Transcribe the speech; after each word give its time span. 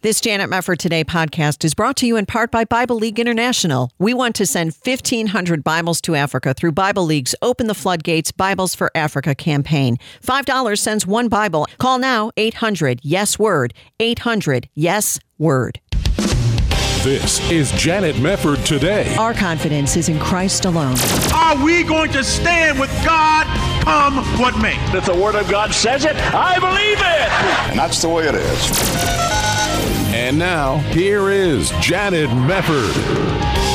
This 0.00 0.20
Janet 0.20 0.48
Mefford 0.48 0.78
Today 0.78 1.02
podcast 1.02 1.64
is 1.64 1.74
brought 1.74 1.96
to 1.96 2.06
you 2.06 2.16
in 2.16 2.24
part 2.24 2.52
by 2.52 2.64
Bible 2.64 2.94
League 2.94 3.18
International. 3.18 3.90
We 3.98 4.14
want 4.14 4.36
to 4.36 4.46
send 4.46 4.76
1,500 4.84 5.64
Bibles 5.64 6.00
to 6.02 6.14
Africa 6.14 6.54
through 6.54 6.70
Bible 6.70 7.02
League's 7.02 7.34
Open 7.42 7.66
the 7.66 7.74
Floodgates 7.74 8.30
Bibles 8.30 8.76
for 8.76 8.92
Africa 8.94 9.34
campaign. 9.34 9.96
$5 10.22 10.78
sends 10.78 11.04
one 11.04 11.26
Bible. 11.26 11.66
Call 11.78 11.98
now 11.98 12.30
800 12.36 13.00
Yes 13.02 13.40
Word. 13.40 13.74
800 13.98 14.68
Yes 14.76 15.18
Word. 15.36 15.80
This 17.02 17.40
is 17.50 17.72
Janet 17.72 18.14
Mefford 18.16 18.64
Today. 18.64 19.16
Our 19.16 19.34
confidence 19.34 19.96
is 19.96 20.08
in 20.08 20.20
Christ 20.20 20.64
alone. 20.64 20.94
Are 21.34 21.60
we 21.64 21.82
going 21.82 22.12
to 22.12 22.22
stand 22.22 22.78
with 22.78 22.90
God 23.04 23.46
come 23.82 24.18
what 24.40 24.56
may? 24.62 24.76
If 24.96 25.06
the 25.06 25.16
Word 25.16 25.34
of 25.34 25.50
God 25.50 25.74
says 25.74 26.04
it, 26.04 26.14
I 26.32 26.60
believe 26.60 26.98
it. 27.00 27.70
And 27.70 27.76
that's 27.76 28.00
the 28.00 28.08
way 28.08 28.28
it 28.28 28.36
is. 28.36 29.27
And 30.10 30.38
now, 30.38 30.78
here 30.78 31.30
is 31.30 31.70
Janet 31.80 32.30
Mefford. 32.30 33.67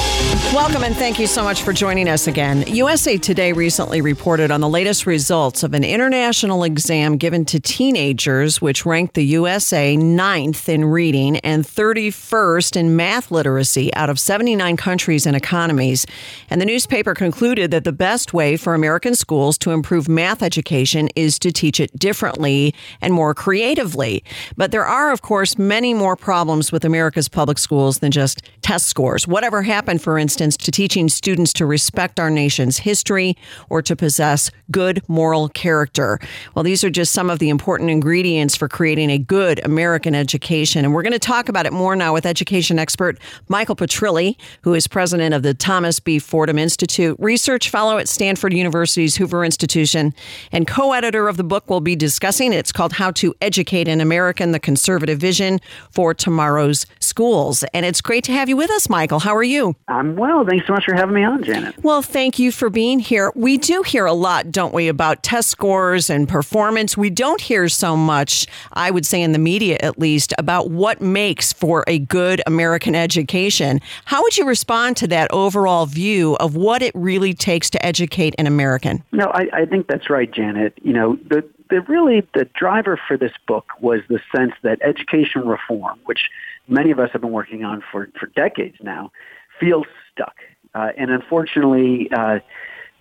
Welcome 0.54 0.84
and 0.84 0.96
thank 0.96 1.18
you 1.18 1.26
so 1.26 1.44
much 1.44 1.64
for 1.64 1.74
joining 1.74 2.08
us 2.08 2.28
again. 2.28 2.64
USA 2.68 3.18
Today 3.18 3.54
recently 3.54 4.02
reported 4.02 4.52
on 4.52 4.62
the 4.62 4.70
latest 4.70 5.08
results 5.08 5.64
of 5.64 5.74
an 5.74 5.84
international 5.84 6.64
exam 6.64 7.18
given 7.18 7.44
to 7.46 7.60
teenagers, 7.60 8.62
which 8.62 8.86
ranked 8.86 9.16
the 9.16 9.26
USA 9.26 9.98
ninth 9.98 10.70
in 10.70 10.86
reading 10.86 11.38
and 11.38 11.66
31st 11.66 12.76
in 12.76 12.96
math 12.96 13.32
literacy 13.32 13.92
out 13.96 14.12
of 14.12 14.20
79 14.20 14.78
countries 14.78 15.26
and 15.26 15.36
economies. 15.36 16.06
And 16.52 16.62
the 16.62 16.68
newspaper 16.68 17.16
concluded 17.16 17.72
that 17.72 17.84
the 17.84 17.92
best 17.92 18.32
way 18.32 18.56
for 18.56 18.76
American 18.76 19.16
schools 19.16 19.58
to 19.58 19.72
improve 19.72 20.08
math 20.08 20.44
education 20.44 21.10
is 21.16 21.40
to 21.40 21.52
teach 21.52 21.80
it 21.80 21.98
differently 21.98 22.76
and 23.02 23.12
more 23.12 23.34
creatively. 23.34 24.24
But 24.56 24.70
there 24.70 24.86
are, 24.86 25.12
of 25.12 25.24
course, 25.24 25.58
many 25.58 25.96
more 25.96 26.16
problems 26.16 26.72
with 26.72 26.86
America's 26.86 27.28
public 27.28 27.58
schools 27.58 27.98
than 28.00 28.12
just 28.12 28.44
test 28.62 28.86
scores. 28.86 29.28
Whatever 29.28 29.64
happened, 29.64 30.04
for 30.04 30.20
instance, 30.20 30.43
to 30.52 30.72
teaching 30.72 31.10
students 31.10 31.54
to 31.54 31.66
respect 31.66 32.20
our 32.20 32.30
nation's 32.30 32.80
history 32.80 33.38
or 33.70 33.82
to 33.82 33.96
possess 33.96 34.52
good 34.72 35.02
moral 35.08 35.50
character. 35.50 36.20
Well, 36.56 36.64
these 36.64 36.84
are 36.84 36.90
just 36.90 37.14
some 37.14 37.30
of 37.30 37.40
the 37.40 37.50
important 37.50 37.90
ingredients 37.90 38.56
for 38.56 38.68
creating 38.68 39.10
a 39.10 39.18
good 39.18 39.64
American 39.66 40.16
education. 40.16 40.84
And 40.84 40.94
we're 40.94 41.04
going 41.04 41.14
to 41.14 41.20
talk 41.20 41.50
about 41.50 41.66
it 41.66 41.74
more 41.74 41.96
now 41.96 42.14
with 42.14 42.26
education 42.26 42.80
expert 42.80 43.18
Michael 43.48 43.76
Petrilli, 43.76 44.36
who 44.62 44.74
is 44.74 44.88
president 44.88 45.34
of 45.34 45.44
the 45.44 45.54
Thomas 45.54 46.00
B. 46.00 46.20
Fordham 46.20 46.58
Institute, 46.58 47.16
research 47.20 47.70
fellow 47.70 47.98
at 47.98 48.10
Stanford 48.10 48.54
University's 48.54 49.16
Hoover 49.16 49.46
Institution, 49.46 50.14
and 50.52 50.68
co 50.68 50.94
editor 50.94 51.28
of 51.28 51.38
the 51.38 51.44
book 51.44 51.70
we'll 51.70 51.82
be 51.82 51.96
discussing. 51.96 52.54
It's 52.54 52.72
called 52.72 52.94
How 52.94 53.12
to 53.12 53.34
Educate 53.42 53.88
an 53.88 54.02
American 54.02 54.52
The 54.52 54.60
Conservative 54.60 55.20
Vision 55.20 55.60
for 55.92 56.14
Tomorrow's 56.14 56.86
Schools. 57.00 57.64
And 57.74 57.86
it's 57.86 58.02
great 58.02 58.24
to 58.26 58.32
have 58.32 58.50
you 58.50 58.58
with 58.58 58.72
us, 58.72 58.90
Michael. 58.90 59.20
How 59.20 59.36
are 59.36 59.44
you? 59.44 59.76
I'm 59.88 60.16
well. 60.16 60.33
Thanks 60.42 60.66
so 60.66 60.74
much 60.74 60.86
for 60.86 60.96
having 60.96 61.14
me 61.14 61.24
on, 61.24 61.44
Janet. 61.44 61.76
Well, 61.84 62.02
thank 62.02 62.40
you 62.40 62.52
for 62.52 62.70
being 62.70 63.00
here. 63.00 63.32
We 63.36 63.58
do 63.58 63.84
hear 63.84 64.06
a 64.06 64.14
lot, 64.14 64.52
don't 64.52 64.74
we, 64.74 64.88
about 64.88 65.22
test 65.22 65.50
scores 65.50 66.10
and 66.10 66.28
performance. 66.28 66.98
We 66.98 67.10
don't 67.10 67.40
hear 67.40 67.70
so 67.70 67.96
much, 67.96 68.48
I 68.74 68.90
would 68.90 69.06
say 69.06 69.22
in 69.22 69.32
the 69.32 69.40
media 69.40 69.78
at 69.82 70.00
least, 70.00 70.34
about 70.38 70.72
what 70.72 71.02
makes 71.02 71.54
for 71.54 71.84
a 71.88 72.00
good 72.00 72.42
American 72.48 72.96
education. 72.96 73.80
How 74.06 74.24
would 74.24 74.38
you 74.38 74.46
respond 74.46 74.98
to 74.98 75.08
that 75.08 75.32
overall 75.32 75.86
view 75.86 76.36
of 76.38 76.56
what 76.56 76.82
it 76.82 76.94
really 76.96 77.34
takes 77.34 77.70
to 77.72 77.86
educate 77.86 78.34
an 78.38 78.48
American? 78.48 79.04
No, 79.12 79.26
I, 79.34 79.48
I 79.54 79.66
think 79.66 79.88
that's 79.88 80.10
right, 80.10 80.32
Janet. 80.32 80.74
You 80.82 80.94
know, 80.94 81.20
the, 81.30 81.48
the 81.70 81.82
really 81.82 82.28
the 82.34 82.46
driver 82.56 83.00
for 83.08 83.18
this 83.18 83.34
book 83.48 83.66
was 83.82 84.02
the 84.10 84.20
sense 84.36 84.54
that 84.64 84.80
education 84.82 85.48
reform, 85.48 86.00
which 86.06 86.30
many 86.68 86.92
of 86.92 87.00
us 87.00 87.10
have 87.12 87.22
been 87.22 87.32
working 87.32 87.64
on 87.64 87.84
for, 87.92 88.10
for 88.20 88.28
decades 88.28 88.78
now, 88.82 89.12
feels 89.60 89.86
stuck. 90.14 90.36
Uh, 90.74 90.90
and 90.98 91.12
unfortunately, 91.12 92.10
uh, 92.12 92.40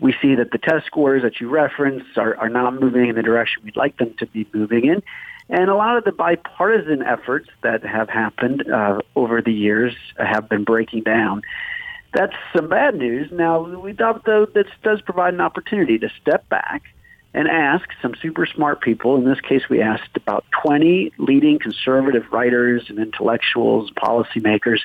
we 0.01 0.15
see 0.21 0.35
that 0.35 0.51
the 0.51 0.59
test 0.59 0.87
scores 0.87 1.23
that 1.23 1.41
you 1.41 1.49
reference 1.49 2.05
are, 2.17 2.37
are 2.37 2.49
not 2.49 2.75
moving 2.75 3.09
in 3.09 3.15
the 3.15 3.23
direction 3.23 3.63
we'd 3.65 3.77
like 3.77 3.97
them 3.99 4.15
to 4.19 4.27
be 4.27 4.47
moving 4.53 4.87
in. 4.87 5.03
And 5.49 5.69
a 5.69 5.75
lot 5.75 5.97
of 5.97 6.05
the 6.05 6.13
bipartisan 6.13 7.03
efforts 7.03 7.49
that 7.63 7.85
have 7.85 8.09
happened 8.09 8.71
uh, 8.71 9.01
over 9.17 9.41
the 9.43 9.53
years 9.53 9.95
have 10.19 10.49
been 10.49 10.65
breaking 10.65 11.03
down. 11.03 11.43
That's 12.15 12.35
some 12.55 12.69
bad 12.69 12.97
news. 12.97 13.31
Now, 13.33 13.63
we 13.63 13.93
thought, 13.93 14.25
though, 14.25 14.47
this 14.47 14.67
does 14.83 15.01
provide 15.01 15.35
an 15.35 15.41
opportunity 15.41 15.99
to 15.99 16.11
step 16.21 16.49
back 16.49 16.83
and 17.35 17.49
ask 17.49 17.89
some 18.03 18.15
super 18.21 18.45
smart 18.45 18.83
people. 18.83 19.17
In 19.17 19.25
this 19.25 19.41
case, 19.41 19.69
we 19.69 19.81
asked 19.81 20.17
about 20.17 20.45
20 20.63 21.13
leading 21.19 21.59
conservative 21.59 22.25
writers 22.31 22.85
and 22.89 22.99
intellectuals, 22.99 23.91
policymakers, 23.91 24.81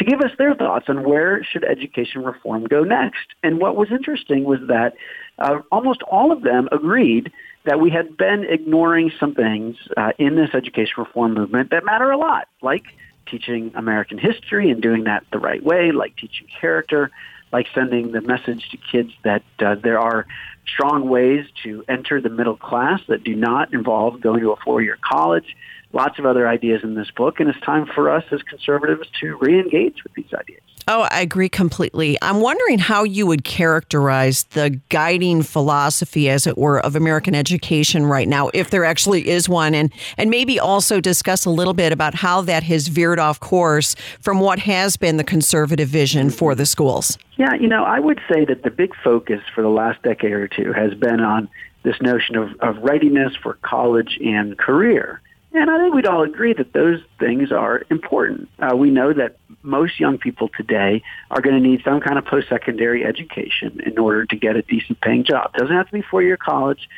to 0.00 0.04
give 0.06 0.22
us 0.22 0.30
their 0.38 0.54
thoughts 0.54 0.86
on 0.88 1.04
where 1.04 1.44
should 1.44 1.62
education 1.62 2.24
reform 2.24 2.64
go 2.64 2.82
next. 2.82 3.26
And 3.42 3.60
what 3.60 3.76
was 3.76 3.88
interesting 3.90 4.44
was 4.44 4.58
that 4.68 4.94
uh, 5.38 5.58
almost 5.70 6.00
all 6.04 6.32
of 6.32 6.40
them 6.40 6.70
agreed 6.72 7.30
that 7.66 7.80
we 7.80 7.90
had 7.90 8.16
been 8.16 8.44
ignoring 8.48 9.12
some 9.20 9.34
things 9.34 9.76
uh, 9.98 10.12
in 10.18 10.36
this 10.36 10.54
education 10.54 10.94
reform 10.96 11.34
movement 11.34 11.68
that 11.70 11.84
matter 11.84 12.10
a 12.10 12.16
lot, 12.16 12.48
like 12.62 12.84
teaching 13.30 13.72
American 13.74 14.16
history 14.16 14.70
and 14.70 14.80
doing 14.80 15.04
that 15.04 15.22
the 15.32 15.38
right 15.38 15.62
way, 15.62 15.92
like 15.92 16.16
teaching 16.16 16.46
character, 16.58 17.10
like 17.52 17.66
sending 17.74 18.12
the 18.12 18.22
message 18.22 18.70
to 18.70 18.78
kids 18.90 19.10
that 19.22 19.42
uh, 19.58 19.74
there 19.74 19.98
are 19.98 20.26
strong 20.66 21.10
ways 21.10 21.44
to 21.62 21.84
enter 21.90 22.22
the 22.22 22.30
middle 22.30 22.56
class 22.56 23.00
that 23.08 23.22
do 23.22 23.36
not 23.36 23.74
involve 23.74 24.18
going 24.22 24.40
to 24.40 24.52
a 24.52 24.56
four-year 24.64 24.96
college. 25.04 25.54
Lots 25.92 26.18
of 26.18 26.26
other 26.26 26.46
ideas 26.46 26.82
in 26.84 26.94
this 26.94 27.10
book, 27.10 27.40
and 27.40 27.48
it's 27.48 27.60
time 27.60 27.86
for 27.86 28.10
us 28.10 28.24
as 28.30 28.42
conservatives 28.42 29.08
to 29.20 29.36
re-engage 29.36 30.04
with 30.04 30.12
these 30.14 30.32
ideas. 30.32 30.60
Oh, 30.86 31.02
I 31.10 31.20
agree 31.20 31.48
completely. 31.48 32.16
I'm 32.22 32.40
wondering 32.40 32.78
how 32.78 33.04
you 33.04 33.26
would 33.26 33.44
characterize 33.44 34.44
the 34.44 34.70
guiding 34.88 35.42
philosophy, 35.42 36.28
as 36.28 36.46
it 36.46 36.56
were, 36.56 36.80
of 36.80 36.96
American 36.96 37.34
education 37.34 38.06
right 38.06 38.26
now, 38.26 38.50
if 38.54 38.70
there 38.70 38.84
actually 38.84 39.28
is 39.28 39.48
one, 39.48 39.74
and 39.74 39.92
and 40.16 40.30
maybe 40.30 40.58
also 40.58 41.00
discuss 41.00 41.44
a 41.44 41.50
little 41.50 41.74
bit 41.74 41.92
about 41.92 42.14
how 42.14 42.40
that 42.42 42.62
has 42.64 42.88
veered 42.88 43.18
off 43.18 43.40
course 43.40 43.94
from 44.20 44.40
what 44.40 44.58
has 44.60 44.96
been 44.96 45.16
the 45.16 45.24
conservative 45.24 45.88
vision 45.88 46.30
for 46.30 46.54
the 46.54 46.66
schools. 46.66 47.18
Yeah, 47.36 47.54
you 47.54 47.68
know, 47.68 47.84
I 47.84 48.00
would 48.00 48.20
say 48.28 48.44
that 48.44 48.62
the 48.62 48.70
big 48.70 48.92
focus 49.02 49.40
for 49.54 49.62
the 49.62 49.68
last 49.68 50.02
decade 50.02 50.32
or 50.32 50.48
two 50.48 50.72
has 50.72 50.94
been 50.94 51.20
on 51.20 51.48
this 51.82 52.00
notion 52.00 52.36
of, 52.36 52.50
of 52.60 52.76
readiness 52.78 53.34
for 53.42 53.54
college 53.62 54.18
and 54.24 54.58
career. 54.58 55.20
And 55.52 55.68
I 55.68 55.78
think 55.78 55.94
we'd 55.94 56.06
all 56.06 56.22
agree 56.22 56.52
that 56.54 56.72
those 56.72 57.00
things 57.18 57.50
are 57.50 57.82
important. 57.90 58.48
Uh, 58.60 58.76
we 58.76 58.90
know 58.90 59.12
that 59.12 59.36
most 59.62 59.98
young 59.98 60.16
people 60.16 60.48
today 60.48 61.02
are 61.30 61.40
going 61.40 61.60
to 61.60 61.68
need 61.68 61.82
some 61.84 62.00
kind 62.00 62.18
of 62.18 62.24
post-secondary 62.24 63.04
education 63.04 63.80
in 63.84 63.98
order 63.98 64.24
to 64.26 64.36
get 64.36 64.56
a 64.56 64.62
decent 64.62 65.00
paying 65.00 65.24
job. 65.24 65.52
Doesn't 65.54 65.74
have 65.74 65.86
to 65.86 65.92
be 65.92 66.02
four-year 66.02 66.36
college, 66.36 66.88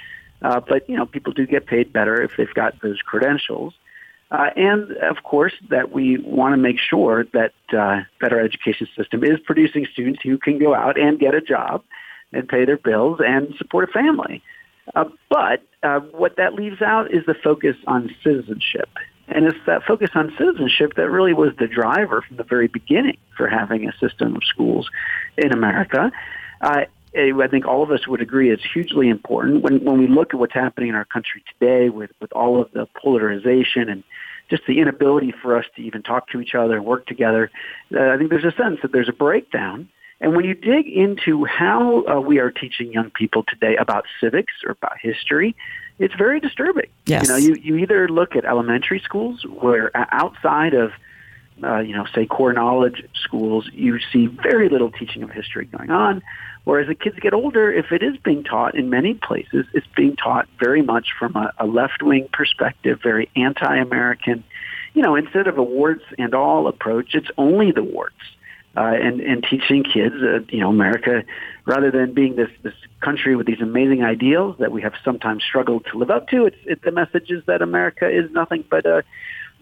uh, 0.42 0.60
but 0.60 0.88
you 0.88 0.96
know 0.96 1.06
people 1.06 1.32
do 1.32 1.46
get 1.46 1.66
paid 1.66 1.92
better 1.92 2.22
if 2.22 2.32
they've 2.36 2.52
got 2.52 2.80
those 2.82 3.00
credentials. 3.00 3.72
Uh, 4.30 4.50
and 4.56 4.92
of 4.98 5.22
course, 5.22 5.52
that 5.70 5.92
we 5.92 6.18
want 6.18 6.52
to 6.52 6.56
make 6.56 6.78
sure 6.78 7.24
that 7.32 7.52
uh, 7.76 8.00
that 8.20 8.32
education 8.32 8.86
system 8.96 9.24
is 9.24 9.38
producing 9.40 9.86
students 9.92 10.20
who 10.22 10.38
can 10.38 10.58
go 10.58 10.74
out 10.74 10.98
and 10.98 11.18
get 11.18 11.34
a 11.34 11.40
job 11.40 11.82
and 12.32 12.48
pay 12.48 12.64
their 12.64 12.78
bills 12.78 13.20
and 13.24 13.54
support 13.56 13.88
a 13.88 13.92
family. 13.92 14.42
But 14.94 15.62
uh, 15.82 16.00
what 16.00 16.36
that 16.36 16.54
leaves 16.54 16.82
out 16.82 17.12
is 17.12 17.24
the 17.26 17.34
focus 17.34 17.76
on 17.86 18.14
citizenship. 18.22 18.88
And 19.28 19.46
it's 19.46 19.58
that 19.66 19.82
focus 19.84 20.10
on 20.14 20.32
citizenship 20.36 20.94
that 20.96 21.08
really 21.10 21.32
was 21.32 21.50
the 21.58 21.66
driver 21.66 22.22
from 22.26 22.36
the 22.36 22.44
very 22.44 22.68
beginning 22.68 23.16
for 23.36 23.48
having 23.48 23.88
a 23.88 23.92
system 23.98 24.36
of 24.36 24.42
schools 24.44 24.88
in 25.38 25.52
America. 25.52 26.10
Uh, 26.60 26.84
I 27.14 27.48
think 27.50 27.66
all 27.66 27.82
of 27.82 27.90
us 27.90 28.06
would 28.06 28.20
agree 28.20 28.50
it's 28.50 28.62
hugely 28.72 29.08
important. 29.08 29.62
When, 29.62 29.84
when 29.84 29.98
we 29.98 30.06
look 30.06 30.32
at 30.32 30.40
what's 30.40 30.54
happening 30.54 30.88
in 30.88 30.94
our 30.94 31.04
country 31.04 31.42
today 31.58 31.88
with, 31.88 32.10
with 32.20 32.32
all 32.32 32.60
of 32.60 32.70
the 32.72 32.88
polarization 33.00 33.88
and 33.88 34.02
just 34.50 34.62
the 34.66 34.80
inability 34.80 35.32
for 35.42 35.56
us 35.56 35.64
to 35.76 35.82
even 35.82 36.02
talk 36.02 36.28
to 36.30 36.40
each 36.40 36.54
other 36.54 36.76
and 36.76 36.84
work 36.84 37.06
together, 37.06 37.50
uh, 37.94 38.08
I 38.08 38.16
think 38.16 38.30
there's 38.30 38.44
a 38.44 38.56
sense 38.56 38.80
that 38.82 38.92
there's 38.92 39.08
a 39.08 39.14
breakdown 39.14 39.88
and 40.22 40.36
when 40.36 40.44
you 40.44 40.54
dig 40.54 40.86
into 40.86 41.44
how 41.44 42.06
uh, 42.06 42.20
we 42.20 42.38
are 42.38 42.52
teaching 42.52 42.92
young 42.92 43.10
people 43.10 43.42
today 43.42 43.76
about 43.76 44.04
civics 44.20 44.52
or 44.64 44.70
about 44.70 44.96
history, 45.00 45.56
it's 45.98 46.14
very 46.14 46.38
disturbing. 46.38 46.88
Yes. 47.06 47.24
You 47.24 47.28
know, 47.28 47.36
you, 47.36 47.54
you 47.56 47.76
either 47.78 48.08
look 48.08 48.36
at 48.36 48.44
elementary 48.44 49.00
schools 49.00 49.44
where 49.44 49.90
outside 49.94 50.74
of, 50.74 50.92
uh, 51.64 51.80
you 51.80 51.94
know, 51.96 52.06
say 52.14 52.24
core 52.24 52.52
knowledge 52.52 53.04
schools, 53.14 53.68
you 53.72 53.98
see 54.12 54.26
very 54.26 54.68
little 54.68 54.92
teaching 54.92 55.24
of 55.24 55.30
history 55.30 55.66
going 55.66 55.90
on. 55.90 56.22
Whereas 56.62 56.86
the 56.86 56.94
kids 56.94 57.18
get 57.18 57.34
older, 57.34 57.72
if 57.72 57.90
it 57.90 58.04
is 58.04 58.16
being 58.18 58.44
taught 58.44 58.76
in 58.76 58.90
many 58.90 59.14
places, 59.14 59.66
it's 59.74 59.86
being 59.96 60.14
taught 60.14 60.46
very 60.60 60.82
much 60.82 61.08
from 61.18 61.34
a, 61.34 61.52
a 61.58 61.66
left-wing 61.66 62.28
perspective, 62.32 63.00
very 63.02 63.28
anti-American. 63.34 64.44
You 64.94 65.02
know, 65.02 65.16
instead 65.16 65.48
of 65.48 65.58
a 65.58 65.62
warts 65.64 66.04
and 66.16 66.32
all 66.32 66.68
approach, 66.68 67.16
it's 67.16 67.30
only 67.36 67.72
the 67.72 67.82
warts 67.82 68.14
uh, 68.76 68.80
and 68.80 69.20
and 69.20 69.44
teaching 69.48 69.84
kids, 69.84 70.14
uh, 70.22 70.40
you 70.48 70.60
know, 70.60 70.70
America, 70.70 71.24
rather 71.66 71.90
than 71.90 72.12
being 72.14 72.36
this 72.36 72.50
this 72.62 72.74
country 73.00 73.36
with 73.36 73.46
these 73.46 73.60
amazing 73.60 74.02
ideals 74.04 74.56
that 74.58 74.72
we 74.72 74.82
have 74.82 74.94
sometimes 75.04 75.44
struggled 75.44 75.84
to 75.90 75.98
live 75.98 76.10
up 76.10 76.28
to. 76.28 76.46
It's 76.46 76.56
it, 76.64 76.82
the 76.82 76.92
message 76.92 77.30
is 77.30 77.44
that 77.46 77.62
America 77.62 78.08
is 78.08 78.30
nothing 78.32 78.64
but 78.70 78.86
a 78.86 79.04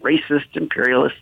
racist, 0.01 0.55
imperialist, 0.55 1.15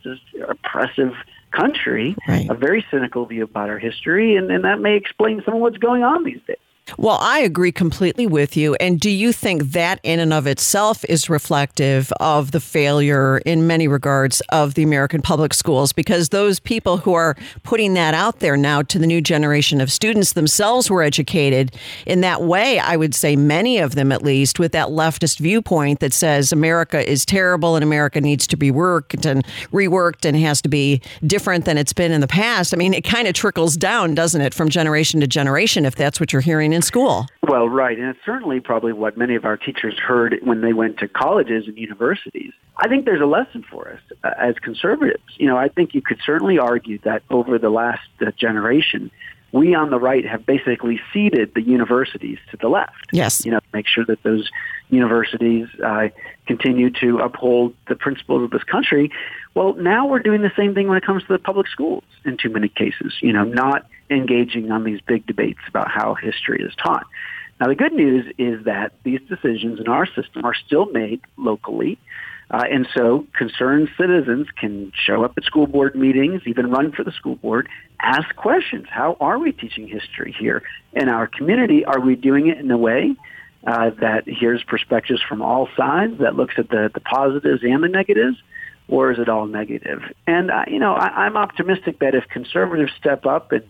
oppressive 0.47 1.13
country, 1.51 2.15
Right. 2.27 2.50
a 2.50 2.53
very 2.53 2.86
cynical 2.91 3.25
view 3.25 3.44
about 3.44 3.69
our 3.69 3.80
history, 3.80 4.35
and, 4.35 4.51
and 4.51 4.63
that 4.63 4.80
may 4.80 4.95
explain 4.95 5.42
some 5.44 5.56
of 5.56 5.59
what's 5.62 5.77
going 5.77 6.03
on 6.03 6.24
these 6.24 6.39
days. 6.47 6.57
Well, 6.97 7.18
I 7.21 7.39
agree 7.39 7.71
completely 7.71 8.27
with 8.27 8.57
you. 8.57 8.75
And 8.75 9.00
do 9.00 9.09
you 9.09 9.31
think 9.31 9.71
that 9.71 10.00
in 10.03 10.19
and 10.19 10.33
of 10.33 10.47
itself 10.47 11.06
is 11.07 11.30
reflective 11.30 12.12
of 12.19 12.51
the 12.51 12.59
failure 12.59 13.39
in 13.39 13.68
many 13.68 13.88
regards 13.88 14.41
of 14.50 14.74
the 14.74 14.83
American 14.83 15.21
public 15.21 15.53
schools? 15.53 15.94
Because 15.94 16.30
those 16.30 16.59
people 16.59 16.97
who 16.97 17.13
are 17.13 17.36
putting 17.63 17.94
that 17.94 18.13
out 18.13 18.39
there 18.39 18.57
now 18.57 18.81
to 18.83 19.00
the 19.00 19.07
new 19.07 19.21
generation 19.21 19.81
of 19.81 19.91
students 19.91 20.33
themselves 20.33 20.89
were 20.89 21.03
educated 21.03 21.75
in 22.06 22.21
that 22.21 22.41
way. 22.41 22.80
I 22.80 22.95
would 22.95 23.13
say 23.15 23.35
many 23.35 23.77
of 23.77 23.95
them, 23.95 24.12
at 24.12 24.24
least, 24.24 24.59
with 24.59 24.71
that 24.71 24.88
leftist 24.88 25.39
viewpoint 25.39 26.00
that 26.00 26.13
says 26.13 26.51
America 26.51 27.07
is 27.09 27.25
terrible 27.25 27.75
and 27.75 27.83
America 27.83 28.21
needs 28.21 28.47
to 28.47 28.57
be 28.57 28.71
worked 28.71 29.25
and 29.25 29.45
reworked 29.71 30.25
and 30.25 30.35
has 30.38 30.62
to 30.62 30.69
be 30.69 31.01
different 31.25 31.65
than 31.65 31.77
it's 31.77 31.94
been 31.94 32.12
in 32.12 32.21
the 32.21 32.27
past. 32.27 32.74
I 32.74 32.77
mean, 32.77 32.94
it 32.94 33.03
kind 33.03 33.27
of 33.27 33.33
trickles 33.33 33.77
down, 33.77 34.15
doesn't 34.15 34.42
it, 34.42 34.53
from 34.53 34.69
generation 34.69 35.19
to 35.21 35.27
generation, 35.27 35.85
if 35.85 35.95
that's 35.95 36.19
what 36.19 36.33
you're 36.33 36.42
hearing 36.42 36.74
in 36.79 36.83
school. 36.83 37.27
Well, 37.43 37.67
right, 37.67 37.97
and 37.97 38.07
it's 38.07 38.25
certainly 38.25 38.61
probably 38.61 38.93
what 38.93 39.17
many 39.17 39.35
of 39.35 39.43
our 39.43 39.57
teachers 39.57 39.97
heard 39.99 40.39
when 40.43 40.61
they 40.61 40.71
went 40.71 40.97
to 40.99 41.09
colleges 41.09 41.67
and 41.67 41.77
universities. 41.77 42.53
I 42.77 42.87
think 42.87 43.03
there's 43.03 43.21
a 43.21 43.25
lesson 43.25 43.65
for 43.69 43.89
us 43.89 43.99
uh, 44.23 44.31
as 44.37 44.55
conservatives. 44.59 45.23
You 45.35 45.47
know, 45.47 45.57
I 45.57 45.67
think 45.67 45.93
you 45.93 46.01
could 46.01 46.19
certainly 46.25 46.57
argue 46.57 46.97
that 46.99 47.21
over 47.29 47.59
the 47.59 47.69
last 47.69 48.07
uh, 48.21 48.31
generation, 48.31 49.11
we 49.51 49.75
on 49.75 49.89
the 49.89 49.99
right 49.99 50.25
have 50.25 50.45
basically 50.45 51.01
ceded 51.11 51.53
the 51.53 51.61
universities 51.61 52.37
to 52.51 52.57
the 52.57 52.69
left. 52.69 53.07
Yes. 53.11 53.43
You 53.43 53.51
know, 53.51 53.59
make 53.73 53.87
sure 53.87 54.05
that 54.05 54.23
those 54.23 54.49
universities 54.89 55.67
uh, 55.83 56.09
continue 56.47 56.91
to 57.01 57.17
uphold 57.17 57.73
the 57.89 57.95
principles 57.95 58.43
of 58.43 58.51
this 58.51 58.63
country. 58.63 59.11
Well, 59.53 59.73
now 59.73 60.07
we're 60.07 60.19
doing 60.19 60.43
the 60.43 60.51
same 60.55 60.73
thing 60.75 60.87
when 60.87 60.97
it 60.97 61.05
comes 61.05 61.23
to 61.23 61.33
the 61.33 61.39
public 61.39 61.67
schools 61.67 62.03
in 62.23 62.37
too 62.37 62.49
many 62.49 62.69
cases, 62.69 63.15
you 63.21 63.33
know, 63.33 63.43
not 63.43 63.85
engaging 64.09 64.71
on 64.71 64.83
these 64.83 65.01
big 65.01 65.25
debates 65.25 65.59
about 65.67 65.89
how 65.89 66.15
history 66.15 66.61
is 66.61 66.73
taught. 66.75 67.06
Now, 67.59 67.67
the 67.67 67.75
good 67.75 67.94
news 67.94 68.25
is 68.38 68.63
that 68.65 68.94
these 69.03 69.19
decisions 69.27 69.79
in 69.79 69.88
our 69.88 70.06
system 70.06 70.45
are 70.45 70.53
still 70.53 70.85
made 70.85 71.21
locally. 71.38 72.00
Uh, 72.51 72.63
and 72.71 72.88
so 72.95 73.27
concerned 73.38 73.89
citizens 73.95 74.47
can 74.57 74.91
show 74.95 75.23
up 75.23 75.33
at 75.38 75.44
school 75.44 75.67
board 75.67 75.94
meetings, 75.94 76.41
even 76.47 76.71
run 76.71 76.91
for 76.91 77.03
the 77.03 77.11
school 77.11 77.35
board, 77.35 77.69
ask 78.01 78.33
questions. 78.35 78.88
How 78.89 79.17
are 79.19 79.38
we 79.38 79.51
teaching 79.51 79.88
history 79.88 80.35
here 80.39 80.63
in 80.94 81.09
our 81.09 81.27
community? 81.27 81.85
Are 81.85 82.00
we 82.00 82.15
doing 82.15 82.47
it 82.47 82.57
in 82.57 82.71
a 82.71 82.77
way 82.77 83.15
uh, 83.67 83.91
that 84.01 84.27
hears 84.27 84.63
perspectives 84.63 85.21
from 85.21 85.44
all 85.44 85.67
sides, 85.77 86.17
that 86.19 86.35
looks 86.35 86.56
at 86.57 86.69
the, 86.69 86.89
the 86.91 87.01
positives 87.01 87.61
and 87.61 87.83
the 87.83 87.89
negatives? 87.89 88.38
Or 88.88 89.11
is 89.11 89.19
it 89.19 89.29
all 89.29 89.45
negative? 89.45 90.01
And, 90.25 90.50
uh, 90.50 90.63
you 90.67 90.79
know, 90.79 90.94
I, 90.94 91.25
I'm 91.25 91.38
optimistic 91.38 92.00
that 92.00 92.15
if 92.15 92.27
conservatives 92.29 92.94
step 92.97 93.27
up 93.27 93.51
and, 93.51 93.63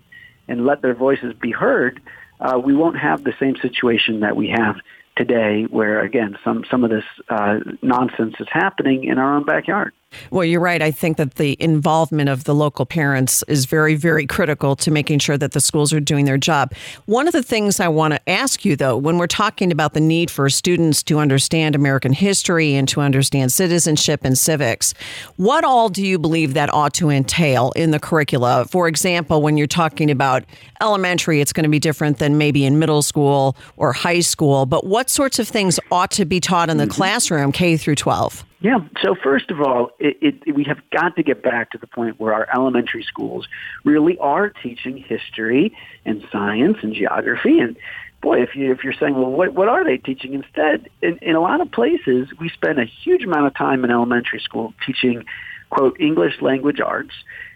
and 0.49 0.65
let 0.65 0.81
their 0.81 0.93
voices 0.95 1.33
be 1.33 1.51
heard, 1.51 2.01
uh, 2.39 2.59
we 2.63 2.75
won't 2.75 2.97
have 2.97 3.23
the 3.23 3.33
same 3.39 3.55
situation 3.57 4.19
that 4.21 4.35
we 4.35 4.49
have 4.49 4.77
today, 5.15 5.63
where 5.63 6.01
again 6.01 6.37
some 6.43 6.63
some 6.69 6.83
of 6.83 6.89
this 6.89 7.03
uh, 7.29 7.59
nonsense 7.81 8.35
is 8.39 8.47
happening 8.51 9.03
in 9.03 9.17
our 9.17 9.35
own 9.35 9.45
backyard. 9.45 9.93
Well, 10.31 10.45
you're 10.45 10.61
right. 10.61 10.81
I 10.81 10.91
think 10.91 11.17
that 11.17 11.35
the 11.35 11.57
involvement 11.59 12.29
of 12.29 12.43
the 12.43 12.55
local 12.55 12.85
parents 12.85 13.43
is 13.47 13.65
very, 13.65 13.95
very 13.95 14.25
critical 14.25 14.75
to 14.77 14.91
making 14.91 15.19
sure 15.19 15.37
that 15.37 15.51
the 15.51 15.61
schools 15.61 15.93
are 15.93 15.99
doing 15.99 16.25
their 16.25 16.37
job. 16.37 16.73
One 17.05 17.27
of 17.27 17.33
the 17.33 17.43
things 17.43 17.79
I 17.79 17.87
want 17.87 18.13
to 18.13 18.29
ask 18.29 18.65
you, 18.65 18.75
though, 18.75 18.97
when 18.97 19.17
we're 19.17 19.27
talking 19.27 19.71
about 19.71 19.93
the 19.93 19.99
need 19.99 20.29
for 20.29 20.49
students 20.49 21.03
to 21.03 21.19
understand 21.19 21.75
American 21.75 22.13
history 22.13 22.75
and 22.75 22.87
to 22.89 23.01
understand 23.01 23.51
citizenship 23.51 24.21
and 24.23 24.37
civics, 24.37 24.93
what 25.37 25.63
all 25.63 25.89
do 25.89 26.05
you 26.05 26.19
believe 26.19 26.53
that 26.53 26.73
ought 26.73 26.93
to 26.95 27.09
entail 27.09 27.71
in 27.75 27.91
the 27.91 27.99
curricula? 27.99 28.65
For 28.69 28.87
example, 28.87 29.41
when 29.41 29.57
you're 29.57 29.67
talking 29.67 30.11
about 30.11 30.43
elementary, 30.81 31.41
it's 31.41 31.53
going 31.53 31.63
to 31.63 31.69
be 31.69 31.79
different 31.79 32.19
than 32.19 32.37
maybe 32.37 32.65
in 32.65 32.79
middle 32.79 33.01
school 33.01 33.55
or 33.77 33.93
high 33.93 34.21
school, 34.21 34.65
but 34.65 34.85
what 34.85 35.09
sorts 35.09 35.39
of 35.39 35.47
things 35.47 35.79
ought 35.91 36.11
to 36.11 36.25
be 36.25 36.39
taught 36.39 36.69
in 36.69 36.77
the 36.77 36.85
mm-hmm. 36.85 36.93
classroom, 36.93 37.51
K 37.51 37.77
through 37.77 37.95
12? 37.95 38.45
Yeah. 38.61 38.79
So 39.01 39.15
first 39.15 39.51
of 39.51 39.61
all, 39.61 39.91
it, 39.99 40.17
it, 40.45 40.55
we 40.55 40.65
have 40.65 40.79
got 40.91 41.15
to 41.15 41.23
get 41.23 41.41
back 41.41 41.71
to 41.71 41.77
the 41.77 41.87
point 41.87 42.19
where 42.19 42.33
our 42.33 42.47
elementary 42.53 43.03
schools 43.03 43.47
really 43.85 44.17
are 44.17 44.49
teaching 44.49 44.97
history 44.97 45.75
and 46.05 46.25
science 46.31 46.77
and 46.81 46.93
geography. 46.93 47.59
And 47.59 47.77
boy, 48.21 48.41
if 48.41 48.55
you 48.55 48.71
if 48.73 48.83
you're 48.83 48.93
saying, 48.93 49.15
well, 49.15 49.31
what 49.31 49.53
what 49.53 49.69
are 49.69 49.85
they 49.85 49.97
teaching 49.97 50.33
instead? 50.33 50.89
In, 51.01 51.17
in 51.19 51.35
a 51.35 51.39
lot 51.39 51.61
of 51.61 51.71
places, 51.71 52.27
we 52.37 52.49
spend 52.49 52.79
a 52.79 52.85
huge 52.85 53.23
amount 53.23 53.47
of 53.47 53.55
time 53.55 53.85
in 53.85 53.91
elementary 53.91 54.41
school 54.41 54.73
teaching, 54.85 55.23
quote, 55.69 55.99
English 55.99 56.41
language 56.41 56.81
arts. 56.81 57.13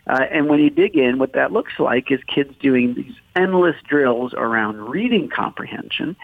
Uh, 0.07 0.23
and 0.31 0.47
when 0.47 0.59
you 0.59 0.69
dig 0.69 0.95
in, 0.95 1.17
what 1.17 1.33
that 1.33 1.51
looks 1.51 1.73
like 1.79 2.11
is 2.11 2.21
kids 2.33 2.53
doing 2.61 2.93
these 2.93 3.13
endless 3.35 3.75
drills 3.87 4.33
around 4.33 4.77
reading 4.89 5.29
comprehension 5.29 6.15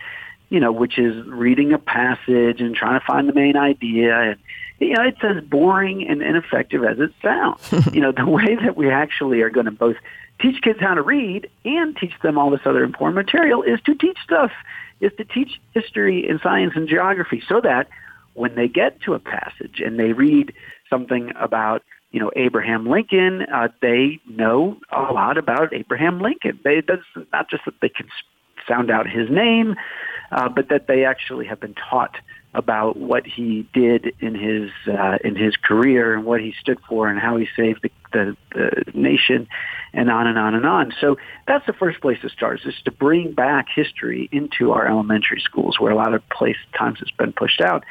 you 0.52 0.60
know, 0.60 0.72
which 0.72 0.98
is 0.98 1.28
reading 1.28 1.74
a 1.74 1.78
passage 1.78 2.60
and 2.60 2.76
trying 2.76 3.00
to 3.00 3.06
find 3.06 3.30
the 3.30 3.34
main 3.34 3.56
idea. 3.56 4.32
And, 4.32 4.40
you 4.80 4.94
know, 4.94 5.04
it's 5.04 5.24
as 5.24 5.44
boring 5.44 6.08
and 6.08 6.22
ineffective 6.22 6.84
as 6.84 7.00
it 7.00 7.12
sounds. 7.22 7.62
you 7.94 8.02
know, 8.02 8.12
the 8.12 8.26
way 8.26 8.56
that 8.56 8.78
we 8.78 8.90
actually 8.90 9.42
are 9.42 9.50
going 9.50 9.66
to 9.66 9.72
both 9.72 9.98
teach 10.42 10.62
kids 10.62 10.80
how 10.80 10.94
to 10.94 11.02
read 11.02 11.50
and 11.66 11.98
teach 11.98 12.14
them 12.24 12.38
all 12.38 12.50
this 12.50 12.62
other 12.66 12.84
important 12.84 13.16
material 13.16 13.62
is 13.62 13.80
to 13.82 13.96
teach 13.96 14.18
stuff, 14.24 14.52
is 15.02 15.12
to 15.18 15.26
teach 15.26 15.60
history 15.74 16.28
and 16.28 16.40
science 16.42 16.74
and 16.76 16.88
geography 16.88 17.44
so 17.48 17.60
that 17.62 17.88
when 18.34 18.56
they 18.56 18.68
get 18.68 19.02
to 19.02 19.14
a 19.14 19.20
passage 19.20 19.82
and 19.84 20.00
they 20.00 20.14
read 20.14 20.54
something 20.90 21.32
about 21.36 21.84
you 22.12 22.20
know 22.20 22.32
Abraham 22.36 22.88
Lincoln, 22.88 23.44
uh, 23.54 23.68
they 23.82 24.20
know 24.28 24.78
a 24.92 25.14
lot 25.14 25.38
about 25.38 25.74
Abraham 25.74 26.22
Lincoln. 26.22 26.60
They 26.64 26.82
that's 26.82 27.02
not 27.34 27.50
just 27.50 27.66
that 27.66 27.76
they 27.82 27.90
can 27.90 28.08
sound 28.68 28.90
out 28.90 29.10
his 29.10 29.30
name, 29.30 29.76
uh, 30.32 30.48
but 30.48 30.70
that 30.70 30.88
they 30.88 31.06
actually 31.06 31.46
have 31.48 31.60
been 31.60 31.76
taught 31.76 32.16
about 32.54 32.98
what 32.98 33.28
he 33.28 33.68
did 33.74 34.14
in 34.20 34.34
his 34.34 34.72
uh, 34.88 35.18
in 35.24 35.36
his 35.36 35.56
career 35.56 36.16
and 36.16 36.26
what 36.26 36.42
he 36.42 36.54
stood 36.60 36.80
for 36.88 37.08
and 37.08 37.20
how 37.20 37.38
he 37.38 37.48
saved 37.56 37.82
the, 37.84 37.92
the, 38.12 38.38
the 38.56 38.92
nation 38.94 39.48
and 39.94 40.10
on 40.10 40.28
and 40.28 40.38
on 40.38 40.56
and 40.56 40.66
on. 40.66 40.94
So 41.00 41.18
that's 41.48 41.66
the 41.68 41.74
first 41.74 42.02
place 42.02 42.20
to 42.22 42.30
start 42.30 42.62
is 42.66 42.74
to 42.86 42.92
bring 42.92 43.34
back 43.34 43.68
history 43.74 44.30
into 44.32 44.72
our 44.72 44.88
elementary 44.88 45.42
schools 45.42 45.80
where 45.80 45.92
a 45.92 45.96
lot 45.96 46.14
of 46.14 46.28
place 46.30 46.58
times 46.78 47.00
it's 47.02 47.12
been 47.12 47.34
pushed 47.34 47.62
out. 47.62 47.84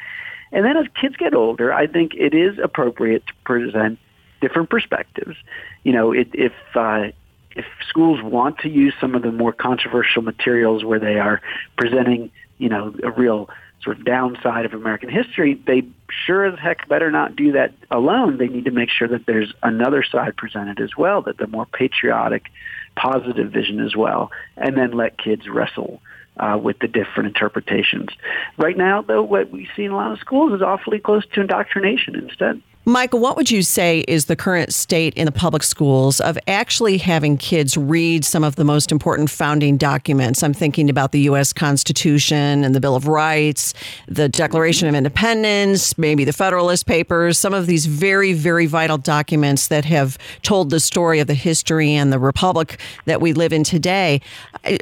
And 0.51 0.65
then 0.65 0.77
as 0.77 0.87
kids 0.99 1.15
get 1.15 1.33
older, 1.33 1.71
I 1.71 1.87
think 1.87 2.13
it 2.15 2.33
is 2.33 2.57
appropriate 2.61 3.25
to 3.27 3.33
present 3.45 3.99
different 4.41 4.69
perspectives. 4.69 5.35
You 5.83 5.93
know, 5.93 6.11
it, 6.11 6.29
if 6.33 6.53
uh, 6.75 7.09
if 7.55 7.65
schools 7.87 8.21
want 8.21 8.59
to 8.59 8.69
use 8.69 8.93
some 8.99 9.15
of 9.15 9.21
the 9.21 9.31
more 9.31 9.53
controversial 9.53 10.21
materials 10.21 10.83
where 10.83 10.99
they 10.99 11.17
are 11.19 11.41
presenting, 11.77 12.31
you 12.57 12.69
know, 12.69 12.93
a 13.03 13.11
real 13.11 13.49
sort 13.83 13.97
of 13.97 14.05
downside 14.05 14.65
of 14.65 14.73
American 14.73 15.09
history, 15.09 15.59
they 15.65 15.83
sure 16.09 16.45
as 16.45 16.59
heck 16.59 16.87
better 16.87 17.11
not 17.11 17.35
do 17.35 17.51
that 17.53 17.73
alone. 17.91 18.37
They 18.37 18.47
need 18.47 18.65
to 18.65 18.71
make 18.71 18.89
sure 18.89 19.07
that 19.07 19.25
there's 19.25 19.53
another 19.63 20.03
side 20.03 20.35
presented 20.35 20.79
as 20.81 20.97
well, 20.97 21.21
that 21.23 21.37
the 21.37 21.47
more 21.47 21.65
patriotic, 21.65 22.47
positive 22.95 23.51
vision 23.51 23.79
as 23.79 23.95
well, 23.95 24.31
and 24.57 24.77
then 24.77 24.91
let 24.91 25.17
kids 25.17 25.47
wrestle 25.47 26.01
uh, 26.37 26.57
with 26.61 26.79
the 26.79 26.87
different 26.87 27.27
interpretations. 27.27 28.09
Right 28.57 28.77
now, 28.77 29.01
though, 29.01 29.23
what 29.23 29.51
we 29.51 29.69
see 29.75 29.83
in 29.83 29.91
a 29.91 29.95
lot 29.95 30.11
of 30.11 30.19
schools 30.19 30.53
is 30.53 30.61
awfully 30.61 30.99
close 30.99 31.25
to 31.33 31.41
indoctrination 31.41 32.15
instead. 32.15 32.61
Michael, 32.85 33.19
what 33.19 33.35
would 33.35 33.51
you 33.51 33.61
say 33.61 34.05
is 34.07 34.25
the 34.25 34.37
current 34.37 34.73
state 34.73 35.13
in 35.15 35.25
the 35.25 35.33
public 35.33 35.63
schools 35.63 36.21
of 36.21 36.39
actually 36.47 36.97
having 36.97 37.37
kids 37.37 37.75
read 37.75 38.23
some 38.23 38.41
of 38.41 38.55
the 38.55 38.63
most 38.63 38.89
important 38.89 39.29
founding 39.29 39.75
documents? 39.75 40.41
I'm 40.41 40.53
thinking 40.53 40.89
about 40.89 41.11
the 41.11 41.19
U.S. 41.21 41.51
Constitution 41.51 42.63
and 42.63 42.73
the 42.73 42.79
Bill 42.79 42.95
of 42.95 43.05
Rights, 43.05 43.73
the 44.07 44.29
Declaration 44.29 44.87
of 44.87 44.95
Independence, 44.95 45.97
maybe 45.97 46.23
the 46.23 46.31
Federalist 46.31 46.85
Papers, 46.85 47.37
some 47.37 47.53
of 47.53 47.67
these 47.67 47.85
very, 47.85 48.31
very 48.31 48.65
vital 48.65 48.97
documents 48.97 49.67
that 49.67 49.83
have 49.83 50.17
told 50.41 50.69
the 50.69 50.79
story 50.79 51.19
of 51.19 51.27
the 51.27 51.33
history 51.33 51.91
and 51.91 52.13
the 52.13 52.19
republic 52.19 52.79
that 53.05 53.19
we 53.19 53.33
live 53.33 53.51
in 53.51 53.65
today. 53.65 54.21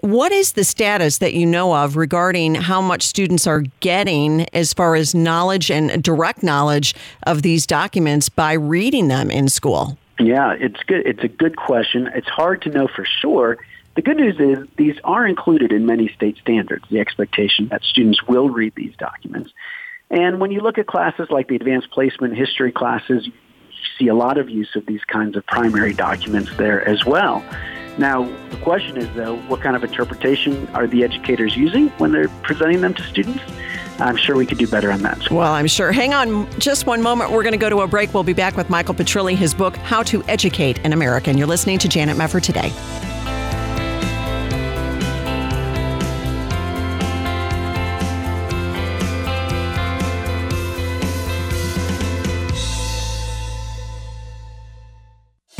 What 0.01 0.32
is 0.32 0.54
the 0.54 0.63
status 0.63 1.18
that 1.18 1.34
you 1.34 1.48
know 1.48 1.75
of 1.75 1.98
regarding 1.98 2.56
how 2.56 2.80
much 2.80 3.01
students 3.01 3.48
are 3.48 3.62
getting 3.80 4.46
as 4.54 4.72
far 4.72 4.96
as 4.96 5.16
knowledge 5.16 5.72
and 5.72 6.01
direct 6.04 6.44
knowledge 6.44 6.94
of 7.24 7.42
these 7.42 7.66
documents? 7.66 7.87
Documents 7.88 8.27
by 8.27 8.51
reading 8.51 9.08
them 9.08 9.32
in 9.32 9.48
school? 9.48 9.98
Yeah, 10.20 10.53
it's 10.60 10.84
good. 10.88 11.06
It's 11.06 11.24
a 11.24 11.29
good 11.29 11.56
question. 11.56 12.10
It's 12.13 12.27
hard 12.27 12.62
to 12.63 12.70
know 12.70 12.89
for 12.94 13.06
sure. 13.06 13.60
The 13.96 14.01
good 14.01 14.17
news 14.17 14.38
is 14.39 14.67
these 14.75 14.98
are 15.06 15.25
included 15.25 15.72
in 15.72 15.86
many 15.86 16.10
state 16.10 16.38
standards, 16.38 16.84
the 16.89 17.00
expectation 17.00 17.70
that 17.70 17.84
students 17.84 18.22
will 18.27 18.50
read 18.50 18.74
these 18.75 18.94
documents. 18.98 19.51
And 20.10 20.41
when 20.41 20.51
you 20.51 20.60
look 20.60 20.77
at 20.77 20.86
classes 20.86 21.27
like 21.29 21.48
the 21.48 21.56
advanced 21.56 21.89
placement 21.91 22.36
history 22.36 22.74
classes, 22.74 23.25
you 23.25 23.34
see 23.98 24.08
a 24.10 24.15
lot 24.15 24.38
of 24.38 24.50
use 24.50 24.75
of 24.75 24.86
these 24.86 25.03
kinds 25.06 25.38
of 25.38 25.46
primary 25.46 25.94
documents 25.94 26.51
there 26.58 26.86
as 26.86 27.06
well. 27.06 27.41
Now, 27.98 28.24
the 28.50 28.58
question 28.58 28.98
is, 28.98 29.08
though, 29.15 29.38
what 29.48 29.62
kind 29.62 29.77
of 29.77 29.84
interpretation 29.84 30.67
are 30.74 30.88
the 30.88 31.06
educators 31.06 31.56
using 31.56 31.88
when 32.00 32.12
they're 32.12 32.34
presenting 32.44 32.82
them 32.82 32.94
to 32.96 33.03
students? 33.03 33.41
I'm 34.00 34.18
sure 34.18 34.36
we 34.36 34.46
could 34.46 34.58
do 34.58 34.68
better 34.68 34.92
on 34.92 35.01
that. 35.01 35.30
Well, 35.32 35.54
I'm 35.54 35.68
sure. 35.68 35.92
Hang 35.92 36.13
on 36.13 36.50
just 36.60 36.86
one 36.86 37.01
moment. 37.01 37.32
We're 37.32 37.44
going 37.44 37.54
to 37.54 37.58
go 37.58 37.70
to 37.70 37.82
a 37.82 37.88
break. 37.88 38.13
We'll 38.13 38.24
be 38.24 38.34
back 38.34 38.56
with 38.56 38.70
Michael 38.70 38.94
Petrilli, 38.94 39.36
his 39.36 39.54
book, 39.54 39.75
How 39.77 40.04
to 40.04 40.24
Educate 40.27 40.80
an 40.86 40.94
American. 40.94 41.38
You're 41.38 41.48
listening 41.48 41.80
to 41.80 41.88
Janet 41.88 42.18
Mefford 42.18 42.44
today. 42.44 42.72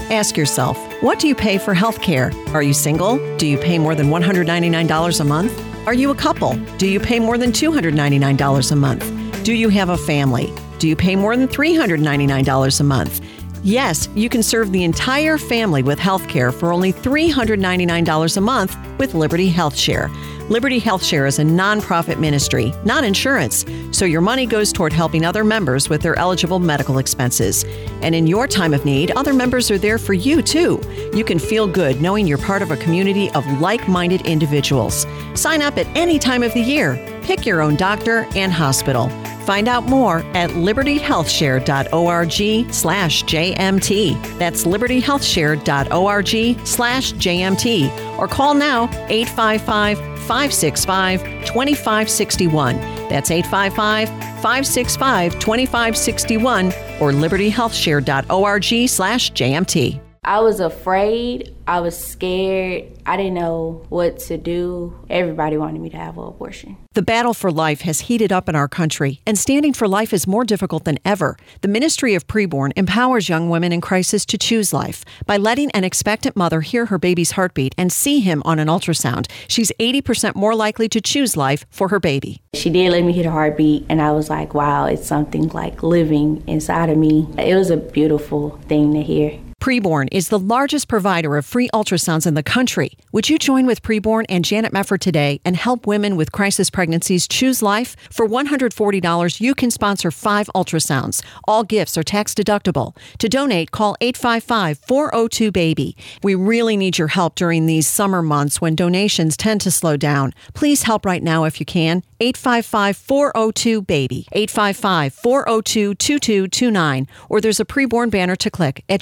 Ask 0.10 0.38
yourself, 0.38 0.77
what 1.03 1.20
do 1.20 1.27
you 1.27 1.36
pay 1.36 1.58
for 1.58 1.74
health 1.74 2.01
care? 2.01 2.32
Are 2.53 2.63
you 2.63 2.74
single? 2.74 3.17
Do 3.38 3.46
you 3.46 3.58
pay 3.58 3.77
more 3.77 3.94
than 3.94 4.08
$199 4.08 5.20
a 5.20 5.24
month? 5.25 5.76
Are 5.88 5.94
you 5.94 6.12
a 6.12 6.15
couple? 6.15 6.58
Do 6.77 6.86
you 6.86 7.00
pay 7.00 7.17
more 7.17 7.38
than 7.38 7.53
$299 7.53 8.72
a 8.72 8.75
month? 8.75 9.44
Do 9.46 9.53
you 9.53 9.70
have 9.70 9.88
a 9.88 9.96
family? 9.96 10.53
Do 10.79 10.88
you 10.89 10.98
pay 10.98 11.15
more 11.15 11.38
than 11.38 11.48
$399 11.48 12.79
a 12.82 12.84
month? 12.84 13.22
Yes, 13.63 14.07
you 14.15 14.29
can 14.29 14.43
serve 14.43 14.71
the 14.71 14.83
entire 14.83 15.37
family 15.37 15.83
with 15.83 15.99
health 15.99 16.27
care 16.27 16.51
for 16.51 16.71
only 16.71 16.93
$399 16.93 18.37
a 18.37 18.41
month 18.41 18.77
with 18.99 19.13
Liberty 19.13 19.49
Health 19.49 19.75
Share. 19.75 20.09
Liberty 20.49 20.79
Health 20.79 21.03
Share 21.03 21.25
is 21.25 21.39
a 21.39 21.43
nonprofit 21.43 22.19
ministry, 22.19 22.71
not 22.85 23.03
insurance, 23.03 23.65
so 23.91 24.05
your 24.05 24.21
money 24.21 24.45
goes 24.45 24.71
toward 24.71 24.93
helping 24.93 25.25
other 25.25 25.43
members 25.43 25.89
with 25.89 26.01
their 26.01 26.17
eligible 26.17 26.59
medical 26.59 26.99
expenses. 26.99 27.65
And 28.01 28.15
in 28.15 28.27
your 28.27 28.47
time 28.47 28.73
of 28.73 28.85
need, 28.85 29.11
other 29.11 29.33
members 29.33 29.69
are 29.71 29.77
there 29.77 29.97
for 29.97 30.13
you 30.13 30.41
too. 30.41 30.79
You 31.13 31.25
can 31.25 31.39
feel 31.39 31.67
good 31.67 32.01
knowing 32.01 32.27
you're 32.27 32.37
part 32.37 32.61
of 32.61 32.71
a 32.71 32.77
community 32.77 33.29
of 33.31 33.45
like 33.59 33.89
minded 33.89 34.25
individuals. 34.25 35.05
Sign 35.33 35.61
up 35.61 35.77
at 35.77 35.87
any 35.97 36.17
time 36.17 36.43
of 36.43 36.53
the 36.53 36.61
year. 36.61 36.95
Pick 37.23 37.45
your 37.45 37.61
own 37.61 37.75
doctor 37.75 38.25
and 38.35 38.53
hospital. 38.53 39.11
Find 39.48 39.68
out 39.70 39.86
more 39.86 40.20
at 40.36 40.50
libertyhealthshare.org 40.50 42.74
slash 42.74 43.24
JMT. 43.24 44.38
That's 44.38 44.66
libertyhealthshare.org 44.66 46.68
slash 46.68 47.13
JMT. 47.13 48.20
Or 48.20 48.27
call 48.27 48.54
now 48.54 48.89
855 49.08 50.00
565 50.00 51.22
2561. 51.46 52.75
That's 53.08 53.32
855 53.32 54.10
565 54.10 55.39
2561 55.39 56.66
or 57.00 57.13
libertyhealthshare.org 57.13 58.89
slash 58.89 59.32
JMT. 59.32 60.01
I 60.25 60.42
was 60.42 60.60
afraid. 60.60 61.56
I 61.68 61.80
was 61.80 61.98
scared. 61.98 62.97
I 63.07 63.15
didn't 63.15 63.35
know 63.35 63.85
what 63.87 64.19
to 64.19 64.37
do. 64.37 64.93
Everybody 65.09 65.55
wanted 65.55 65.79
me 65.79 65.89
to 65.91 65.97
have 65.97 66.17
an 66.17 66.25
abortion. 66.25 66.75
The 66.91 67.01
battle 67.01 67.33
for 67.33 67.49
life 67.49 67.81
has 67.81 68.01
heated 68.01 68.33
up 68.33 68.49
in 68.49 68.55
our 68.55 68.67
country, 68.67 69.21
and 69.25 69.37
standing 69.37 69.71
for 69.71 69.87
life 69.87 70.11
is 70.11 70.27
more 70.27 70.43
difficult 70.43 70.83
than 70.83 70.99
ever. 71.05 71.37
The 71.61 71.69
Ministry 71.69 72.15
of 72.15 72.27
Preborn 72.27 72.73
empowers 72.75 73.29
young 73.29 73.49
women 73.49 73.71
in 73.71 73.79
crisis 73.79 74.25
to 74.25 74.37
choose 74.37 74.73
life 74.73 75.05
by 75.25 75.37
letting 75.37 75.71
an 75.71 75.85
expectant 75.85 76.35
mother 76.35 76.59
hear 76.59 76.87
her 76.87 76.97
baby's 76.97 77.31
heartbeat 77.31 77.73
and 77.77 77.93
see 77.93 78.19
him 78.19 78.43
on 78.43 78.59
an 78.59 78.67
ultrasound. 78.67 79.31
She's 79.47 79.71
80% 79.79 80.35
more 80.35 80.53
likely 80.53 80.89
to 80.89 80.99
choose 80.99 81.37
life 81.37 81.65
for 81.69 81.87
her 81.87 82.01
baby. 82.01 82.41
She 82.55 82.69
did 82.69 82.91
let 82.91 83.05
me 83.05 83.13
hear 83.13 83.23
the 83.23 83.31
heartbeat, 83.31 83.85
and 83.87 84.01
I 84.01 84.11
was 84.11 84.29
like, 84.29 84.53
wow, 84.53 84.85
it's 84.85 85.07
something 85.07 85.47
like 85.49 85.81
living 85.81 86.43
inside 86.45 86.89
of 86.89 86.97
me. 86.97 87.25
It 87.37 87.55
was 87.55 87.69
a 87.69 87.77
beautiful 87.77 88.59
thing 88.67 88.93
to 88.95 89.01
hear. 89.01 89.39
Preborn 89.61 90.07
is 90.11 90.29
the 90.29 90.39
largest 90.39 90.87
provider 90.87 91.35
of 91.35 91.45
free 91.45 91.67
ultrasounds 91.73 92.25
in 92.25 92.35
the 92.35 92.43
country. 92.43 92.91
Would 93.11 93.27
you 93.27 93.37
join 93.37 93.65
with 93.65 93.81
Preborn 93.81 94.23
and 94.29 94.45
Janet 94.45 94.71
Mefford 94.71 94.99
today 94.99 95.41
and 95.43 95.57
help 95.57 95.85
women 95.87 96.15
with 96.15 96.31
crisis 96.31 96.69
pregnancies 96.69 97.27
choose 97.27 97.61
life? 97.61 97.95
For 98.09 98.27
$140, 98.27 99.41
you 99.41 99.55
can 99.55 99.71
sponsor 99.71 100.11
five 100.11 100.47
ultrasounds. 100.55 101.21
All 101.47 101.63
gifts 101.63 101.97
are 101.97 102.03
tax 102.03 102.33
deductible. 102.33 102.95
To 103.17 103.27
donate, 103.27 103.71
call 103.71 103.97
855 103.99 104.77
402 104.77 105.51
BABY. 105.51 105.97
We 106.23 106.35
really 106.35 106.77
need 106.77 106.97
your 106.97 107.09
help 107.09 107.35
during 107.35 107.65
these 107.65 107.87
summer 107.87 108.21
months 108.21 108.61
when 108.61 108.75
donations 108.75 109.35
tend 109.35 109.61
to 109.61 109.71
slow 109.71 109.97
down. 109.97 110.33
Please 110.53 110.83
help 110.83 111.05
right 111.05 111.23
now 111.23 111.43
if 111.43 111.59
you 111.59 111.65
can. 111.65 112.03
855 112.19 112.95
402 112.95 113.81
BABY. 113.81 114.27
855 114.31 115.13
402 115.13 115.95
2229. 115.95 117.07
Or 117.27 117.41
there's 117.41 117.59
a 117.59 117.65
preborn 117.65 118.09
banner 118.09 118.35
to 118.37 118.49
click 118.49 118.83
at 118.87 119.01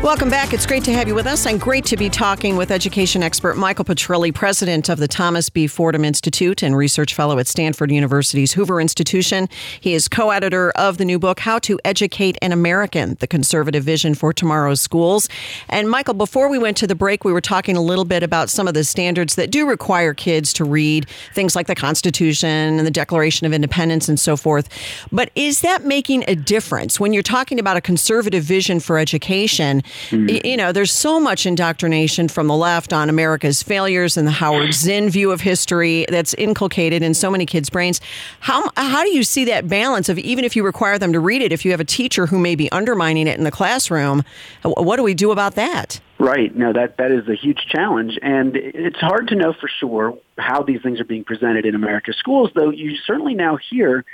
Welcome 0.00 0.30
back. 0.30 0.54
It's 0.54 0.64
great 0.64 0.84
to 0.84 0.92
have 0.92 1.08
you 1.08 1.16
with 1.16 1.26
us 1.26 1.44
and 1.44 1.60
great 1.60 1.84
to 1.86 1.96
be 1.96 2.08
talking 2.08 2.56
with 2.56 2.70
education 2.70 3.20
expert 3.20 3.56
Michael 3.56 3.84
Petrilli, 3.84 4.32
president 4.32 4.88
of 4.88 5.00
the 5.00 5.08
Thomas 5.08 5.50
B. 5.50 5.66
Fordham 5.66 6.04
Institute 6.04 6.62
and 6.62 6.76
research 6.76 7.14
fellow 7.14 7.40
at 7.40 7.48
Stanford 7.48 7.90
University's 7.90 8.52
Hoover 8.52 8.80
Institution. 8.80 9.48
He 9.80 9.94
is 9.94 10.06
co 10.06 10.30
editor 10.30 10.70
of 10.76 10.98
the 10.98 11.04
new 11.04 11.18
book, 11.18 11.40
How 11.40 11.58
to 11.58 11.80
Educate 11.84 12.38
an 12.40 12.52
American 12.52 13.16
The 13.18 13.26
Conservative 13.26 13.82
Vision 13.82 14.14
for 14.14 14.32
Tomorrow's 14.32 14.80
Schools. 14.80 15.28
And 15.68 15.90
Michael, 15.90 16.14
before 16.14 16.48
we 16.48 16.58
went 16.58 16.76
to 16.76 16.86
the 16.86 16.94
break, 16.94 17.24
we 17.24 17.32
were 17.32 17.40
talking 17.40 17.76
a 17.76 17.82
little 17.82 18.04
bit 18.04 18.22
about 18.22 18.50
some 18.50 18.68
of 18.68 18.74
the 18.74 18.84
standards 18.84 19.34
that 19.34 19.50
do 19.50 19.68
require 19.68 20.14
kids 20.14 20.52
to 20.54 20.64
read 20.64 21.08
things 21.34 21.56
like 21.56 21.66
the 21.66 21.74
Constitution 21.74 22.78
and 22.78 22.86
the 22.86 22.92
Declaration 22.92 23.48
of 23.48 23.52
Independence 23.52 24.08
and 24.08 24.20
so 24.20 24.36
forth. 24.36 24.68
But 25.10 25.32
is 25.34 25.60
that 25.62 25.84
making 25.84 26.22
a 26.28 26.36
difference 26.36 27.00
when 27.00 27.12
you're 27.12 27.24
talking 27.24 27.58
about 27.58 27.76
a 27.76 27.80
conservative 27.80 28.44
vision 28.44 28.78
for 28.78 28.96
education? 28.96 29.82
Mm. 30.10 30.44
You 30.44 30.56
know, 30.56 30.72
there's 30.72 30.92
so 30.92 31.20
much 31.20 31.46
indoctrination 31.46 32.28
from 32.28 32.46
the 32.46 32.56
left 32.56 32.92
on 32.92 33.08
America's 33.08 33.62
failures 33.62 34.16
and 34.16 34.26
the 34.26 34.32
Howard 34.32 34.72
Zinn 34.74 35.10
view 35.10 35.30
of 35.30 35.40
history 35.40 36.06
that's 36.08 36.34
inculcated 36.34 37.02
in 37.02 37.14
so 37.14 37.30
many 37.30 37.46
kids' 37.46 37.70
brains. 37.70 38.00
How 38.40 38.70
how 38.76 39.02
do 39.02 39.10
you 39.10 39.22
see 39.22 39.44
that 39.46 39.68
balance 39.68 40.08
of 40.08 40.18
even 40.18 40.44
if 40.44 40.56
you 40.56 40.64
require 40.64 40.98
them 40.98 41.12
to 41.12 41.20
read 41.20 41.42
it, 41.42 41.52
if 41.52 41.64
you 41.64 41.70
have 41.70 41.80
a 41.80 41.84
teacher 41.84 42.26
who 42.26 42.38
may 42.38 42.54
be 42.54 42.70
undermining 42.72 43.26
it 43.26 43.38
in 43.38 43.44
the 43.44 43.50
classroom, 43.50 44.24
what 44.62 44.96
do 44.96 45.02
we 45.02 45.14
do 45.14 45.30
about 45.30 45.54
that? 45.54 46.00
Right. 46.18 46.54
No, 46.54 46.72
that 46.72 46.96
that 46.96 47.12
is 47.12 47.28
a 47.28 47.34
huge 47.34 47.66
challenge, 47.68 48.18
and 48.20 48.56
it's 48.56 48.98
hard 48.98 49.28
to 49.28 49.36
know 49.36 49.52
for 49.52 49.68
sure 49.80 50.18
how 50.36 50.62
these 50.62 50.82
things 50.82 51.00
are 51.00 51.04
being 51.04 51.24
presented 51.24 51.64
in 51.64 51.74
America's 51.76 52.16
schools. 52.16 52.50
Though 52.54 52.70
you 52.70 52.96
certainly 53.06 53.34
now 53.34 53.56
hear 53.70 54.04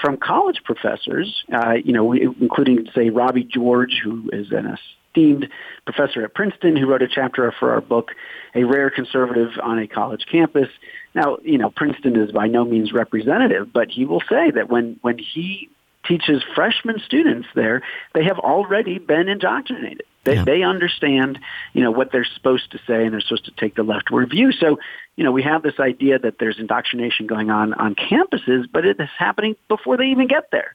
from 0.00 0.18
college 0.18 0.60
professors, 0.64 1.44
uh, 1.52 1.74
you 1.82 1.92
know, 1.92 2.12
including 2.12 2.86
say 2.94 3.10
Robbie 3.10 3.44
George, 3.44 4.00
who 4.02 4.28
is 4.32 4.52
an 4.52 4.76
esteemed 5.14 5.48
professor 5.84 6.24
at 6.24 6.34
Princeton 6.34 6.76
who 6.76 6.86
wrote 6.86 7.02
a 7.02 7.08
chapter 7.08 7.52
for 7.58 7.72
our 7.72 7.80
book, 7.80 8.12
A 8.54 8.64
Rare 8.64 8.90
Conservative 8.90 9.50
on 9.62 9.78
a 9.78 9.86
College 9.86 10.26
Campus. 10.30 10.68
Now, 11.14 11.38
you 11.42 11.58
know, 11.58 11.70
Princeton 11.70 12.16
is 12.16 12.32
by 12.32 12.48
no 12.48 12.64
means 12.64 12.92
representative, 12.92 13.72
but 13.72 13.90
he 13.90 14.04
will 14.04 14.22
say 14.28 14.50
that 14.50 14.68
when, 14.68 14.98
when 15.02 15.18
he 15.18 15.68
teaches 16.06 16.42
freshman 16.54 16.98
students 17.04 17.48
there, 17.54 17.82
they 18.12 18.24
have 18.24 18.38
already 18.38 18.98
been 18.98 19.28
indoctrinated. 19.28 20.02
They, 20.24 20.36
yeah. 20.36 20.44
they 20.44 20.62
understand, 20.62 21.38
you 21.74 21.82
know, 21.82 21.90
what 21.90 22.10
they're 22.10 22.26
supposed 22.34 22.72
to 22.72 22.78
say 22.86 23.04
and 23.04 23.12
they're 23.12 23.20
supposed 23.20 23.44
to 23.44 23.52
take 23.52 23.74
the 23.74 23.82
leftward 23.82 24.30
view. 24.30 24.52
So, 24.52 24.78
you 25.16 25.24
know, 25.24 25.32
we 25.32 25.42
have 25.42 25.62
this 25.62 25.78
idea 25.78 26.18
that 26.18 26.38
there's 26.38 26.58
indoctrination 26.58 27.26
going 27.26 27.50
on 27.50 27.74
on 27.74 27.94
campuses, 27.94 28.64
but 28.70 28.86
it 28.86 28.98
is 28.98 29.08
happening 29.18 29.54
before 29.68 29.96
they 29.96 30.06
even 30.06 30.26
get 30.26 30.50
there. 30.50 30.74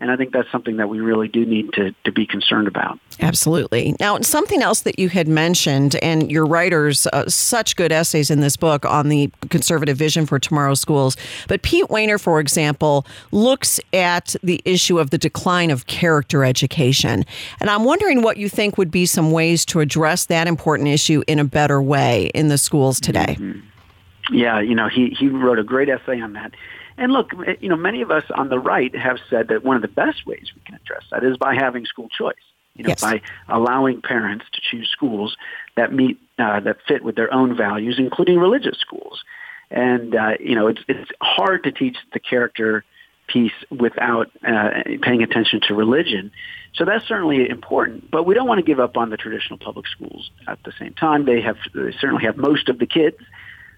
And 0.00 0.12
I 0.12 0.16
think 0.16 0.32
that's 0.32 0.50
something 0.52 0.76
that 0.76 0.88
we 0.88 1.00
really 1.00 1.26
do 1.26 1.44
need 1.44 1.72
to, 1.72 1.92
to 2.04 2.12
be 2.12 2.24
concerned 2.24 2.68
about. 2.68 3.00
Absolutely. 3.20 3.96
Now, 3.98 4.20
something 4.20 4.62
else 4.62 4.82
that 4.82 4.96
you 4.96 5.08
had 5.08 5.26
mentioned, 5.26 5.96
and 5.96 6.30
your 6.30 6.46
writers, 6.46 7.08
uh, 7.12 7.28
such 7.28 7.74
good 7.74 7.90
essays 7.90 8.30
in 8.30 8.38
this 8.38 8.56
book 8.56 8.84
on 8.84 9.08
the 9.08 9.32
conservative 9.50 9.96
vision 9.96 10.24
for 10.24 10.38
tomorrow's 10.38 10.80
schools. 10.80 11.16
But 11.48 11.62
Pete 11.62 11.86
Wehner, 11.86 12.20
for 12.20 12.38
example, 12.38 13.06
looks 13.32 13.80
at 13.92 14.36
the 14.40 14.62
issue 14.64 15.00
of 15.00 15.10
the 15.10 15.18
decline 15.18 15.72
of 15.72 15.86
character 15.86 16.44
education. 16.44 17.24
And 17.60 17.68
I'm 17.68 17.84
wondering 17.84 18.22
what 18.22 18.36
you 18.36 18.48
think 18.48 18.78
would 18.78 18.92
be 18.92 19.04
some 19.04 19.32
ways 19.32 19.64
to 19.66 19.80
address 19.80 20.26
that 20.26 20.46
important 20.46 20.88
issue 20.88 21.24
in 21.26 21.40
a 21.40 21.44
better 21.44 21.82
way 21.82 22.30
in 22.34 22.46
the 22.46 22.58
schools 22.58 23.00
today. 23.00 23.36
Mm-hmm. 23.38 24.36
Yeah, 24.36 24.60
you 24.60 24.74
know, 24.74 24.88
he, 24.88 25.16
he 25.18 25.28
wrote 25.28 25.58
a 25.58 25.64
great 25.64 25.88
essay 25.88 26.20
on 26.20 26.34
that. 26.34 26.52
And 26.98 27.12
look, 27.12 27.30
you 27.60 27.68
know, 27.68 27.76
many 27.76 28.02
of 28.02 28.10
us 28.10 28.24
on 28.34 28.48
the 28.48 28.58
right 28.58 28.94
have 28.94 29.18
said 29.30 29.48
that 29.48 29.64
one 29.64 29.76
of 29.76 29.82
the 29.82 29.88
best 29.88 30.26
ways 30.26 30.50
we 30.54 30.60
can 30.62 30.74
address 30.74 31.04
that 31.12 31.24
is 31.24 31.36
by 31.36 31.54
having 31.54 31.86
school 31.86 32.08
choice. 32.08 32.34
You 32.74 32.84
know, 32.84 32.88
yes. 32.90 33.00
by 33.00 33.22
allowing 33.48 34.02
parents 34.02 34.44
to 34.52 34.60
choose 34.60 34.88
schools 34.90 35.36
that 35.76 35.92
meet 35.92 36.18
uh, 36.38 36.60
that 36.60 36.78
fit 36.86 37.02
with 37.02 37.16
their 37.16 37.32
own 37.32 37.56
values, 37.56 37.96
including 37.98 38.38
religious 38.38 38.78
schools. 38.78 39.24
And 39.70 40.14
uh, 40.14 40.34
you 40.38 40.54
know, 40.54 40.68
it's 40.68 40.80
it's 40.86 41.10
hard 41.20 41.64
to 41.64 41.72
teach 41.72 41.96
the 42.12 42.20
character 42.20 42.84
piece 43.26 43.52
without 43.70 44.30
uh, 44.46 44.82
paying 45.02 45.22
attention 45.22 45.60
to 45.68 45.74
religion. 45.74 46.30
So 46.74 46.84
that's 46.84 47.06
certainly 47.06 47.48
important. 47.48 48.10
But 48.10 48.24
we 48.24 48.34
don't 48.34 48.46
want 48.46 48.58
to 48.58 48.64
give 48.64 48.80
up 48.80 48.96
on 48.96 49.10
the 49.10 49.16
traditional 49.16 49.58
public 49.58 49.86
schools 49.86 50.30
at 50.46 50.58
the 50.64 50.72
same 50.78 50.94
time. 50.94 51.24
They 51.24 51.40
have 51.40 51.56
they 51.74 51.92
certainly 52.00 52.24
have 52.24 52.36
most 52.36 52.68
of 52.68 52.78
the 52.78 52.86
kids 52.86 53.18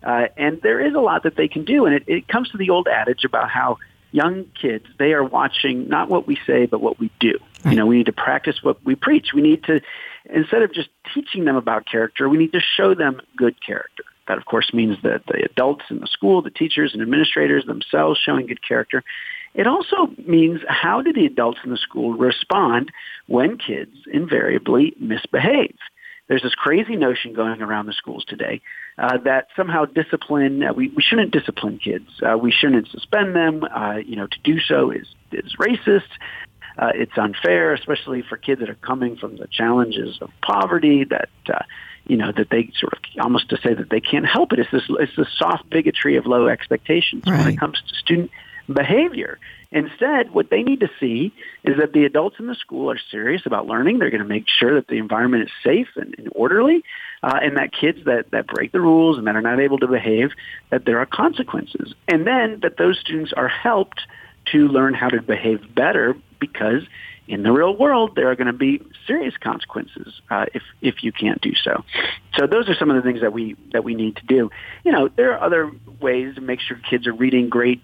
uh, 0.02 0.28
and 0.36 0.60
there 0.62 0.80
is 0.80 0.94
a 0.94 1.00
lot 1.00 1.22
that 1.24 1.36
they 1.36 1.48
can 1.48 1.64
do. 1.64 1.86
And 1.86 1.94
it, 1.94 2.04
it 2.06 2.28
comes 2.28 2.50
to 2.50 2.58
the 2.58 2.70
old 2.70 2.88
adage 2.88 3.24
about 3.24 3.50
how 3.50 3.78
young 4.12 4.46
kids, 4.60 4.86
they 4.98 5.12
are 5.12 5.24
watching 5.24 5.88
not 5.88 6.08
what 6.08 6.26
we 6.26 6.38
say, 6.46 6.66
but 6.66 6.80
what 6.80 6.98
we 6.98 7.10
do. 7.20 7.38
You 7.64 7.76
know, 7.76 7.86
we 7.86 7.98
need 7.98 8.06
to 8.06 8.12
practice 8.12 8.62
what 8.62 8.84
we 8.84 8.94
preach. 8.94 9.32
We 9.34 9.42
need 9.42 9.64
to, 9.64 9.80
instead 10.24 10.62
of 10.62 10.72
just 10.72 10.88
teaching 11.14 11.44
them 11.44 11.56
about 11.56 11.86
character, 11.86 12.28
we 12.28 12.38
need 12.38 12.52
to 12.52 12.60
show 12.60 12.94
them 12.94 13.20
good 13.36 13.54
character. 13.64 14.04
That, 14.28 14.38
of 14.38 14.44
course, 14.44 14.72
means 14.72 14.96
that 15.02 15.26
the 15.26 15.44
adults 15.44 15.84
in 15.90 16.00
the 16.00 16.06
school, 16.06 16.42
the 16.42 16.50
teachers 16.50 16.92
and 16.92 17.02
administrators 17.02 17.66
themselves 17.66 18.18
showing 18.18 18.46
good 18.46 18.66
character. 18.66 19.02
It 19.54 19.66
also 19.66 20.08
means 20.26 20.60
how 20.68 21.02
do 21.02 21.12
the 21.12 21.26
adults 21.26 21.58
in 21.64 21.70
the 21.70 21.76
school 21.76 22.14
respond 22.14 22.92
when 23.26 23.58
kids 23.58 23.94
invariably 24.10 24.94
misbehave? 24.98 25.76
There's 26.28 26.42
this 26.42 26.54
crazy 26.54 26.94
notion 26.94 27.32
going 27.32 27.60
around 27.60 27.86
the 27.86 27.92
schools 27.92 28.24
today 28.24 28.62
uh, 29.00 29.16
that 29.24 29.46
somehow 29.56 29.86
discipline, 29.86 30.62
uh, 30.62 30.74
we, 30.74 30.88
we 30.90 31.02
shouldn't 31.02 31.30
discipline 31.32 31.80
kids. 31.82 32.08
Uh, 32.22 32.36
we 32.36 32.52
shouldn't 32.52 32.86
suspend 32.88 33.34
them. 33.34 33.64
Uh, 33.64 33.96
you 33.96 34.14
know, 34.14 34.26
to 34.26 34.38
do 34.44 34.60
so 34.60 34.90
is, 34.90 35.06
is 35.32 35.56
racist. 35.58 36.10
Uh, 36.78 36.92
it's 36.94 37.16
unfair, 37.16 37.72
especially 37.72 38.22
for 38.22 38.36
kids 38.36 38.60
that 38.60 38.68
are 38.68 38.74
coming 38.74 39.16
from 39.16 39.38
the 39.38 39.46
challenges 39.46 40.18
of 40.20 40.28
poverty 40.42 41.04
that, 41.04 41.30
uh, 41.52 41.62
you 42.06 42.16
know, 42.18 42.30
that 42.30 42.50
they 42.50 42.70
sort 42.78 42.92
of 42.92 42.98
almost 43.22 43.48
to 43.48 43.56
say 43.62 43.72
that 43.72 43.88
they 43.88 44.00
can't 44.00 44.26
help 44.26 44.52
it. 44.52 44.58
It's 44.58 44.70
this, 44.70 44.84
it's 44.88 45.16
the 45.16 45.26
soft 45.34 45.68
bigotry 45.70 46.16
of 46.16 46.26
low 46.26 46.46
expectations 46.48 47.24
right. 47.26 47.38
when 47.38 47.54
it 47.54 47.58
comes 47.58 47.80
to 47.88 47.94
student 47.94 48.30
behavior. 48.70 49.38
Instead, 49.72 50.32
what 50.32 50.50
they 50.50 50.62
need 50.62 50.80
to 50.80 50.90
see 50.98 51.32
is 51.62 51.76
that 51.78 51.92
the 51.92 52.04
adults 52.04 52.36
in 52.40 52.48
the 52.48 52.56
school 52.56 52.90
are 52.90 52.98
serious 53.10 53.42
about 53.46 53.66
learning. 53.66 53.98
They're 53.98 54.10
going 54.10 54.22
to 54.22 54.28
make 54.28 54.46
sure 54.48 54.74
that 54.74 54.88
the 54.88 54.98
environment 54.98 55.44
is 55.44 55.50
safe 55.62 55.88
and, 55.94 56.14
and 56.18 56.28
orderly, 56.34 56.82
uh, 57.22 57.38
and 57.40 57.56
that 57.56 57.72
kids 57.72 58.00
that, 58.06 58.32
that 58.32 58.48
break 58.48 58.72
the 58.72 58.80
rules 58.80 59.16
and 59.16 59.26
that 59.28 59.36
are 59.36 59.42
not 59.42 59.60
able 59.60 59.78
to 59.78 59.86
behave, 59.86 60.30
that 60.70 60.86
there 60.86 60.98
are 60.98 61.06
consequences. 61.06 61.94
And 62.08 62.26
then 62.26 62.60
that 62.62 62.78
those 62.78 62.98
students 62.98 63.32
are 63.32 63.48
helped 63.48 64.00
to 64.46 64.66
learn 64.66 64.94
how 64.94 65.08
to 65.08 65.22
behave 65.22 65.74
better 65.74 66.16
because 66.40 66.82
in 67.28 67.44
the 67.44 67.52
real 67.52 67.76
world, 67.76 68.16
there 68.16 68.28
are 68.28 68.34
going 68.34 68.48
to 68.48 68.52
be 68.52 68.82
serious 69.06 69.36
consequences 69.36 70.20
uh, 70.30 70.46
if 70.52 70.62
if 70.80 71.04
you 71.04 71.12
can't 71.12 71.40
do 71.40 71.54
so. 71.54 71.84
So 72.36 72.48
those 72.48 72.68
are 72.68 72.74
some 72.74 72.90
of 72.90 72.96
the 72.96 73.02
things 73.02 73.20
that 73.20 73.32
we 73.32 73.54
that 73.72 73.84
we 73.84 73.94
need 73.94 74.16
to 74.16 74.26
do. 74.26 74.50
You 74.84 74.90
know, 74.90 75.08
there 75.08 75.32
are 75.34 75.40
other 75.40 75.70
ways 76.00 76.34
to 76.34 76.40
make 76.40 76.58
sure 76.60 76.76
kids 76.90 77.06
are 77.06 77.12
reading 77.12 77.48
great 77.48 77.80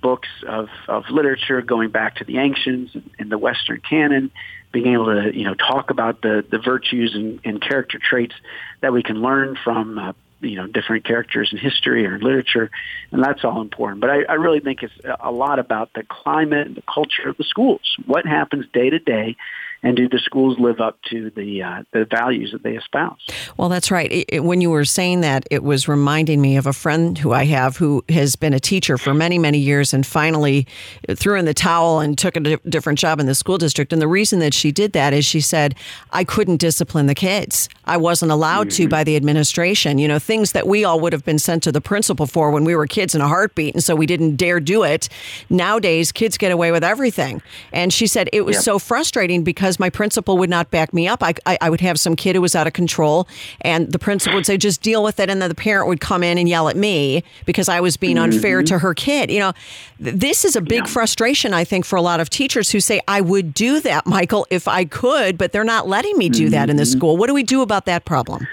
books 0.00 0.28
of, 0.46 0.68
of 0.86 1.04
literature 1.10 1.60
going 1.62 1.90
back 1.90 2.16
to 2.16 2.24
the 2.24 2.38
ancients 2.38 2.96
and 3.18 3.30
the 3.30 3.38
Western 3.38 3.80
canon, 3.80 4.30
being 4.72 4.92
able 4.92 5.06
to 5.06 5.36
you 5.36 5.44
know 5.44 5.54
talk 5.54 5.90
about 5.90 6.22
the, 6.22 6.44
the 6.50 6.58
virtues 6.58 7.14
and, 7.14 7.40
and 7.44 7.60
character 7.60 7.98
traits 7.98 8.34
that 8.80 8.92
we 8.92 9.02
can 9.02 9.20
learn 9.22 9.56
from 9.62 9.98
uh, 9.98 10.12
you 10.40 10.56
know 10.56 10.66
different 10.66 11.04
characters 11.04 11.50
in 11.52 11.58
history 11.58 12.06
or 12.06 12.16
in 12.16 12.20
literature, 12.20 12.70
and 13.10 13.22
that's 13.22 13.44
all 13.44 13.60
important. 13.60 14.00
But 14.00 14.10
I, 14.10 14.22
I 14.28 14.34
really 14.34 14.60
think 14.60 14.82
it's 14.82 14.94
a 15.20 15.30
lot 15.30 15.58
about 15.58 15.92
the 15.94 16.02
climate 16.02 16.66
and 16.66 16.76
the 16.76 16.82
culture 16.82 17.28
of 17.28 17.36
the 17.36 17.44
schools. 17.44 17.96
What 18.06 18.26
happens 18.26 18.66
day 18.72 18.90
to 18.90 18.98
day 18.98 19.36
and 19.82 19.96
do 19.96 20.08
the 20.08 20.18
schools 20.18 20.58
live 20.58 20.80
up 20.80 20.98
to 21.10 21.30
the 21.36 21.62
uh, 21.62 21.82
the 21.92 22.04
values 22.04 22.52
that 22.52 22.62
they 22.62 22.76
espouse? 22.76 23.20
Well, 23.56 23.68
that's 23.68 23.90
right. 23.90 24.10
It, 24.10 24.26
it, 24.28 24.44
when 24.44 24.60
you 24.60 24.70
were 24.70 24.84
saying 24.84 25.20
that, 25.20 25.46
it 25.50 25.62
was 25.62 25.86
reminding 25.88 26.40
me 26.40 26.56
of 26.56 26.66
a 26.66 26.72
friend 26.72 27.16
who 27.16 27.32
I 27.32 27.44
have 27.44 27.76
who 27.76 28.04
has 28.08 28.36
been 28.36 28.54
a 28.54 28.60
teacher 28.60 28.98
for 28.98 29.14
many 29.14 29.38
many 29.38 29.58
years 29.58 29.94
and 29.94 30.04
finally 30.04 30.66
threw 31.14 31.38
in 31.38 31.44
the 31.44 31.54
towel 31.54 32.00
and 32.00 32.18
took 32.18 32.36
a 32.36 32.40
di- 32.40 32.56
different 32.68 32.98
job 32.98 33.20
in 33.20 33.26
the 33.26 33.34
school 33.34 33.58
district. 33.58 33.92
And 33.92 34.02
the 34.02 34.08
reason 34.08 34.40
that 34.40 34.54
she 34.54 34.72
did 34.72 34.92
that 34.92 35.12
is 35.12 35.24
she 35.24 35.40
said, 35.40 35.74
"I 36.12 36.24
couldn't 36.24 36.56
discipline 36.56 37.06
the 37.06 37.14
kids. 37.14 37.68
I 37.84 37.96
wasn't 37.96 38.32
allowed 38.32 38.68
mm-hmm. 38.68 38.84
to 38.84 38.88
by 38.88 39.04
the 39.04 39.16
administration. 39.16 39.98
You 39.98 40.08
know, 40.08 40.18
things 40.18 40.52
that 40.52 40.66
we 40.66 40.84
all 40.84 41.00
would 41.00 41.12
have 41.12 41.24
been 41.24 41.38
sent 41.38 41.62
to 41.64 41.72
the 41.72 41.80
principal 41.80 42.26
for 42.26 42.50
when 42.50 42.64
we 42.64 42.74
were 42.74 42.86
kids 42.86 43.14
in 43.14 43.20
a 43.20 43.28
heartbeat, 43.28 43.74
and 43.74 43.84
so 43.84 43.94
we 43.94 44.06
didn't 44.06 44.36
dare 44.36 44.60
do 44.60 44.82
it. 44.82 45.08
Nowadays, 45.48 46.10
kids 46.10 46.36
get 46.36 46.50
away 46.50 46.72
with 46.72 46.82
everything." 46.82 47.42
And 47.72 47.92
she 47.92 48.06
said 48.06 48.28
it 48.32 48.42
was 48.42 48.56
yep. 48.56 48.62
so 48.62 48.78
frustrating 48.78 49.44
because 49.44 49.67
because 49.68 49.78
my 49.78 49.90
principal 49.90 50.38
would 50.38 50.48
not 50.48 50.70
back 50.70 50.94
me 50.94 51.06
up. 51.06 51.22
I, 51.22 51.34
I, 51.44 51.58
I, 51.60 51.68
would 51.68 51.82
have 51.82 52.00
some 52.00 52.16
kid 52.16 52.34
who 52.34 52.40
was 52.40 52.56
out 52.56 52.66
of 52.66 52.72
control, 52.72 53.28
and 53.60 53.92
the 53.92 53.98
principal 53.98 54.36
would 54.36 54.46
say, 54.46 54.56
just 54.56 54.80
deal 54.80 55.02
with 55.02 55.20
it. 55.20 55.28
And 55.28 55.42
then 55.42 55.50
the 55.50 55.54
parent 55.54 55.88
would 55.88 56.00
come 56.00 56.22
in 56.22 56.38
and 56.38 56.48
yell 56.48 56.70
at 56.70 56.76
me 56.76 57.22
because 57.44 57.68
I 57.68 57.80
was 57.80 57.98
being 57.98 58.16
mm-hmm. 58.16 58.32
unfair 58.32 58.62
to 58.62 58.78
her 58.78 58.94
kid. 58.94 59.30
You 59.30 59.40
know, 59.40 59.52
this 60.00 60.46
is 60.46 60.56
a 60.56 60.62
big 60.62 60.86
yeah. 60.86 60.92
frustration, 60.92 61.52
I 61.52 61.64
think, 61.64 61.84
for 61.84 61.96
a 61.96 62.02
lot 62.02 62.18
of 62.18 62.30
teachers 62.30 62.70
who 62.70 62.80
say, 62.80 63.02
I 63.06 63.20
would 63.20 63.52
do 63.52 63.80
that, 63.80 64.06
Michael, 64.06 64.46
if 64.48 64.66
I 64.66 64.86
could, 64.86 65.36
but 65.36 65.52
they're 65.52 65.64
not 65.64 65.86
letting 65.86 66.16
me 66.16 66.30
do 66.30 66.44
mm-hmm. 66.44 66.52
that 66.52 66.70
in 66.70 66.76
the 66.76 66.84
mm-hmm. 66.84 66.98
school. 66.98 67.16
What 67.18 67.26
do 67.26 67.34
we 67.34 67.42
do 67.42 67.60
about 67.60 67.84
that 67.84 68.06
problem? 68.06 68.48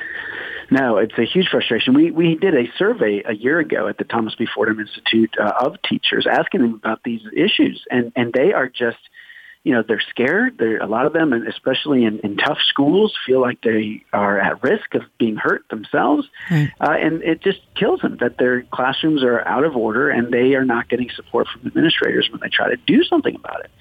No, 0.70 0.98
it's 0.98 1.18
a 1.18 1.24
huge 1.26 1.48
frustration. 1.50 1.94
We 1.94 2.10
we 2.12 2.36
did 2.36 2.56
a 2.56 2.66
survey 2.78 3.22
a 3.24 3.34
year 3.34 3.60
ago 3.60 3.88
at 3.88 4.00
the 4.00 4.04
Thomas 4.04 4.34
B. 4.36 4.48
Fordham 4.54 4.80
Institute 4.80 5.34
uh, 5.40 5.54
of 5.60 5.76
teachers, 5.88 6.26
asking 6.30 6.62
them 6.62 6.74
about 6.74 7.02
these 7.06 7.22
issues, 7.34 7.86
and 7.92 8.12
and 8.16 8.34
they 8.34 8.52
are 8.52 8.68
just 8.68 8.98
you 9.66 9.74
know 9.74 9.84
they're 9.86 10.04
scared. 10.12 10.58
They're 10.60 10.78
a 10.78 10.86
lot 10.86 11.08
of 11.08 11.14
them, 11.14 11.34
and 11.34 11.48
especially 11.48 12.06
in, 12.06 12.20
in 12.20 12.38
tough 12.38 12.60
schools, 12.70 13.18
feel 13.26 13.42
like 13.42 13.62
they 13.62 14.06
are 14.14 14.40
at 14.40 14.64
risk 14.64 14.94
of 14.94 15.02
being 15.18 15.36
hurt 15.36 15.68
themselves, 15.70 16.28
right. 16.52 16.72
uh, 16.80 16.92
and 16.92 17.24
it 17.24 17.42
just 17.42 17.60
kills 17.76 18.02
them 18.02 18.18
that 18.22 18.38
their 18.38 18.62
classrooms 18.62 19.24
are 19.24 19.46
out 19.46 19.66
of 19.66 19.76
order 19.76 20.10
and 20.10 20.32
they 20.32 20.54
are 20.54 20.64
not 20.64 20.88
getting 20.88 21.10
support 21.10 21.48
from 21.48 21.66
administrators 21.66 22.30
when 22.32 22.40
they 22.42 22.48
try 22.48 22.70
to 22.70 22.78
do 22.86 23.04
something 23.04 23.36
about 23.36 23.66
it. 23.66 23.72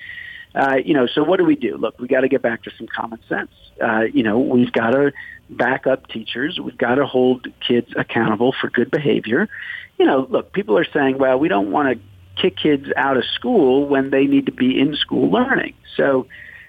Uh, 0.55 0.77
you 0.83 0.95
know, 0.95 1.07
so 1.07 1.23
what 1.23 1.37
do 1.37 1.45
we 1.45 1.57
do? 1.57 1.77
Look, 1.77 1.99
we 1.99 2.09
got 2.09 2.23
to 2.23 2.29
get 2.29 2.41
back 2.41 2.63
to 2.63 2.71
some 2.79 2.87
common 2.87 3.19
sense. 3.29 3.51
Uh, 3.83 4.03
you 4.03 4.23
know, 4.23 4.39
we've 4.39 4.73
got 4.73 4.91
to 4.93 5.13
back 5.51 5.87
up 5.87 6.07
teachers. 6.09 6.59
We've 6.59 6.79
got 6.79 6.95
to 6.95 7.07
hold 7.07 7.47
kids 7.61 7.89
accountable 7.95 8.55
for 8.59 8.71
good 8.71 8.91
behavior. 8.91 9.49
You 9.99 10.07
know, 10.07 10.27
look, 10.31 10.53
people 10.53 10.79
are 10.79 10.87
saying, 10.91 11.19
well, 11.19 11.39
we 11.39 11.49
don't 11.49 11.71
want 11.71 11.99
to 11.99 12.05
kick 12.37 12.57
kids 12.57 12.87
out 12.97 13.17
of 13.17 13.25
school 13.35 13.87
when 13.87 14.11
they 14.11 14.27
need 14.27 14.47
to 14.47 14.53
be 14.53 14.79
in 14.79 14.97
school 14.97 15.31
learning. 15.31 15.75
So, 15.97 16.27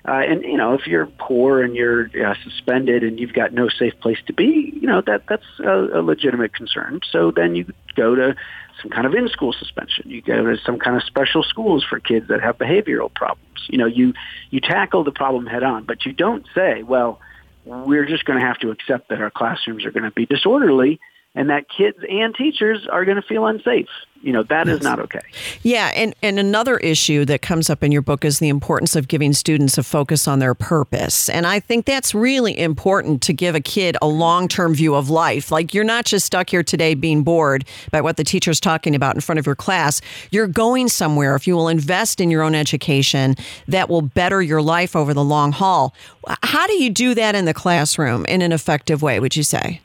uh, 0.07 0.11
and 0.11 0.43
you 0.43 0.57
know, 0.57 0.73
if 0.73 0.87
you're 0.87 1.07
poor 1.07 1.63
and 1.63 1.75
you're 1.75 2.09
uh, 2.25 2.35
suspended 2.43 3.03
and 3.03 3.19
you've 3.19 3.33
got 3.33 3.53
no 3.53 3.69
safe 3.69 3.93
place 3.99 4.19
to 4.27 4.33
be, 4.33 4.73
you 4.79 4.87
know 4.87 5.01
that 5.01 5.23
that's 5.27 5.45
a, 5.59 5.99
a 5.99 6.01
legitimate 6.01 6.53
concern. 6.53 6.99
So 7.11 7.31
then 7.31 7.55
you 7.55 7.65
go 7.95 8.15
to 8.15 8.35
some 8.81 8.91
kind 8.91 9.07
of 9.07 9.13
in-school 9.13 9.53
suspension. 9.53 10.09
You 10.09 10.21
go 10.21 10.43
to 10.43 10.57
some 10.63 10.79
kind 10.79 10.95
of 10.95 11.03
special 11.03 11.43
schools 11.43 11.83
for 11.83 11.99
kids 11.99 12.27
that 12.27 12.41
have 12.41 12.57
behavioral 12.57 13.13
problems. 13.13 13.41
You 13.67 13.77
know, 13.77 13.87
you 13.87 14.13
you 14.51 14.59
tackle 14.59 15.03
the 15.03 15.11
problem 15.11 15.47
head 15.47 15.63
on, 15.63 15.85
but 15.85 16.05
you 16.05 16.13
don't 16.13 16.45
say, 16.53 16.83
well, 16.83 17.19
we're 17.65 18.05
just 18.05 18.25
going 18.25 18.39
to 18.39 18.45
have 18.45 18.59
to 18.59 18.69
accept 18.69 19.09
that 19.09 19.21
our 19.21 19.31
classrooms 19.31 19.85
are 19.85 19.91
going 19.91 20.03
to 20.03 20.11
be 20.11 20.25
disorderly 20.25 20.99
and 21.35 21.49
that 21.49 21.65
kids 21.69 21.97
and 22.09 22.33
teachers 22.33 22.87
are 22.89 23.05
going 23.05 23.17
to 23.17 23.21
feel 23.21 23.45
unsafe. 23.45 23.89
You 24.21 24.31
know, 24.31 24.41
that 24.43 24.65
yes. 24.65 24.77
is 24.77 24.81
not 24.81 24.99
okay. 24.99 25.19
Yeah, 25.61 25.91
and, 25.93 26.15
and 26.23 26.39
another 26.39 26.77
issue 26.77 27.25
that 27.25 27.43
comes 27.43 27.69
up 27.69 27.83
in 27.83 27.91
your 27.91 28.01
book 28.01 28.25
is 28.25 28.39
the 28.39 28.49
importance 28.49 28.95
of 28.95 29.07
giving 29.07 29.33
students 29.33 29.77
a 29.77 29.83
focus 29.83 30.27
on 30.27 30.39
their 30.39 30.55
purpose. 30.55 31.29
And 31.29 31.45
I 31.45 31.59
think 31.59 31.85
that's 31.85 32.15
really 32.15 32.57
important 32.57 33.21
to 33.23 33.33
give 33.33 33.53
a 33.53 33.59
kid 33.59 33.97
a 34.01 34.07
long 34.07 34.47
term 34.47 34.73
view 34.73 34.95
of 34.95 35.11
life. 35.11 35.51
Like, 35.51 35.75
you're 35.75 35.83
not 35.83 36.05
just 36.05 36.25
stuck 36.25 36.49
here 36.49 36.63
today 36.63 36.95
being 36.95 37.21
bored 37.21 37.65
by 37.91 38.01
what 38.01 38.17
the 38.17 38.23
teacher's 38.23 38.59
talking 38.59 38.95
about 38.95 39.13
in 39.13 39.21
front 39.21 39.37
of 39.37 39.45
your 39.45 39.53
class. 39.53 40.01
You're 40.31 40.47
going 40.47 40.87
somewhere 40.87 41.35
if 41.35 41.45
you 41.45 41.55
will 41.55 41.67
invest 41.67 42.19
in 42.19 42.31
your 42.31 42.41
own 42.41 42.55
education 42.55 43.35
that 43.67 43.89
will 43.89 44.01
better 44.01 44.41
your 44.41 44.61
life 44.61 44.95
over 44.95 45.13
the 45.13 45.23
long 45.23 45.51
haul. 45.51 45.93
How 46.41 46.65
do 46.65 46.73
you 46.81 46.89
do 46.89 47.13
that 47.13 47.35
in 47.35 47.45
the 47.45 47.53
classroom 47.53 48.25
in 48.25 48.41
an 48.41 48.51
effective 48.51 49.03
way, 49.03 49.19
would 49.19 49.35
you 49.35 49.43
say? 49.43 49.81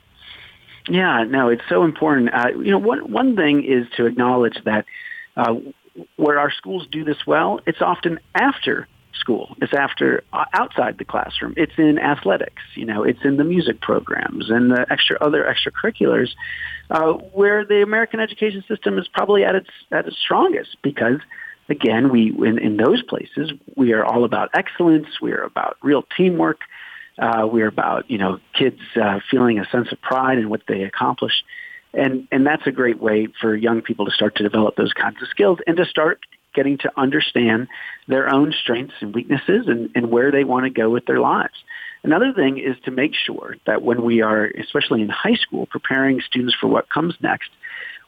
Yeah, 0.87 1.23
no, 1.23 1.49
it's 1.49 1.63
so 1.69 1.83
important. 1.83 2.33
Uh, 2.33 2.49
you 2.57 2.71
know, 2.71 2.79
one 2.79 3.11
one 3.11 3.35
thing 3.35 3.63
is 3.63 3.87
to 3.97 4.05
acknowledge 4.05 4.57
that 4.65 4.85
uh, 5.37 5.55
where 6.15 6.39
our 6.39 6.51
schools 6.51 6.87
do 6.91 7.03
this 7.03 7.25
well, 7.27 7.59
it's 7.65 7.81
often 7.81 8.19
after 8.33 8.87
school. 9.13 9.55
It's 9.61 9.73
after 9.73 10.23
uh, 10.33 10.45
outside 10.53 10.97
the 10.97 11.05
classroom. 11.05 11.53
It's 11.57 11.73
in 11.77 11.99
athletics. 11.99 12.63
You 12.75 12.85
know, 12.85 13.03
it's 13.03 13.23
in 13.23 13.37
the 13.37 13.43
music 13.43 13.81
programs 13.81 14.49
and 14.49 14.71
the 14.71 14.85
extra 14.89 15.17
other 15.21 15.43
extracurriculars, 15.43 16.29
uh, 16.89 17.13
where 17.13 17.63
the 17.65 17.83
American 17.83 18.19
education 18.19 18.63
system 18.67 18.97
is 18.97 19.07
probably 19.07 19.43
at 19.43 19.55
its 19.55 19.69
at 19.91 20.07
its 20.07 20.17
strongest 20.17 20.77
because. 20.81 21.19
Again, 21.69 22.09
we 22.09 22.35
in, 22.45 22.57
in 22.57 22.75
those 22.75 23.01
places 23.01 23.53
we 23.77 23.93
are 23.93 24.03
all 24.03 24.25
about 24.25 24.49
excellence. 24.53 25.07
We 25.21 25.31
are 25.31 25.43
about 25.43 25.77
real 25.81 26.03
teamwork. 26.17 26.61
Uh, 27.21 27.45
we're 27.45 27.67
about 27.67 28.09
you 28.09 28.17
know 28.17 28.39
kids 28.57 28.79
uh, 29.01 29.19
feeling 29.29 29.59
a 29.59 29.65
sense 29.69 29.91
of 29.91 30.01
pride 30.01 30.39
in 30.39 30.49
what 30.49 30.61
they 30.67 30.81
accomplish, 30.81 31.43
and 31.93 32.27
and 32.31 32.47
that's 32.47 32.65
a 32.65 32.71
great 32.71 32.99
way 32.99 33.27
for 33.39 33.55
young 33.55 33.81
people 33.81 34.05
to 34.05 34.11
start 34.11 34.35
to 34.35 34.43
develop 34.43 34.75
those 34.75 34.91
kinds 34.91 35.21
of 35.21 35.27
skills 35.29 35.59
and 35.67 35.77
to 35.77 35.85
start 35.85 36.19
getting 36.55 36.79
to 36.79 36.91
understand 36.97 37.67
their 38.07 38.33
own 38.33 38.51
strengths 38.51 38.95
and 39.01 39.13
weaknesses 39.13 39.67
and, 39.67 39.89
and 39.95 40.09
where 40.09 40.31
they 40.31 40.43
want 40.43 40.65
to 40.65 40.69
go 40.69 40.89
with 40.89 41.05
their 41.05 41.19
lives. 41.19 41.53
Another 42.03 42.33
thing 42.33 42.57
is 42.57 42.75
to 42.83 42.91
make 42.91 43.13
sure 43.13 43.55
that 43.67 43.83
when 43.83 44.03
we 44.03 44.21
are, 44.21 44.45
especially 44.59 45.01
in 45.01 45.07
high 45.07 45.35
school, 45.35 45.67
preparing 45.67 46.19
students 46.19 46.55
for 46.59 46.67
what 46.67 46.89
comes 46.89 47.13
next, 47.21 47.51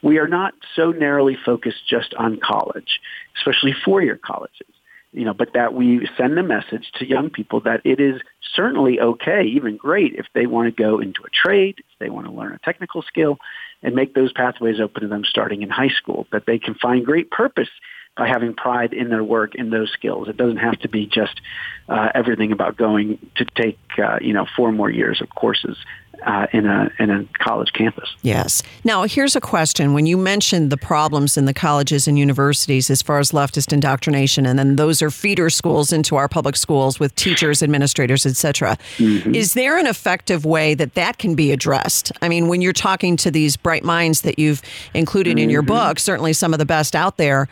we 0.02 0.17
are 0.17 0.28
not 0.28 0.54
so 0.76 0.91
narrowly 0.91 1.38
focused 1.45 1.88
just 1.88 2.13
on 2.15 2.38
college, 2.43 2.99
especially 3.38 3.73
four-year 3.86 4.19
colleges 4.21 4.72
you 5.13 5.26
know, 5.26 5.34
but 5.34 5.54
that 5.54 5.73
we 5.73 6.08
send 6.17 6.38
a 6.38 6.43
message 6.43 6.91
to 6.95 7.08
young 7.08 7.30
people 7.30 7.60
that 7.62 7.82
it 7.84 7.99
is 7.99 8.21
certainly 8.56 8.99
okay, 8.99 9.43
even 9.43 9.78
great, 9.78 10.15
if 10.15 10.26
they 10.34 10.45
want 10.45 10.67
to 10.67 10.84
go 10.84 10.99
into 10.99 11.23
a 11.23 11.30
trade, 11.30 11.80
if 11.80 11.99
they 11.99 12.10
want 12.10 12.28
to 12.28 12.34
learn 12.34 12.54
a 12.54 12.60
technical 12.60 13.02
skill, 13.02 13.38
and 13.82 13.95
make 13.95 14.13
those 14.13 14.32
pathways 14.32 14.80
open 14.80 15.02
to 15.02 15.08
them 15.08 15.23
starting 15.23 15.62
in 15.62 15.69
high 15.69 15.89
school, 15.89 16.28
that 16.32 16.45
they 16.45 16.58
can 16.58 16.73
find 16.76 17.06
great 17.06 17.30
purpose 17.32 17.69
by 18.15 18.28
having 18.28 18.54
pride 18.54 18.93
in 18.93 19.10
their 19.10 19.23
work 19.23 19.56
in 19.56 19.69
those 19.71 19.91
skills. 19.91 20.28
It 20.28 20.38
doesn't 20.38 20.58
have 20.58 20.80
to 20.80 20.89
be 20.89 21.06
just 21.08 21.41
uh, 21.89 22.10
everything 22.13 22.52
about 22.52 22.78
going 22.78 23.19
to 23.36 23.45
take 23.56 23.80
uh, 23.97 24.19
you 24.21 24.34
know 24.34 24.45
four 24.56 24.71
more 24.71 24.89
years 24.89 25.21
of 25.21 25.30
courses 25.30 25.78
uh, 26.25 26.47
in 26.51 26.65
a 26.65 26.89
in 26.99 27.09
a 27.09 27.25
college 27.39 27.73
campus. 27.73 28.15
Yes. 28.21 28.63
Now, 28.83 29.03
here's 29.03 29.36
a 29.36 29.41
question: 29.41 29.93
When 29.93 30.05
you 30.05 30.17
mentioned 30.17 30.71
the 30.71 30.77
problems 30.77 31.38
in 31.38 31.45
the 31.45 31.53
colleges 31.53 32.07
and 32.07 32.17
universities 32.17 32.89
as 32.89 33.01
far 33.01 33.19
as 33.19 33.31
leftist 33.31 33.73
indoctrination, 33.73 34.45
and 34.45 34.57
then 34.57 34.75
those 34.75 35.01
are 35.01 35.12
feeder 35.12 35.49
schools 35.49 35.91
into 35.93 36.15
our 36.15 36.27
public 36.27 36.55
schools 36.55 36.99
with 36.99 37.13
teachers, 37.15 37.62
administrators, 37.62 38.25
etc. 38.25 38.77
Mm-hmm. 38.97 39.36
Is 39.36 39.53
there 39.53 39.77
an 39.77 39.88
effective 39.88 40.45
way 40.45 40.73
that 40.73 40.93
that 40.95 41.17
can 41.17 41.36
be 41.36 41.51
addressed? 41.51 42.12
I 42.21 42.29
mean, 42.29 42.47
when 42.47 42.62
you're 42.62 42.73
talking 42.73 43.17
to 43.17 43.31
these 43.31 43.57
bright 43.57 43.83
minds 43.83 44.21
that 44.21 44.39
you've 44.39 44.62
included 44.93 45.31
mm-hmm. 45.31 45.43
in 45.43 45.49
your 45.49 45.62
mm-hmm. 45.62 45.89
book, 45.89 45.99
certainly 45.99 46.33
some 46.33 46.53
of 46.53 46.59
the 46.59 46.65
best 46.65 46.95
out 46.95 47.17
there. 47.17 47.47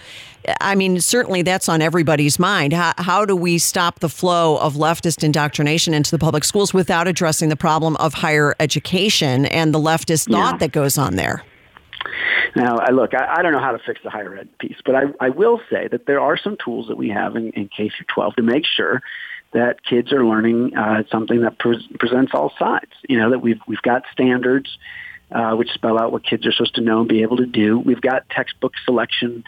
I 0.59 0.75
mean, 0.75 0.99
certainly 1.01 1.41
that's 1.41 1.69
on 1.69 1.81
everybody's 1.81 2.39
mind. 2.39 2.73
How, 2.73 2.93
how 2.97 3.25
do 3.25 3.35
we 3.35 3.57
stop 3.57 3.99
the 3.99 4.09
flow 4.09 4.57
of 4.57 4.73
leftist 4.73 5.23
indoctrination 5.23 5.93
into 5.93 6.11
the 6.11 6.19
public 6.19 6.43
schools 6.43 6.73
without 6.73 7.07
addressing 7.07 7.49
the 7.49 7.55
problem 7.55 7.95
of 7.97 8.13
higher 8.13 8.55
education 8.59 9.45
and 9.45 9.73
the 9.73 9.79
leftist 9.79 10.31
thought 10.31 10.59
that 10.59 10.71
goes 10.71 10.97
on 10.97 11.15
there? 11.15 11.43
Now, 12.55 12.77
I 12.77 12.91
look, 12.91 13.13
I, 13.13 13.35
I, 13.37 13.41
don't 13.41 13.53
know 13.53 13.59
how 13.59 13.71
to 13.71 13.79
fix 13.79 14.01
the 14.03 14.09
higher 14.09 14.35
ed 14.35 14.49
piece, 14.57 14.77
but 14.83 14.95
I, 14.95 15.03
I 15.19 15.29
will 15.29 15.61
say 15.69 15.87
that 15.87 16.05
there 16.05 16.19
are 16.19 16.37
some 16.37 16.57
tools 16.63 16.87
that 16.87 16.97
we 16.97 17.09
have 17.09 17.35
in, 17.35 17.51
in 17.51 17.69
K 17.69 17.89
through 17.89 18.07
12 18.13 18.35
to 18.35 18.41
make 18.41 18.65
sure 18.65 19.01
that 19.53 19.83
kids 19.83 20.11
are 20.11 20.25
learning 20.25 20.75
uh, 20.75 21.03
something 21.11 21.41
that 21.41 21.59
pre- 21.59 21.87
presents 21.99 22.31
all 22.33 22.51
sides. 22.57 22.91
You 23.07 23.19
know 23.19 23.29
that 23.29 23.39
we've 23.39 23.59
we've 23.67 23.81
got 23.81 24.03
standards 24.11 24.77
uh, 25.31 25.53
which 25.55 25.69
spell 25.71 25.99
out 25.99 26.11
what 26.11 26.25
kids 26.25 26.45
are 26.45 26.51
supposed 26.51 26.75
to 26.75 26.81
know 26.81 26.99
and 26.99 27.09
be 27.09 27.21
able 27.21 27.37
to 27.37 27.45
do. 27.45 27.79
We've 27.79 28.01
got 28.01 28.29
textbook 28.29 28.73
selection 28.85 29.43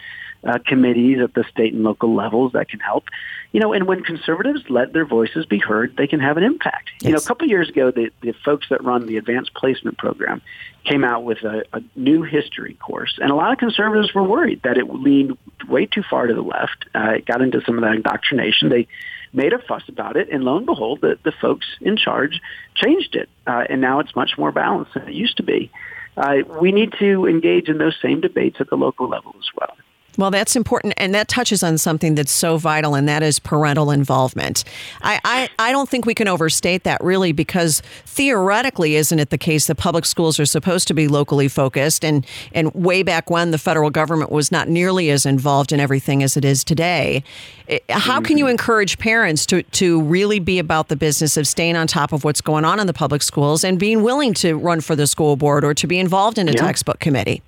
uh, 0.46 0.58
committees 0.66 1.20
at 1.20 1.34
the 1.34 1.44
state 1.50 1.72
and 1.72 1.82
local 1.82 2.14
levels 2.14 2.52
that 2.52 2.68
can 2.68 2.80
help. 2.80 3.04
You 3.52 3.60
know, 3.60 3.72
and 3.72 3.86
when 3.86 4.02
conservatives 4.02 4.64
let 4.68 4.92
their 4.92 5.06
voices 5.06 5.46
be 5.46 5.58
heard, 5.58 5.96
they 5.96 6.06
can 6.06 6.20
have 6.20 6.36
an 6.36 6.42
impact. 6.42 6.90
Yes. 7.00 7.02
You 7.02 7.10
know, 7.12 7.18
a 7.18 7.22
couple 7.22 7.44
of 7.44 7.50
years 7.50 7.68
ago, 7.68 7.90
the, 7.90 8.10
the 8.20 8.34
folks 8.44 8.66
that 8.70 8.82
run 8.82 9.06
the 9.06 9.16
advanced 9.16 9.54
placement 9.54 9.96
program 9.96 10.42
came 10.84 11.04
out 11.04 11.24
with 11.24 11.38
a, 11.44 11.64
a 11.72 11.80
new 11.94 12.22
history 12.22 12.74
course, 12.74 13.18
and 13.20 13.30
a 13.30 13.34
lot 13.34 13.52
of 13.52 13.58
conservatives 13.58 14.12
were 14.12 14.24
worried 14.24 14.60
that 14.64 14.76
it 14.76 14.92
leaned 14.92 15.38
way 15.68 15.86
too 15.86 16.02
far 16.02 16.26
to 16.26 16.34
the 16.34 16.42
left. 16.42 16.84
Uh, 16.94 17.12
it 17.12 17.26
got 17.26 17.40
into 17.40 17.60
some 17.64 17.78
of 17.78 17.84
that 17.84 17.94
indoctrination. 17.94 18.68
They 18.68 18.86
made 19.32 19.52
a 19.52 19.58
fuss 19.58 19.82
about 19.88 20.16
it, 20.16 20.28
and 20.30 20.44
lo 20.44 20.56
and 20.56 20.66
behold, 20.66 21.00
the, 21.00 21.18
the 21.22 21.32
folks 21.32 21.66
in 21.80 21.96
charge 21.96 22.40
changed 22.74 23.14
it, 23.14 23.28
uh, 23.46 23.64
and 23.68 23.80
now 23.80 24.00
it's 24.00 24.14
much 24.14 24.32
more 24.36 24.52
balanced 24.52 24.94
than 24.94 25.08
it 25.08 25.14
used 25.14 25.36
to 25.38 25.42
be. 25.42 25.70
Uh, 26.16 26.36
we 26.60 26.70
need 26.70 26.92
to 26.98 27.26
engage 27.26 27.68
in 27.68 27.78
those 27.78 27.96
same 28.00 28.20
debates 28.20 28.56
at 28.60 28.68
the 28.68 28.76
local 28.76 29.08
level 29.08 29.34
as 29.38 29.48
well. 29.56 29.76
Well, 30.16 30.30
that's 30.30 30.54
important, 30.54 30.94
and 30.96 31.12
that 31.14 31.26
touches 31.26 31.62
on 31.62 31.76
something 31.78 32.14
that's 32.14 32.30
so 32.30 32.56
vital, 32.56 32.94
and 32.94 33.08
that 33.08 33.22
is 33.22 33.40
parental 33.40 33.90
involvement. 33.90 34.62
I, 35.02 35.20
I, 35.24 35.48
I, 35.58 35.72
don't 35.72 35.88
think 35.88 36.06
we 36.06 36.14
can 36.14 36.28
overstate 36.28 36.84
that 36.84 37.02
really, 37.02 37.32
because 37.32 37.82
theoretically, 38.06 38.94
isn't 38.94 39.18
it 39.18 39.30
the 39.30 39.38
case 39.38 39.66
that 39.66 39.74
public 39.74 40.04
schools 40.04 40.38
are 40.38 40.46
supposed 40.46 40.86
to 40.88 40.94
be 40.94 41.08
locally 41.08 41.48
focused? 41.48 42.04
And, 42.04 42.24
and 42.52 42.72
way 42.74 43.02
back 43.02 43.28
when, 43.28 43.50
the 43.50 43.58
federal 43.58 43.90
government 43.90 44.30
was 44.30 44.52
not 44.52 44.68
nearly 44.68 45.10
as 45.10 45.26
involved 45.26 45.72
in 45.72 45.80
everything 45.80 46.22
as 46.22 46.36
it 46.36 46.44
is 46.44 46.62
today. 46.62 47.24
Eh, 47.68 47.80
how 47.88 48.20
can 48.20 48.38
you 48.38 48.44
mm-hmm. 48.44 48.52
encourage 48.52 48.98
parents 48.98 49.44
to, 49.46 49.62
to 49.62 50.00
really 50.02 50.38
be 50.38 50.60
about 50.60 50.88
the 50.88 50.96
business 50.96 51.36
of 51.36 51.48
staying 51.48 51.74
on 51.74 51.88
top 51.88 52.12
of 52.12 52.22
what's 52.22 52.40
going 52.40 52.64
on 52.64 52.78
in 52.78 52.86
the 52.86 52.92
public 52.92 53.22
schools 53.22 53.64
and 53.64 53.80
being 53.80 54.04
willing 54.04 54.32
to 54.34 54.54
run 54.54 54.80
for 54.80 54.94
the 54.94 55.08
school 55.08 55.34
board 55.34 55.64
or 55.64 55.74
to 55.74 55.88
be 55.88 55.98
involved 55.98 56.38
in 56.38 56.48
a 56.48 56.52
yeah. 56.52 56.60
textbook 56.60 57.00
committee? 57.00 57.42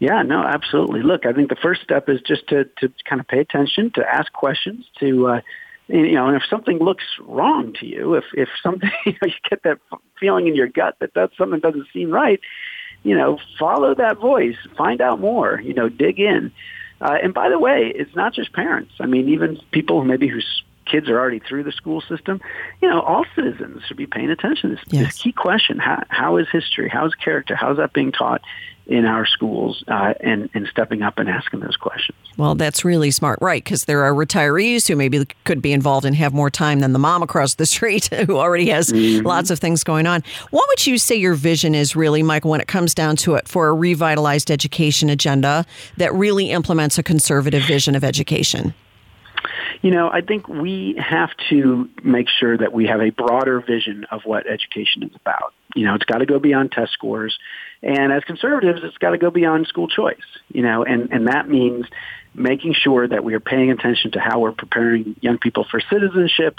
Yeah, 0.00 0.22
no, 0.22 0.42
absolutely. 0.42 1.02
Look, 1.02 1.26
I 1.26 1.32
think 1.32 1.50
the 1.50 1.56
first 1.56 1.82
step 1.82 2.08
is 2.08 2.20
just 2.22 2.48
to, 2.48 2.64
to 2.78 2.90
kind 3.04 3.20
of 3.20 3.28
pay 3.28 3.38
attention, 3.38 3.90
to 3.94 4.04
ask 4.04 4.32
questions, 4.32 4.86
to, 4.98 5.28
uh, 5.28 5.40
you 5.88 6.14
know, 6.14 6.26
and 6.26 6.36
if 6.36 6.42
something 6.48 6.78
looks 6.78 7.04
wrong 7.20 7.74
to 7.80 7.86
you, 7.86 8.14
if, 8.14 8.24
if 8.32 8.48
something, 8.62 8.90
you, 9.06 9.12
know, 9.12 9.28
you 9.28 9.34
get 9.48 9.62
that 9.64 9.78
feeling 10.18 10.48
in 10.48 10.56
your 10.56 10.68
gut 10.68 10.96
that 11.00 11.12
that 11.14 11.30
something 11.36 11.60
doesn't 11.60 11.86
seem 11.92 12.10
right, 12.10 12.40
you 13.02 13.14
know, 13.14 13.38
follow 13.58 13.94
that 13.94 14.18
voice, 14.18 14.56
find 14.76 15.02
out 15.02 15.20
more, 15.20 15.60
you 15.60 15.74
know, 15.74 15.90
dig 15.90 16.18
in. 16.18 16.50
Uh, 17.02 17.18
and 17.22 17.34
by 17.34 17.50
the 17.50 17.58
way, 17.58 17.92
it's 17.94 18.14
not 18.16 18.32
just 18.32 18.54
parents. 18.54 18.92
I 19.00 19.06
mean, 19.06 19.28
even 19.28 19.58
people 19.70 20.02
maybe 20.04 20.28
whose 20.28 20.62
kids 20.86 21.08
are 21.08 21.18
already 21.18 21.38
through 21.38 21.64
the 21.64 21.72
school 21.72 22.00
system, 22.00 22.40
you 22.80 22.88
know, 22.88 23.00
all 23.00 23.24
citizens 23.34 23.82
should 23.86 23.96
be 23.96 24.06
paying 24.06 24.30
attention 24.30 24.70
to 24.70 24.76
this, 24.76 24.84
yes. 24.88 25.06
this 25.06 25.22
key 25.22 25.32
question. 25.32 25.78
How, 25.78 26.02
how 26.08 26.36
is 26.38 26.46
history? 26.50 26.88
How 26.88 27.06
is 27.06 27.14
character? 27.14 27.54
How 27.54 27.70
is 27.70 27.76
that 27.78 27.92
being 27.92 28.12
taught? 28.12 28.42
In 28.90 29.06
our 29.06 29.24
schools 29.24 29.84
uh, 29.86 30.14
and, 30.20 30.50
and 30.52 30.66
stepping 30.66 31.00
up 31.00 31.18
and 31.18 31.28
asking 31.28 31.60
those 31.60 31.76
questions. 31.76 32.18
Well, 32.36 32.56
that's 32.56 32.84
really 32.84 33.12
smart, 33.12 33.38
right? 33.40 33.62
Because 33.62 33.84
there 33.84 34.02
are 34.02 34.12
retirees 34.12 34.88
who 34.88 34.96
maybe 34.96 35.24
could 35.44 35.62
be 35.62 35.72
involved 35.72 36.04
and 36.04 36.16
have 36.16 36.34
more 36.34 36.50
time 36.50 36.80
than 36.80 36.92
the 36.92 36.98
mom 36.98 37.22
across 37.22 37.54
the 37.54 37.66
street 37.76 38.06
who 38.06 38.36
already 38.36 38.68
has 38.68 38.90
mm-hmm. 38.92 39.24
lots 39.24 39.50
of 39.50 39.60
things 39.60 39.84
going 39.84 40.06
on. 40.06 40.24
What 40.50 40.66
would 40.68 40.86
you 40.88 40.98
say 40.98 41.14
your 41.14 41.34
vision 41.34 41.74
is 41.74 41.94
really, 41.94 42.24
Michael, 42.24 42.50
when 42.50 42.60
it 42.60 42.66
comes 42.66 42.92
down 42.92 43.14
to 43.16 43.36
it 43.36 43.46
for 43.46 43.68
a 43.68 43.74
revitalized 43.74 44.50
education 44.50 45.08
agenda 45.08 45.64
that 45.96 46.12
really 46.12 46.50
implements 46.50 46.98
a 46.98 47.04
conservative 47.04 47.62
vision 47.62 47.94
of 47.94 48.02
education? 48.02 48.74
You 49.82 49.92
know, 49.92 50.10
I 50.10 50.20
think 50.20 50.48
we 50.48 50.96
have 50.98 51.30
to 51.48 51.88
make 52.02 52.28
sure 52.28 52.58
that 52.58 52.72
we 52.72 52.86
have 52.86 53.00
a 53.00 53.10
broader 53.10 53.60
vision 53.60 54.04
of 54.10 54.22
what 54.24 54.46
education 54.46 55.04
is 55.04 55.14
about. 55.14 55.54
You 55.74 55.86
know, 55.86 55.94
it's 55.94 56.04
got 56.04 56.18
to 56.18 56.26
go 56.26 56.38
beyond 56.38 56.72
test 56.72 56.92
scores. 56.92 57.38
And 57.82 58.12
as 58.12 58.22
conservatives, 58.24 58.80
it's 58.84 58.98
got 58.98 59.10
to 59.10 59.18
go 59.18 59.30
beyond 59.30 59.66
school 59.66 59.88
choice, 59.88 60.18
you 60.52 60.62
know, 60.62 60.84
and, 60.84 61.10
and 61.12 61.28
that 61.28 61.48
means 61.48 61.86
making 62.34 62.74
sure 62.74 63.08
that 63.08 63.24
we 63.24 63.34
are 63.34 63.40
paying 63.40 63.70
attention 63.70 64.12
to 64.12 64.20
how 64.20 64.38
we're 64.38 64.52
preparing 64.52 65.16
young 65.20 65.38
people 65.38 65.64
for 65.68 65.80
citizenship, 65.80 66.56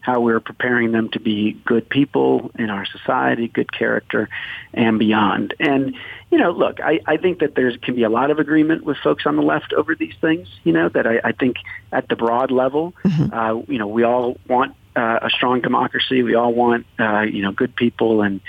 how 0.00 0.20
we're 0.20 0.40
preparing 0.40 0.92
them 0.92 1.10
to 1.10 1.20
be 1.20 1.52
good 1.66 1.88
people 1.88 2.50
in 2.58 2.70
our 2.70 2.86
society, 2.86 3.48
good 3.48 3.70
character, 3.70 4.28
and 4.72 4.98
beyond. 4.98 5.54
And, 5.60 5.94
you 6.30 6.38
know, 6.38 6.52
look, 6.52 6.80
I, 6.80 7.00
I 7.06 7.16
think 7.18 7.40
that 7.40 7.54
there 7.54 7.76
can 7.76 7.96
be 7.96 8.04
a 8.04 8.08
lot 8.08 8.30
of 8.30 8.38
agreement 8.38 8.84
with 8.84 8.96
folks 8.98 9.26
on 9.26 9.36
the 9.36 9.42
left 9.42 9.72
over 9.72 9.94
these 9.94 10.14
things, 10.20 10.48
you 10.64 10.72
know, 10.72 10.88
that 10.88 11.06
I, 11.06 11.20
I 11.22 11.32
think 11.32 11.56
at 11.92 12.08
the 12.08 12.16
broad 12.16 12.50
level, 12.50 12.94
mm-hmm. 13.04 13.34
uh, 13.34 13.62
you 13.68 13.78
know, 13.78 13.88
we 13.88 14.04
all 14.04 14.38
want 14.48 14.74
uh, 15.00 15.18
a 15.22 15.30
strong 15.30 15.60
democracy. 15.60 16.22
We 16.22 16.34
all 16.34 16.52
want, 16.52 16.86
uh, 16.98 17.20
you 17.20 17.42
know, 17.42 17.52
good 17.52 17.74
people 17.74 18.22
and, 18.22 18.40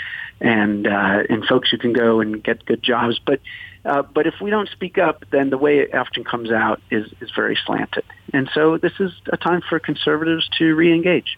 and 0.41 0.87
uh, 0.87 1.23
and 1.29 1.45
folks 1.45 1.69
who 1.69 1.77
can 1.77 1.93
go 1.93 2.19
and 2.19 2.43
get 2.43 2.65
good 2.65 2.83
jobs. 2.83 3.19
But 3.25 3.39
uh, 3.85 4.01
but 4.01 4.27
if 4.27 4.35
we 4.41 4.49
don't 4.49 4.69
speak 4.69 4.97
up, 4.97 5.23
then 5.31 5.49
the 5.49 5.57
way 5.57 5.79
it 5.79 5.93
often 5.93 6.23
comes 6.23 6.51
out 6.51 6.81
is 6.89 7.05
is 7.21 7.31
very 7.35 7.57
slanted. 7.65 8.03
And 8.33 8.49
so 8.53 8.77
this 8.77 8.93
is 8.99 9.11
a 9.31 9.37
time 9.37 9.61
for 9.67 9.79
conservatives 9.79 10.49
to 10.57 10.75
reengage. 10.75 11.37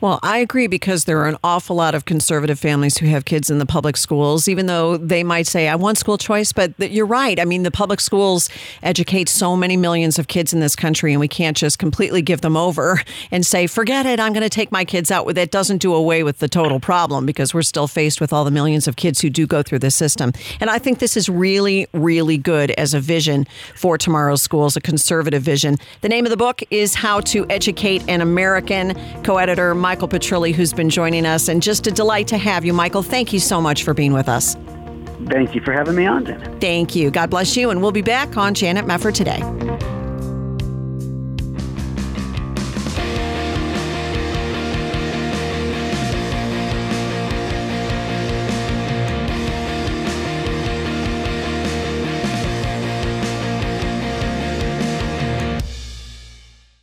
Well, 0.00 0.18
I 0.22 0.38
agree 0.38 0.66
because 0.66 1.04
there 1.04 1.20
are 1.20 1.28
an 1.28 1.36
awful 1.44 1.76
lot 1.76 1.94
of 1.94 2.04
conservative 2.04 2.58
families 2.58 2.98
who 2.98 3.06
have 3.06 3.24
kids 3.24 3.50
in 3.50 3.58
the 3.58 3.66
public 3.66 3.96
schools, 3.96 4.48
even 4.48 4.66
though 4.66 4.96
they 4.96 5.22
might 5.22 5.46
say, 5.46 5.68
I 5.68 5.76
want 5.76 5.98
school 5.98 6.18
choice. 6.18 6.52
But 6.52 6.78
you're 6.78 7.06
right. 7.06 7.38
I 7.38 7.44
mean, 7.44 7.62
the 7.62 7.70
public 7.70 8.00
schools 8.00 8.48
educate 8.82 9.28
so 9.28 9.56
many 9.56 9.76
millions 9.76 10.18
of 10.18 10.28
kids 10.28 10.52
in 10.52 10.60
this 10.60 10.74
country, 10.74 11.12
and 11.12 11.20
we 11.20 11.28
can't 11.28 11.56
just 11.56 11.78
completely 11.78 12.22
give 12.22 12.40
them 12.40 12.56
over 12.56 13.02
and 13.30 13.44
say, 13.46 13.66
forget 13.66 14.06
it, 14.06 14.20
I'm 14.20 14.32
going 14.32 14.42
to 14.42 14.50
take 14.50 14.72
my 14.72 14.84
kids 14.84 15.10
out. 15.10 15.32
That 15.34 15.50
doesn't 15.50 15.78
do 15.78 15.94
away 15.94 16.22
with 16.22 16.38
the 16.38 16.48
total 16.48 16.80
problem 16.80 17.26
because 17.26 17.54
we're 17.54 17.62
still 17.62 17.86
faced 17.86 18.20
with 18.20 18.32
all 18.32 18.44
the 18.44 18.50
millions 18.50 18.88
of 18.88 18.96
kids 18.96 19.20
who 19.20 19.30
do 19.30 19.46
go 19.46 19.62
through 19.62 19.78
this 19.78 19.94
system. 19.94 20.32
And 20.60 20.70
I 20.70 20.78
think 20.78 20.98
this 20.98 21.16
is 21.16 21.28
really, 21.28 21.86
really 21.92 22.38
good 22.38 22.72
as 22.72 22.94
a 22.94 23.00
vision 23.00 23.46
for 23.74 23.96
tomorrow's 23.96 24.42
schools, 24.42 24.76
a 24.76 24.80
conservative 24.80 25.42
vision. 25.42 25.76
The 26.00 26.08
name 26.08 26.26
of 26.26 26.30
the 26.30 26.36
book 26.36 26.62
is 26.70 26.94
How 26.94 27.20
to 27.20 27.46
Educate 27.48 28.02
an 28.08 28.20
American, 28.20 28.94
co 29.22 29.38
editor 29.52 29.74
Michael 29.74 30.08
Petrilli, 30.08 30.54
who's 30.54 30.72
been 30.72 30.88
joining 30.88 31.26
us. 31.26 31.48
And 31.48 31.62
just 31.62 31.86
a 31.86 31.90
delight 31.90 32.26
to 32.28 32.38
have 32.38 32.64
you, 32.64 32.72
Michael. 32.72 33.02
Thank 33.02 33.32
you 33.32 33.38
so 33.38 33.60
much 33.60 33.84
for 33.84 33.92
being 33.92 34.12
with 34.12 34.28
us. 34.28 34.56
Thank 35.28 35.54
you 35.54 35.60
for 35.60 35.72
having 35.72 35.94
me 35.94 36.06
on, 36.06 36.24
Janet. 36.24 36.60
Thank 36.60 36.96
you. 36.96 37.10
God 37.10 37.30
bless 37.30 37.56
you. 37.56 37.70
And 37.70 37.80
we'll 37.82 37.92
be 37.92 38.02
back 38.02 38.36
on 38.36 38.54
Janet 38.54 38.86
Mefford 38.86 39.14
today. 39.14 39.40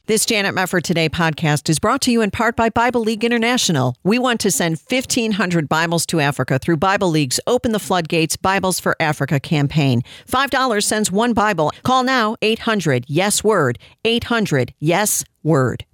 This 0.09 0.25
Janet 0.25 0.55
Mefford 0.55 0.81
Today 0.81 1.07
podcast 1.07 1.69
is 1.69 1.77
brought 1.77 2.01
to 2.01 2.11
you 2.11 2.21
in 2.23 2.31
part 2.31 2.55
by 2.55 2.69
Bible 2.69 3.01
League 3.01 3.23
International. 3.23 3.95
We 4.03 4.17
want 4.17 4.39
to 4.39 4.49
send 4.49 4.81
1,500 4.89 5.69
Bibles 5.69 6.07
to 6.07 6.19
Africa 6.19 6.57
through 6.57 6.77
Bible 6.77 7.11
League's 7.11 7.39
Open 7.45 7.73
the 7.73 7.79
Floodgates 7.79 8.35
Bibles 8.35 8.79
for 8.79 8.95
Africa 8.99 9.39
campaign. 9.39 10.01
$5 10.27 10.83
sends 10.83 11.11
one 11.11 11.33
Bible. 11.33 11.71
Call 11.83 12.01
now 12.01 12.35
800 12.41 13.05
Yes 13.07 13.43
Word. 13.43 13.77
800 14.03 14.73
Yes 14.79 15.23
Word. 15.43 15.85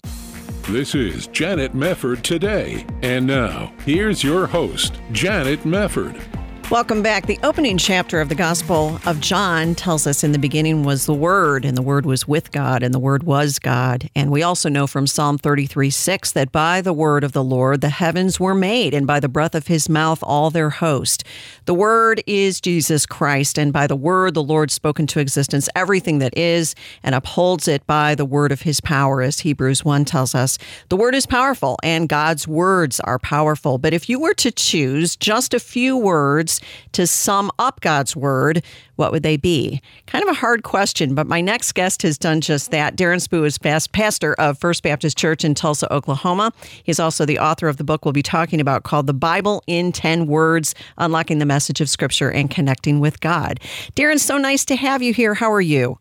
This 0.70 0.96
is 0.96 1.28
Janet 1.28 1.74
Mefford 1.74 2.22
Today. 2.22 2.86
And 3.02 3.28
now, 3.28 3.74
here's 3.84 4.24
your 4.24 4.48
host, 4.48 4.98
Janet 5.12 5.64
Mefford. 5.64 6.24
Welcome 6.72 7.04
back. 7.04 7.28
The 7.28 7.38
opening 7.44 7.78
chapter 7.78 8.20
of 8.20 8.28
the 8.28 8.34
Gospel 8.34 9.00
of 9.06 9.22
John 9.22 9.76
tells 9.76 10.08
us 10.08 10.24
in 10.24 10.32
the 10.32 10.40
beginning 10.40 10.82
was 10.82 11.06
the 11.06 11.14
Word, 11.14 11.64
and 11.64 11.78
the 11.78 11.84
Word 11.84 12.08
was 12.08 12.28
with 12.28 12.52
God, 12.52 12.82
and 12.82 12.92
the 12.92 13.00
Word 13.00 13.22
was 13.22 13.60
God. 13.60 14.10
And 14.16 14.32
we 14.32 14.42
also 14.42 14.68
know 14.68 14.88
from 14.88 15.06
Psalm 15.06 15.38
33 15.38 15.92
6 15.92 16.32
that 16.32 16.52
by 16.52 16.82
the 16.82 16.92
word 16.92 17.24
of 17.24 17.34
the 17.34 17.44
Lord 17.44 17.82
the 17.82 17.90
heavens 17.90 18.40
were 18.40 18.56
made, 18.56 18.96
and 18.96 19.06
by 19.06 19.20
the 19.20 19.30
breath 19.30 19.54
of 19.54 19.68
his 19.68 19.88
mouth 19.88 20.24
all 20.24 20.50
their 20.50 20.72
host. 20.72 21.24
The 21.66 21.76
Word 21.76 22.24
is 22.26 22.60
Jesus 22.60 23.06
Christ, 23.06 23.60
and 23.60 23.72
by 23.72 23.86
the 23.86 23.96
Word 23.96 24.34
the 24.34 24.44
Lord 24.44 24.72
spoke 24.72 25.00
into 25.00 25.20
existence 25.20 25.70
everything 25.76 26.18
that 26.18 26.36
is, 26.36 26.74
and 27.04 27.14
upholds 27.14 27.68
it 27.68 27.86
by 27.86 28.16
the 28.16 28.26
word 28.26 28.52
of 28.52 28.64
his 28.64 28.82
power, 28.82 29.22
as 29.22 29.42
Hebrews 29.42 29.86
1 29.86 30.04
tells 30.06 30.34
us. 30.34 30.58
The 30.90 30.98
Word 30.98 31.14
is 31.14 31.28
powerful, 31.28 31.78
and 31.84 32.10
God's 32.10 32.48
words 32.48 33.00
are 33.02 33.20
powerful. 33.20 33.78
But 33.78 33.94
if 33.94 34.10
you 34.10 34.20
were 34.20 34.34
to 34.34 34.52
choose 34.52 35.16
just 35.16 35.54
a 35.54 35.60
few 35.60 35.96
words, 35.96 36.55
to 36.94 37.08
sum 37.08 37.52
up 37.60 37.82
God's 37.82 38.16
word, 38.16 38.64
what 38.96 39.12
would 39.12 39.24
they 39.24 39.38
be? 39.38 39.82
Kind 40.08 40.24
of 40.24 40.30
a 40.30 40.34
hard 40.34 40.64
question, 40.64 41.16
but 41.16 41.28
my 41.28 41.42
next 41.42 41.74
guest 41.74 42.02
has 42.04 42.18
done 42.18 42.42
just 42.42 42.72
that. 42.72 42.96
Darren 42.96 43.26
Spoo 43.26 43.46
is 43.46 43.58
past 43.58 43.92
pastor 43.92 44.34
of 44.36 44.58
First 44.58 44.84
Baptist 44.84 45.18
Church 45.18 45.44
in 45.44 45.54
Tulsa, 45.54 45.92
Oklahoma. 45.94 46.54
He's 46.84 47.00
also 47.00 47.26
the 47.26 47.40
author 47.40 47.68
of 47.68 47.78
the 47.78 47.84
book 47.84 48.06
we'll 48.06 48.14
be 48.14 48.24
talking 48.24 48.62
about 48.62 48.84
called 48.84 49.08
The 49.08 49.14
Bible 49.14 49.64
in 49.68 49.92
10 49.92 50.28
Words 50.28 50.76
Unlocking 50.98 51.40
the 51.40 51.46
Message 51.46 51.82
of 51.82 51.90
Scripture 51.90 52.32
and 52.32 52.50
Connecting 52.50 53.00
with 53.00 53.20
God. 53.20 53.60
Darren, 53.96 54.20
so 54.20 54.38
nice 54.38 54.66
to 54.66 54.76
have 54.76 55.02
you 55.02 55.14
here. 55.14 55.34
How 55.34 55.52
are 55.52 55.62
you? 55.62 56.00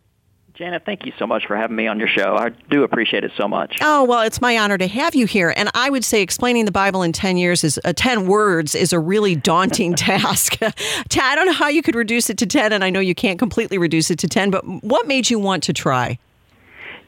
Janet, 0.55 0.85
thank 0.87 1.05
you 1.05 1.12
so 1.19 1.27
much 1.27 1.49
for 1.49 1.57
having 1.57 1.75
me 1.75 1.88
on 1.88 1.99
your 1.99 2.07
show. 2.07 2.37
I 2.37 2.51
do 2.71 2.85
appreciate 2.85 3.25
it 3.25 3.33
so 3.37 3.49
much. 3.49 3.79
Oh, 3.81 4.05
well, 4.05 4.21
it's 4.21 4.40
my 4.40 4.57
honor 4.57 4.79
to 4.79 4.87
have 4.87 5.17
you 5.17 5.27
here. 5.27 5.53
And 5.57 5.69
I 5.75 5.90
would 5.90 6.05
say 6.05 6.23
explaining 6.23 6.64
the 6.64 6.71
Bible 6.71 7.03
in 7.03 7.11
10 7.11 7.37
years 7.37 7.64
is 7.64 7.81
uh, 7.85 7.93
10 7.93 8.29
words 8.29 8.77
is 8.77 8.93
a 8.93 9.01
really 9.01 9.35
daunting 9.35 9.95
task. 9.97 10.57
I 10.62 11.35
don't 11.35 11.47
know 11.47 11.53
how 11.53 11.67
you 11.67 11.83
could 11.83 11.97
reduce 11.97 12.31
it 12.31 12.38
to 12.38 12.47
10 12.47 12.73
and 12.73 12.85
I 12.85 12.90
know 12.90 13.01
you 13.01 13.17
can't 13.17 13.37
completely 13.37 13.79
reduce 13.79 14.12
it 14.12 14.21
to 14.21 14.29
10, 14.29 14.53
but 14.53 14.64
what 14.85 15.09
made 15.09 15.29
you 15.29 15.40
want 15.40 15.64
to 15.64 15.73
try? 15.73 16.21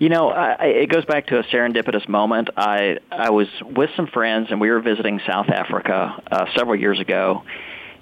You 0.00 0.08
know, 0.08 0.28
I, 0.30 0.64
it 0.64 0.90
goes 0.90 1.04
back 1.04 1.28
to 1.28 1.38
a 1.38 1.44
serendipitous 1.44 2.08
moment. 2.08 2.50
I 2.56 2.98
I 3.10 3.30
was 3.30 3.46
with 3.62 3.90
some 3.96 4.08
friends 4.08 4.48
and 4.50 4.60
we 4.60 4.70
were 4.70 4.80
visiting 4.80 5.20
South 5.26 5.48
Africa 5.48 6.20
uh, 6.30 6.46
several 6.54 6.76
years 6.76 6.98
ago 6.98 7.44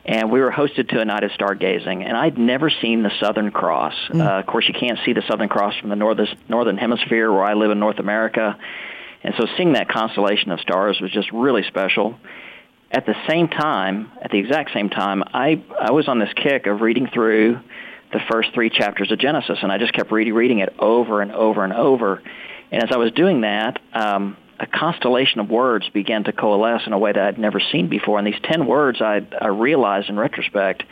and 0.04 0.30
we 0.30 0.40
were 0.40 0.50
hosted 0.50 0.90
to 0.90 1.00
a 1.00 1.04
night 1.04 1.24
of 1.24 1.30
stargazing. 1.30 2.04
And 2.04 2.16
I'd 2.16 2.36
never 2.36 2.70
seen 2.70 3.02
the 3.02 3.10
Southern 3.20 3.50
Cross. 3.50 3.94
Mm. 4.08 4.20
Uh, 4.20 4.40
of 4.40 4.46
course, 4.46 4.68
you 4.68 4.74
can't 4.74 4.98
see 5.04 5.12
the 5.12 5.22
Southern 5.28 5.48
Cross 5.48 5.78
from 5.80 5.90
the 5.90 5.96
northern 5.96 6.28
northern 6.48 6.76
hemisphere 6.76 7.32
where 7.32 7.44
I 7.44 7.54
live 7.54 7.70
in 7.70 7.78
North 7.78 7.98
America, 7.98 8.58
and 9.22 9.34
so 9.38 9.46
seeing 9.56 9.72
that 9.72 9.88
constellation 9.88 10.50
of 10.50 10.60
stars 10.60 11.00
was 11.00 11.10
just 11.10 11.32
really 11.32 11.62
special. 11.64 12.18
At 12.90 13.06
the 13.06 13.14
same 13.28 13.48
time, 13.48 14.12
at 14.20 14.30
the 14.30 14.38
exact 14.38 14.72
same 14.72 14.90
time, 14.90 15.24
I 15.32 15.62
I 15.80 15.92
was 15.92 16.06
on 16.08 16.18
this 16.18 16.32
kick 16.34 16.66
of 16.66 16.80
reading 16.80 17.08
through 17.12 17.58
the 18.12 18.20
first 18.30 18.52
three 18.54 18.70
chapters 18.70 19.10
of 19.10 19.18
Genesis, 19.18 19.58
and 19.62 19.72
I 19.72 19.78
just 19.78 19.92
kept 19.94 20.12
reading 20.12 20.34
reading 20.34 20.58
it 20.58 20.74
over 20.78 21.22
and 21.22 21.32
over 21.32 21.64
and 21.64 21.72
over. 21.72 22.22
And 22.70 22.82
as 22.82 22.90
I 22.92 22.96
was 22.98 23.12
doing 23.12 23.42
that, 23.42 23.80
um, 23.92 24.36
a 24.58 24.66
constellation 24.66 25.40
of 25.40 25.50
words 25.50 25.88
began 25.90 26.24
to 26.24 26.32
coalesce 26.32 26.82
in 26.86 26.92
a 26.92 26.98
way 26.98 27.12
that 27.12 27.22
I'd 27.22 27.38
never 27.38 27.60
seen 27.72 27.88
before. 27.88 28.18
And 28.18 28.26
these 28.26 28.40
ten 28.42 28.66
words, 28.66 29.00
I, 29.00 29.26
I 29.40 29.48
realized 29.48 30.08
in 30.08 30.16
retrospect, 30.16 30.84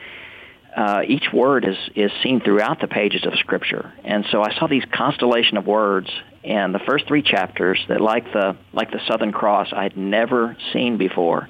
uh, 0.76 1.02
each 1.06 1.26
word 1.32 1.66
is 1.66 1.76
is 1.94 2.10
seen 2.22 2.40
throughout 2.40 2.80
the 2.80 2.88
pages 2.88 3.26
of 3.26 3.34
Scripture. 3.38 3.92
And 4.04 4.24
so 4.30 4.42
I 4.42 4.54
saw 4.58 4.66
these 4.66 4.84
constellation 4.92 5.56
of 5.58 5.66
words 5.66 6.08
in 6.42 6.72
the 6.72 6.80
first 6.80 7.06
three 7.06 7.22
chapters 7.22 7.78
that, 7.88 8.00
like 8.00 8.32
the 8.32 8.56
like 8.72 8.90
the 8.90 9.00
Southern 9.06 9.32
Cross, 9.32 9.68
I 9.72 9.82
had 9.84 9.96
never 9.96 10.56
seen 10.72 10.96
before. 10.96 11.48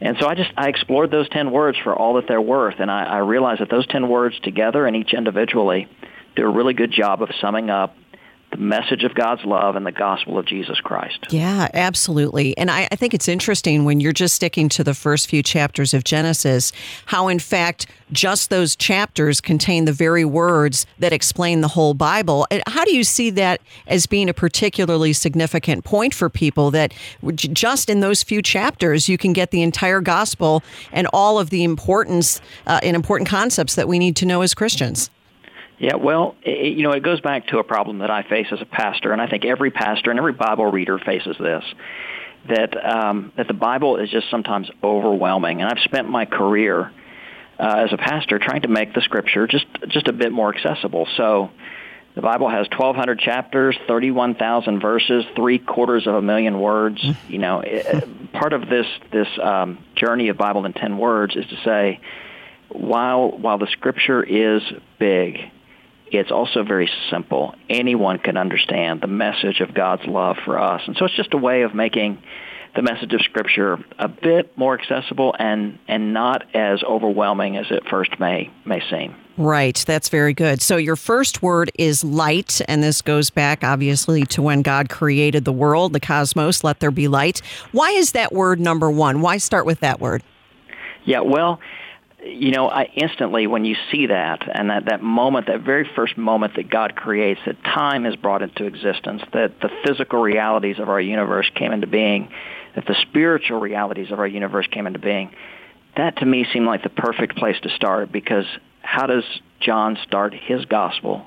And 0.00 0.16
so 0.20 0.28
I 0.28 0.34
just 0.34 0.50
I 0.56 0.68
explored 0.68 1.10
those 1.10 1.28
ten 1.28 1.50
words 1.50 1.78
for 1.82 1.94
all 1.94 2.14
that 2.14 2.26
they're 2.28 2.40
worth, 2.40 2.76
and 2.78 2.90
I, 2.90 3.04
I 3.04 3.18
realized 3.18 3.60
that 3.60 3.70
those 3.70 3.86
ten 3.86 4.08
words 4.08 4.38
together 4.40 4.86
and 4.86 4.96
each 4.96 5.14
individually 5.14 5.88
do 6.36 6.44
a 6.44 6.50
really 6.50 6.74
good 6.74 6.92
job 6.92 7.22
of 7.22 7.30
summing 7.40 7.70
up 7.70 7.96
the 8.52 8.58
message 8.58 9.02
of 9.02 9.14
God's 9.14 9.44
love 9.44 9.76
and 9.76 9.86
the 9.86 9.92
gospel 9.92 10.38
of 10.38 10.46
Jesus 10.46 10.78
Christ. 10.78 11.26
Yeah, 11.30 11.68
absolutely. 11.72 12.56
And 12.58 12.70
I, 12.70 12.86
I, 12.92 12.96
think 12.96 13.14
it's 13.14 13.26
interesting 13.26 13.84
when 13.84 13.98
you're 13.98 14.12
just 14.12 14.34
sticking 14.34 14.68
to 14.70 14.84
the 14.84 14.92
first 14.92 15.28
few 15.28 15.42
chapters 15.42 15.94
of 15.94 16.04
Genesis, 16.04 16.70
how 17.06 17.28
in 17.28 17.38
fact 17.38 17.86
just 18.12 18.50
those 18.50 18.76
chapters 18.76 19.40
contain 19.40 19.86
the 19.86 19.92
very 19.92 20.24
words 20.24 20.84
that 20.98 21.14
explain 21.14 21.62
the 21.62 21.68
whole 21.68 21.94
Bible. 21.94 22.46
How 22.66 22.84
do 22.84 22.94
you 22.94 23.04
see 23.04 23.30
that 23.30 23.62
as 23.86 24.06
being 24.06 24.28
a 24.28 24.34
particularly 24.34 25.14
significant 25.14 25.84
point 25.84 26.12
for 26.12 26.28
people 26.28 26.70
that 26.72 26.92
just 27.36 27.88
in 27.88 28.00
those 28.00 28.22
few 28.22 28.42
chapters 28.42 29.08
you 29.08 29.16
can 29.16 29.32
get 29.32 29.50
the 29.50 29.62
entire 29.62 30.02
gospel 30.02 30.62
and 30.92 31.06
all 31.14 31.38
of 31.38 31.48
the 31.48 31.64
importance 31.64 32.42
uh, 32.66 32.80
and 32.82 32.94
important 32.94 33.30
concepts 33.30 33.74
that 33.76 33.88
we 33.88 33.98
need 33.98 34.14
to 34.16 34.26
know 34.26 34.42
as 34.42 34.52
Christians? 34.52 35.08
Yeah, 35.82 35.96
well, 35.96 36.36
it, 36.44 36.76
you 36.76 36.84
know, 36.84 36.92
it 36.92 37.02
goes 37.02 37.20
back 37.20 37.48
to 37.48 37.58
a 37.58 37.64
problem 37.64 37.98
that 37.98 38.10
I 38.10 38.22
face 38.22 38.46
as 38.52 38.62
a 38.62 38.64
pastor, 38.64 39.10
and 39.10 39.20
I 39.20 39.26
think 39.26 39.44
every 39.44 39.72
pastor 39.72 40.10
and 40.10 40.18
every 40.18 40.32
Bible 40.32 40.70
reader 40.70 40.96
faces 41.00 41.36
this. 41.40 41.64
That 42.48 42.76
um, 42.84 43.32
that 43.36 43.48
the 43.48 43.54
Bible 43.54 43.96
is 43.96 44.08
just 44.08 44.30
sometimes 44.30 44.70
overwhelming, 44.82 45.60
and 45.60 45.68
I've 45.68 45.82
spent 45.82 46.08
my 46.08 46.24
career 46.24 46.92
uh, 47.58 47.84
as 47.84 47.92
a 47.92 47.96
pastor 47.96 48.38
trying 48.38 48.62
to 48.62 48.68
make 48.68 48.94
the 48.94 49.00
Scripture 49.00 49.48
just 49.48 49.66
just 49.88 50.06
a 50.06 50.12
bit 50.12 50.30
more 50.30 50.54
accessible. 50.54 51.08
So, 51.16 51.50
the 52.14 52.22
Bible 52.22 52.48
has 52.48 52.68
1,200 52.68 53.18
chapters, 53.18 53.76
31,000 53.88 54.78
verses, 54.80 55.24
three 55.34 55.58
quarters 55.58 56.06
of 56.06 56.14
a 56.14 56.22
million 56.22 56.60
words. 56.60 57.04
You 57.28 57.38
know, 57.38 57.60
it, 57.60 58.32
part 58.32 58.52
of 58.52 58.68
this 58.68 58.86
this 59.10 59.28
um, 59.42 59.78
journey 59.96 60.28
of 60.28 60.36
Bible 60.36 60.64
in 60.64 60.74
10 60.74 60.96
words 60.96 61.34
is 61.34 61.46
to 61.46 61.56
say, 61.64 62.00
while 62.68 63.30
while 63.30 63.58
the 63.58 63.68
Scripture 63.68 64.22
is 64.22 64.62
big, 65.00 65.50
it's 66.20 66.30
also 66.30 66.62
very 66.62 66.90
simple. 67.10 67.54
Anyone 67.70 68.18
can 68.18 68.36
understand 68.36 69.00
the 69.00 69.06
message 69.06 69.60
of 69.60 69.74
God's 69.74 70.06
love 70.06 70.36
for 70.44 70.58
us. 70.58 70.82
And 70.86 70.96
so 70.96 71.06
it's 71.06 71.16
just 71.16 71.32
a 71.34 71.38
way 71.38 71.62
of 71.62 71.74
making 71.74 72.22
the 72.74 72.82
message 72.82 73.12
of 73.12 73.20
Scripture 73.22 73.78
a 73.98 74.08
bit 74.08 74.56
more 74.56 74.78
accessible 74.78 75.34
and, 75.38 75.78
and 75.88 76.14
not 76.14 76.54
as 76.54 76.82
overwhelming 76.82 77.56
as 77.56 77.66
it 77.70 77.82
first 77.88 78.18
may, 78.18 78.50
may 78.64 78.82
seem. 78.90 79.14
Right, 79.38 79.82
that's 79.86 80.10
very 80.10 80.34
good. 80.34 80.60
So, 80.60 80.76
your 80.76 80.96
first 80.96 81.42
word 81.42 81.70
is 81.78 82.04
light, 82.04 82.60
and 82.68 82.82
this 82.82 83.00
goes 83.00 83.30
back 83.30 83.64
obviously 83.64 84.24
to 84.26 84.42
when 84.42 84.60
God 84.60 84.90
created 84.90 85.46
the 85.46 85.52
world, 85.52 85.94
the 85.94 86.00
cosmos, 86.00 86.62
let 86.62 86.80
there 86.80 86.90
be 86.90 87.08
light. 87.08 87.40
Why 87.72 87.90
is 87.92 88.12
that 88.12 88.32
word 88.32 88.60
number 88.60 88.90
one? 88.90 89.22
Why 89.22 89.38
start 89.38 89.64
with 89.64 89.80
that 89.80 90.00
word? 90.00 90.22
Yeah, 91.04 91.20
well, 91.20 91.60
you 92.24 92.52
know, 92.52 92.68
I 92.68 92.84
instantly 92.94 93.46
when 93.46 93.64
you 93.64 93.76
see 93.90 94.06
that 94.06 94.48
and 94.52 94.70
that, 94.70 94.84
that 94.86 95.02
moment, 95.02 95.48
that 95.48 95.62
very 95.62 95.88
first 95.96 96.16
moment 96.16 96.54
that 96.56 96.70
God 96.70 96.94
creates, 96.94 97.40
that 97.46 97.62
time 97.64 98.06
is 98.06 98.14
brought 98.16 98.42
into 98.42 98.64
existence, 98.64 99.22
that 99.32 99.60
the 99.60 99.70
physical 99.84 100.20
realities 100.20 100.78
of 100.78 100.88
our 100.88 101.00
universe 101.00 101.50
came 101.54 101.72
into 101.72 101.86
being, 101.86 102.30
that 102.76 102.86
the 102.86 102.94
spiritual 103.02 103.60
realities 103.60 104.10
of 104.12 104.20
our 104.20 104.26
universe 104.26 104.66
came 104.70 104.86
into 104.86 105.00
being, 105.00 105.34
that 105.96 106.16
to 106.18 106.26
me 106.26 106.46
seemed 106.52 106.66
like 106.66 106.82
the 106.82 106.90
perfect 106.90 107.36
place 107.36 107.56
to 107.62 107.70
start 107.70 108.12
because 108.12 108.46
how 108.80 109.06
does 109.06 109.24
John 109.60 109.98
start 110.06 110.32
his 110.32 110.64
gospel? 110.64 111.26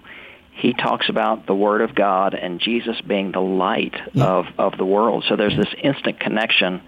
He 0.51 0.73
talks 0.73 1.09
about 1.09 1.45
the 1.45 1.53
Word 1.55 1.81
of 1.81 1.93
God 1.93 2.33
and 2.33 2.61
Jesus 2.61 2.99
being 3.01 3.33
the 3.33 3.41
light 3.41 3.95
yeah. 4.13 4.25
of, 4.25 4.45
of 4.57 4.77
the 4.77 4.85
world. 4.85 5.25
So 5.27 5.35
there's 5.35 5.55
this 5.55 5.73
instant 5.83 6.19
connection 6.19 6.81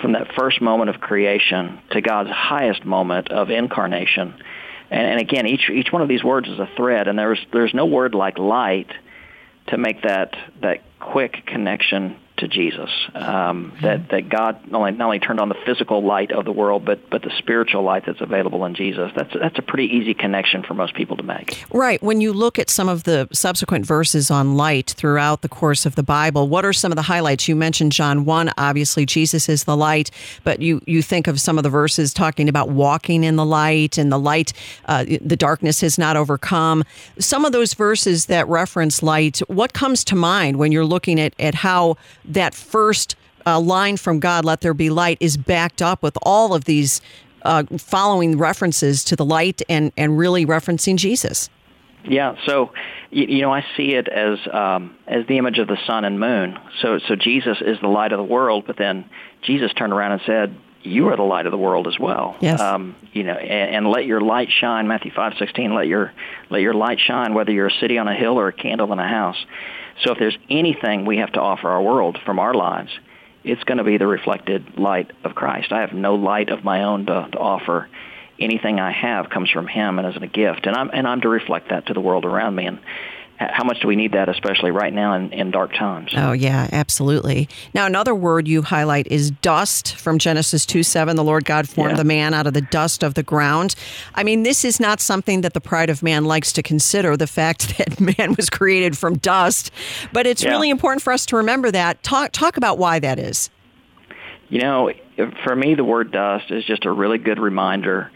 from 0.00 0.12
that 0.12 0.32
first 0.36 0.60
moment 0.60 0.90
of 0.90 1.00
creation 1.00 1.80
to 1.90 2.00
God's 2.00 2.30
highest 2.30 2.84
moment 2.84 3.30
of 3.30 3.50
incarnation. 3.50 4.34
And, 4.90 5.06
and 5.06 5.20
again, 5.20 5.46
each 5.46 5.70
each 5.70 5.92
one 5.92 6.02
of 6.02 6.08
these 6.08 6.22
words 6.22 6.48
is 6.48 6.58
a 6.58 6.68
thread, 6.76 7.08
and 7.08 7.18
there's 7.18 7.44
there's 7.52 7.74
no 7.74 7.86
word 7.86 8.14
like 8.14 8.38
light 8.38 8.90
to 9.68 9.78
make 9.78 10.02
that 10.02 10.36
that 10.60 10.82
quick 11.00 11.46
connection 11.46 12.16
to 12.36 12.48
Jesus. 12.48 12.90
Um, 13.14 13.72
that 13.82 14.08
that 14.10 14.28
God 14.28 14.70
not 14.70 14.78
only 14.78 14.92
not 14.92 15.04
only 15.06 15.18
turned 15.20 15.40
on 15.40 15.48
the 15.48 15.56
physical 15.64 16.02
light 16.04 16.32
of 16.32 16.44
the 16.44 16.52
world, 16.52 16.84
but 16.84 17.08
but 17.08 17.22
the 17.22 17.30
spiritual 17.38 17.82
light 17.82 18.04
that's 18.06 18.20
available 18.20 18.64
in 18.64 18.74
Jesus. 18.74 19.12
That's 19.14 19.32
that's 19.32 19.58
a 19.58 19.62
pretty 19.62 19.86
easy 19.86 20.14
connection 20.14 20.62
for 20.64 20.74
most 20.74 20.94
people 20.94 21.16
to 21.16 21.22
make. 21.22 21.64
Right. 21.70 22.02
When 22.02 22.20
you 22.20 22.32
look 22.32 22.58
at 22.58 22.70
some 22.70 22.88
of 22.88 23.04
the 23.04 23.28
subsequent 23.32 23.86
verses 23.86 24.30
on 24.30 24.56
light 24.56 24.90
throughout 24.96 25.42
the 25.42 25.48
course 25.48 25.86
of 25.86 25.94
the 25.94 26.02
Bible, 26.02 26.48
what 26.48 26.64
are 26.64 26.72
some 26.72 26.90
of 26.90 26.96
the 26.96 27.02
highlights? 27.02 27.46
You 27.46 27.54
mentioned 27.54 27.92
John 27.92 28.24
one. 28.24 28.50
Obviously, 28.58 29.06
Jesus 29.06 29.48
is 29.48 29.64
the 29.64 29.76
light, 29.76 30.10
but 30.42 30.60
you 30.60 30.80
you 30.86 31.02
think 31.02 31.28
of 31.28 31.40
some 31.40 31.56
of 31.56 31.62
the 31.62 31.70
verses 31.70 32.12
talking 32.12 32.48
about 32.48 32.68
walking 32.68 33.22
in 33.22 33.36
the 33.36 33.46
light 33.46 33.96
and 33.96 34.10
the 34.10 34.18
light, 34.18 34.52
uh, 34.86 35.04
the 35.04 35.36
darkness 35.36 35.80
has 35.82 35.98
not 35.98 36.16
overcome. 36.16 36.82
Some 37.18 37.44
of 37.44 37.52
those 37.52 37.74
verses 37.74 38.26
that 38.26 38.48
reference 38.48 39.02
light. 39.04 39.38
What 39.46 39.72
comes 39.72 40.02
to 40.04 40.16
mind 40.16 40.58
when 40.58 40.72
you're 40.72 40.84
looking 40.84 41.20
at 41.20 41.32
at 41.38 41.54
how 41.54 41.96
that 42.24 42.54
first 42.54 43.16
uh, 43.46 43.60
line 43.60 43.96
from 43.96 44.20
God, 44.20 44.44
let 44.44 44.60
there 44.60 44.74
be 44.74 44.90
light, 44.90 45.18
is 45.20 45.36
backed 45.36 45.82
up 45.82 46.02
with 46.02 46.16
all 46.22 46.54
of 46.54 46.64
these 46.64 47.00
uh, 47.42 47.64
following 47.78 48.38
references 48.38 49.04
to 49.04 49.16
the 49.16 49.24
light 49.24 49.62
and, 49.68 49.92
and 49.96 50.18
really 50.18 50.46
referencing 50.46 50.96
Jesus. 50.96 51.50
Yeah, 52.06 52.36
so 52.44 52.70
you, 53.10 53.40
know 53.40 53.52
I 53.52 53.64
see 53.76 53.94
it 53.94 54.08
as 54.08 54.38
um, 54.52 54.94
as 55.06 55.26
the 55.26 55.38
image 55.38 55.58
of 55.58 55.68
the 55.68 55.78
sun 55.86 56.04
and 56.04 56.20
moon. 56.20 56.58
So 56.82 56.98
so 56.98 57.16
Jesus 57.16 57.58
is 57.62 57.78
the 57.80 57.88
light 57.88 58.12
of 58.12 58.18
the 58.18 58.24
world, 58.24 58.64
but 58.66 58.76
then 58.76 59.08
Jesus 59.42 59.72
turned 59.72 59.92
around 59.92 60.12
and 60.12 60.20
said, 60.26 60.56
you 60.84 61.08
are 61.08 61.16
the 61.16 61.22
light 61.22 61.46
of 61.46 61.50
the 61.50 61.58
world 61.58 61.88
as 61.88 61.98
well. 61.98 62.36
Yes. 62.40 62.60
Um, 62.60 62.94
you 63.12 63.24
know, 63.24 63.32
and, 63.32 63.76
and 63.76 63.88
let 63.88 64.06
your 64.06 64.20
light 64.20 64.50
shine. 64.50 64.86
Matthew 64.86 65.10
five 65.10 65.34
sixteen. 65.38 65.74
Let 65.74 65.86
your 65.86 66.12
let 66.50 66.60
your 66.60 66.74
light 66.74 67.00
shine, 67.00 67.34
whether 67.34 67.50
you're 67.50 67.68
a 67.68 67.78
city 67.80 67.98
on 67.98 68.06
a 68.06 68.14
hill 68.14 68.38
or 68.38 68.48
a 68.48 68.52
candle 68.52 68.92
in 68.92 68.98
a 68.98 69.08
house. 69.08 69.44
So 70.02 70.12
if 70.12 70.18
there's 70.18 70.36
anything 70.50 71.06
we 71.06 71.18
have 71.18 71.32
to 71.32 71.40
offer 71.40 71.68
our 71.68 71.82
world 71.82 72.18
from 72.24 72.38
our 72.38 72.52
lives, 72.52 72.90
it's 73.44 73.62
going 73.64 73.78
to 73.78 73.84
be 73.84 73.96
the 73.96 74.06
reflected 74.06 74.78
light 74.78 75.12
of 75.22 75.34
Christ. 75.34 75.72
I 75.72 75.80
have 75.80 75.92
no 75.92 76.16
light 76.16 76.48
of 76.48 76.64
my 76.64 76.84
own 76.84 77.06
to, 77.06 77.28
to 77.32 77.38
offer. 77.38 77.88
Anything 78.38 78.80
I 78.80 78.90
have 78.90 79.30
comes 79.30 79.48
from 79.50 79.68
Him 79.68 79.98
and 80.00 80.08
is 80.08 80.20
a 80.20 80.26
gift, 80.26 80.66
and 80.66 80.74
I'm 80.76 80.90
and 80.92 81.06
I'm 81.06 81.20
to 81.20 81.28
reflect 81.28 81.70
that 81.70 81.86
to 81.86 81.94
the 81.94 82.00
world 82.00 82.24
around 82.24 82.56
me. 82.56 82.66
And 82.66 82.80
how 83.38 83.64
much 83.64 83.80
do 83.80 83.88
we 83.88 83.96
need 83.96 84.12
that, 84.12 84.28
especially 84.28 84.70
right 84.70 84.92
now 84.92 85.14
in, 85.14 85.32
in 85.32 85.50
dark 85.50 85.72
times? 85.74 86.12
Oh, 86.16 86.32
yeah, 86.32 86.68
absolutely. 86.72 87.48
Now, 87.74 87.84
another 87.86 88.14
word 88.14 88.46
you 88.46 88.62
highlight 88.62 89.06
is 89.08 89.30
dust 89.32 89.96
from 89.96 90.18
Genesis 90.18 90.64
2 90.64 90.82
7. 90.84 91.16
The 91.16 91.24
Lord 91.24 91.44
God 91.44 91.68
formed 91.68 91.92
Yeah. 91.92 91.96
the 91.96 92.04
man 92.04 92.32
out 92.34 92.46
of 92.46 92.54
the 92.54 92.60
dust 92.60 93.02
of 93.02 93.14
the 93.14 93.22
ground. 93.24 93.74
I 94.14 94.22
mean, 94.22 94.44
this 94.44 94.64
is 94.64 94.78
not 94.78 95.00
something 95.00 95.40
that 95.40 95.52
the 95.52 95.60
pride 95.60 95.90
of 95.90 96.02
man 96.02 96.24
likes 96.24 96.52
to 96.52 96.62
consider, 96.62 97.16
the 97.16 97.26
fact 97.26 97.76
that 97.78 98.00
man 98.00 98.34
was 98.36 98.48
created 98.50 98.96
from 98.96 99.18
dust. 99.18 99.70
But 100.12 100.26
it's 100.26 100.42
Yeah. 100.44 100.50
really 100.50 100.70
important 100.70 101.02
for 101.02 101.12
us 101.12 101.26
to 101.26 101.36
remember 101.36 101.70
that. 101.72 102.02
Talk, 102.02 102.30
talk 102.32 102.56
about 102.56 102.78
why 102.78 102.98
that 103.00 103.18
is. 103.18 103.50
You 104.48 104.60
know, 104.60 104.90
for 105.42 105.56
me, 105.56 105.74
the 105.74 105.84
word 105.84 106.12
dust 106.12 106.50
is 106.50 106.64
just 106.64 106.84
a 106.84 106.92
really 106.92 107.18
good 107.18 107.38
reminder 107.40 108.10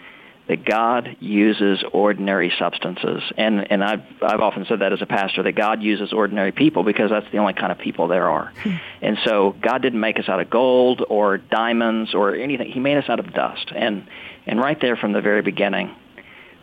that 0.49 0.65
God 0.65 1.17
uses 1.21 1.85
ordinary 1.93 2.51
substances, 2.59 3.23
and 3.37 3.71
and 3.71 3.85
I've 3.85 4.03
I've 4.23 4.41
often 4.41 4.65
said 4.67 4.81
that 4.81 4.95
as 4.95 5.03
a 5.03 5.07
pastor 5.07 5.43
that 5.43 5.53
God 5.53 5.83
uses 5.83 6.13
ordinary 6.13 6.53
people 6.53 6.83
because 6.83 7.11
that's 7.11 7.31
the 7.31 7.39
only 7.39 7.53
kind 7.53 7.71
of 7.71 7.79
people 7.79 8.09
there 8.09 8.29
are, 8.29 8.53
hmm. 8.63 8.77
and 9.03 9.19
so 9.25 9.55
God 9.61 9.83
didn't 9.83 10.01
make 10.01 10.19
us 10.19 10.29
out 10.29 10.41
of 10.41 10.49
gold 10.49 11.05
or 11.09 11.37
diamonds 11.37 12.15
or 12.15 12.35
anything. 12.35 12.71
He 12.73 12.81
made 12.81 12.97
us 12.97 13.05
out 13.09 13.21
of 13.21 13.33
dust, 13.35 13.71
and 13.75 14.09
and 14.47 14.59
right 14.59 14.81
there 14.81 14.97
from 14.97 15.13
the 15.13 15.21
very 15.21 15.43
beginning, 15.43 15.95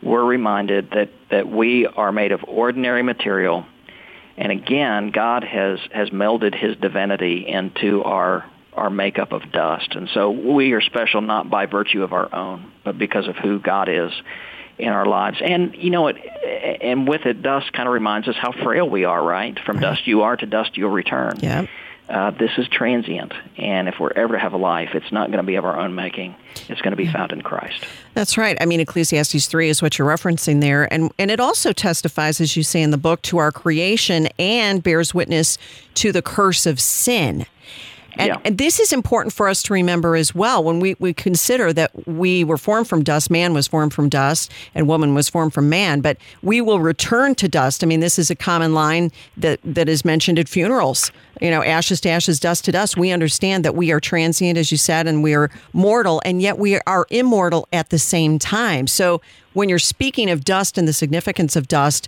we're 0.01 0.25
reminded 0.25 0.89
that 0.91 1.09
that 1.29 1.47
we 1.47 1.85
are 1.85 2.11
made 2.11 2.31
of 2.31 2.43
ordinary 2.47 3.03
material, 3.03 3.67
and 4.35 4.51
again, 4.51 5.11
God 5.11 5.43
has 5.43 5.77
has 5.91 6.09
melded 6.09 6.59
His 6.59 6.75
divinity 6.77 7.45
into 7.47 8.03
our 8.03 8.49
our 8.75 8.89
makeup 8.89 9.31
of 9.31 9.51
dust. 9.51 9.95
And 9.95 10.09
so 10.13 10.31
we 10.31 10.73
are 10.73 10.81
special 10.81 11.21
not 11.21 11.49
by 11.49 11.65
virtue 11.65 12.03
of 12.03 12.13
our 12.13 12.33
own, 12.33 12.71
but 12.83 12.97
because 12.97 13.27
of 13.27 13.35
who 13.35 13.59
God 13.59 13.89
is 13.89 14.11
in 14.77 14.89
our 14.89 15.05
lives. 15.05 15.37
And 15.41 15.75
you 15.75 15.89
know 15.89 16.07
it 16.07 16.17
and 16.81 17.07
with 17.07 17.25
it 17.25 17.41
dust 17.41 17.71
kind 17.73 17.87
of 17.87 17.93
reminds 17.93 18.27
us 18.27 18.35
how 18.35 18.51
frail 18.51 18.89
we 18.89 19.05
are, 19.05 19.23
right? 19.23 19.57
From 19.59 19.79
dust 19.79 20.07
you 20.07 20.23
are 20.23 20.35
to 20.35 20.45
dust 20.45 20.77
you'll 20.77 20.91
return. 20.91 21.39
Yeah. 21.39 21.67
Uh, 22.07 22.29
this 22.29 22.51
is 22.59 22.67
transient, 22.67 23.33
and 23.57 23.87
if 23.87 23.95
we're 23.99 24.11
ever 24.11 24.33
to 24.33 24.39
have 24.39 24.53
a 24.53 24.57
life, 24.57 24.89
it's 24.93 25.11
not 25.11 25.29
going 25.31 25.39
to 25.39 25.43
be 25.43 25.55
of 25.55 25.65
our 25.65 25.79
own 25.79 25.95
making. 25.95 26.35
It's 26.69 26.79
going 26.79 26.91
to 26.91 26.97
be 26.97 27.07
found 27.07 27.31
in 27.31 27.41
Christ. 27.41 27.83
That's 28.13 28.37
right. 28.37 28.55
I 28.61 28.67
mean, 28.67 28.79
Ecclesiastes 28.79 29.47
3 29.47 29.69
is 29.69 29.81
what 29.81 29.97
you're 29.97 30.07
referencing 30.07 30.61
there. 30.61 30.91
And, 30.93 31.11
and 31.17 31.31
it 31.31 31.39
also 31.39 31.73
testifies, 31.73 32.39
as 32.39 32.55
you 32.55 32.61
say 32.61 32.83
in 32.83 32.91
the 32.91 32.99
book, 32.99 33.23
to 33.23 33.39
our 33.39 33.51
creation 33.51 34.27
and 34.37 34.83
bears 34.83 35.15
witness 35.15 35.57
to 35.95 36.11
the 36.11 36.21
curse 36.21 36.67
of 36.67 36.79
sin. 36.79 37.47
And, 38.17 38.27
Yeah. 38.29 38.37
and 38.45 38.57
this 38.57 38.79
is 38.79 38.93
important 38.93 39.33
for 39.33 39.47
us 39.47 39.61
to 39.63 39.73
remember 39.73 40.15
as 40.15 40.33
well 40.33 40.63
when 40.63 40.79
we, 40.79 40.95
we 40.99 41.13
consider 41.13 41.73
that 41.73 42.07
we 42.07 42.43
were 42.43 42.57
formed 42.57 42.87
from 42.87 43.03
dust, 43.03 43.29
man 43.29 43.53
was 43.53 43.67
formed 43.67 43.93
from 43.93 44.09
dust, 44.09 44.51
and 44.73 44.87
woman 44.87 45.13
was 45.13 45.29
formed 45.29 45.53
from 45.53 45.69
man, 45.69 46.01
but 46.01 46.17
we 46.41 46.61
will 46.61 46.79
return 46.79 47.35
to 47.35 47.47
dust. 47.47 47.83
I 47.83 47.87
mean, 47.87 47.99
this 47.99 48.17
is 48.17 48.29
a 48.29 48.35
common 48.35 48.73
line 48.73 49.11
that, 49.37 49.59
that 49.63 49.89
is 49.89 50.05
mentioned 50.05 50.39
at 50.39 50.47
funerals. 50.47 51.11
You 51.41 51.49
know, 51.49 51.61
ashes 51.63 51.99
to 52.01 52.09
ashes, 52.09 52.39
dust 52.39 52.63
to 52.65 52.71
dust. 52.71 52.95
We 52.95 53.11
understand 53.11 53.65
that 53.65 53.75
we 53.75 53.91
are 53.91 53.99
transient, 53.99 54.57
as 54.57 54.71
you 54.71 54.77
said, 54.77 55.07
and 55.07 55.21
we 55.21 55.35
are 55.35 55.51
mortal, 55.73 56.21
and 56.23 56.41
yet 56.41 56.57
we 56.57 56.79
are 56.87 57.05
immortal 57.09 57.67
at 57.73 57.89
the 57.89 57.99
same 57.99 58.39
time. 58.39 58.87
So 58.87 59.21
when 59.53 59.67
you're 59.67 59.79
speaking 59.79 60.29
of 60.29 60.45
dust 60.45 60.77
and 60.77 60.87
the 60.87 60.93
significance 60.93 61.57
of 61.57 61.67
dust, 61.67 62.07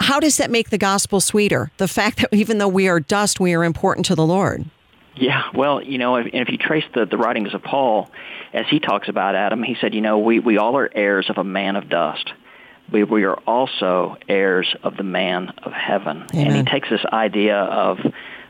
how 0.00 0.20
does 0.20 0.36
that 0.36 0.50
make 0.50 0.70
the 0.70 0.78
gospel 0.78 1.20
sweeter? 1.20 1.70
The 1.78 1.88
fact 1.88 2.18
that 2.20 2.34
even 2.34 2.58
though 2.58 2.68
we 2.68 2.88
are 2.88 3.00
dust, 3.00 3.40
we 3.40 3.54
are 3.54 3.64
important 3.64 4.04
to 4.06 4.14
the 4.14 4.26
Lord. 4.26 4.66
Yeah, 5.14 5.42
well, 5.54 5.82
you 5.82 5.98
know, 5.98 6.16
if, 6.16 6.26
if 6.32 6.48
you 6.48 6.58
trace 6.58 6.84
the, 6.94 7.04
the 7.04 7.18
writings 7.18 7.54
of 7.54 7.62
Paul, 7.62 8.10
as 8.52 8.66
he 8.68 8.80
talks 8.80 9.08
about 9.08 9.34
Adam, 9.34 9.62
he 9.62 9.76
said, 9.80 9.94
you 9.94 10.00
know, 10.00 10.18
we, 10.18 10.38
we 10.38 10.58
all 10.58 10.76
are 10.76 10.90
heirs 10.92 11.28
of 11.28 11.38
a 11.38 11.44
man 11.44 11.76
of 11.76 11.88
dust. 11.88 12.32
We, 12.90 13.04
we 13.04 13.24
are 13.24 13.38
also 13.46 14.16
heirs 14.28 14.74
of 14.82 14.96
the 14.96 15.02
man 15.02 15.52
of 15.62 15.72
heaven. 15.72 16.26
And 16.32 16.56
he 16.56 16.62
takes 16.64 16.88
this 16.90 17.04
idea 17.10 17.56
of, 17.56 17.98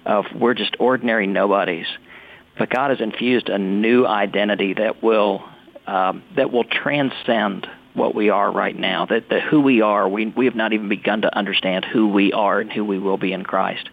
of 0.07 0.27
we're 0.35 0.55
just 0.55 0.77
ordinary 0.79 1.27
nobodies, 1.27 1.87
but 2.59 2.71
God 2.71 2.91
has 2.91 3.01
infused 3.01 3.49
a 3.49 3.59
new 3.59 4.07
identity 4.07 4.75
that 4.75 5.03
will, 5.03 5.45
um, 5.87 6.23
that 6.37 6.53
will 6.53 6.65
transcend 6.65 7.67
what 7.95 8.15
we 8.15 8.31
are 8.31 8.51
right 8.51 8.77
now. 8.77 9.07
That, 9.07 9.29
that 9.31 9.43
who 9.43 9.61
we 9.61 9.83
are, 9.83 10.09
we, 10.09 10.27
we 10.27 10.47
have 10.47 10.55
not 10.55 10.73
even 10.73 10.89
begun 10.89 11.23
to 11.23 11.37
understand 11.37 11.85
who 11.85 12.09
we 12.09 12.33
are 12.33 12.61
and 12.61 12.73
who 12.73 12.85
we 12.85 12.99
will 12.99 13.19
be 13.19 13.33
in 13.33 13.45
Christ. 13.45 13.89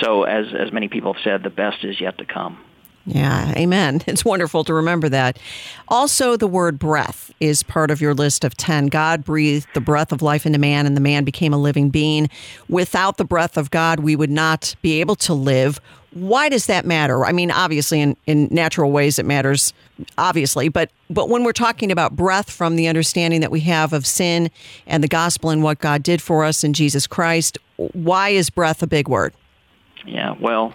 So 0.00 0.24
as, 0.24 0.46
as 0.58 0.72
many 0.72 0.88
people 0.88 1.12
have 1.12 1.22
said, 1.22 1.42
the 1.42 1.50
best 1.50 1.84
is 1.84 2.00
yet 2.00 2.18
to 2.18 2.24
come. 2.24 2.58
Yeah, 3.04 3.52
amen. 3.56 4.02
It's 4.12 4.24
wonderful 4.24 4.64
to 4.64 4.74
remember 4.74 5.08
that. 5.08 5.38
Also, 5.88 6.36
the 6.36 6.46
word 6.46 6.78
breath 6.78 7.32
is 7.40 7.62
part 7.62 7.90
of 7.90 8.00
your 8.00 8.14
list 8.14 8.44
of 8.44 8.56
10. 8.56 8.86
God 8.88 9.24
breathed 9.24 9.66
the 9.74 9.80
breath 9.80 10.12
of 10.12 10.22
life 10.22 10.46
into 10.46 10.58
man, 10.58 10.86
and 10.86 10.96
the 10.96 11.00
man 11.00 11.24
became 11.24 11.52
a 11.52 11.58
living 11.58 11.90
being. 11.90 12.28
Without 12.68 13.16
the 13.16 13.24
breath 13.24 13.56
of 13.56 13.70
God, 13.70 14.00
we 14.00 14.14
would 14.14 14.30
not 14.30 14.74
be 14.82 15.00
able 15.00 15.16
to 15.16 15.34
live. 15.34 15.80
Why 16.12 16.48
does 16.50 16.66
that 16.66 16.84
matter? 16.84 17.24
I 17.24 17.32
mean, 17.32 17.50
obviously, 17.50 18.00
in, 18.00 18.16
in 18.26 18.48
natural 18.50 18.92
ways, 18.92 19.18
it 19.18 19.24
matters, 19.24 19.72
obviously, 20.18 20.68
but, 20.68 20.90
but 21.08 21.30
when 21.30 21.42
we're 21.42 21.52
talking 21.52 21.90
about 21.90 22.14
breath 22.14 22.50
from 22.50 22.76
the 22.76 22.86
understanding 22.86 23.40
that 23.40 23.50
we 23.50 23.60
have 23.60 23.92
of 23.92 24.06
sin 24.06 24.50
and 24.86 25.02
the 25.02 25.08
gospel 25.08 25.50
and 25.50 25.62
what 25.62 25.78
God 25.78 26.02
did 26.02 26.20
for 26.20 26.44
us 26.44 26.62
in 26.62 26.74
Jesus 26.74 27.06
Christ, 27.06 27.58
why 27.76 28.28
is 28.28 28.50
breath 28.50 28.82
a 28.82 28.86
big 28.86 29.08
word? 29.08 29.32
Yeah, 30.06 30.34
well, 30.38 30.74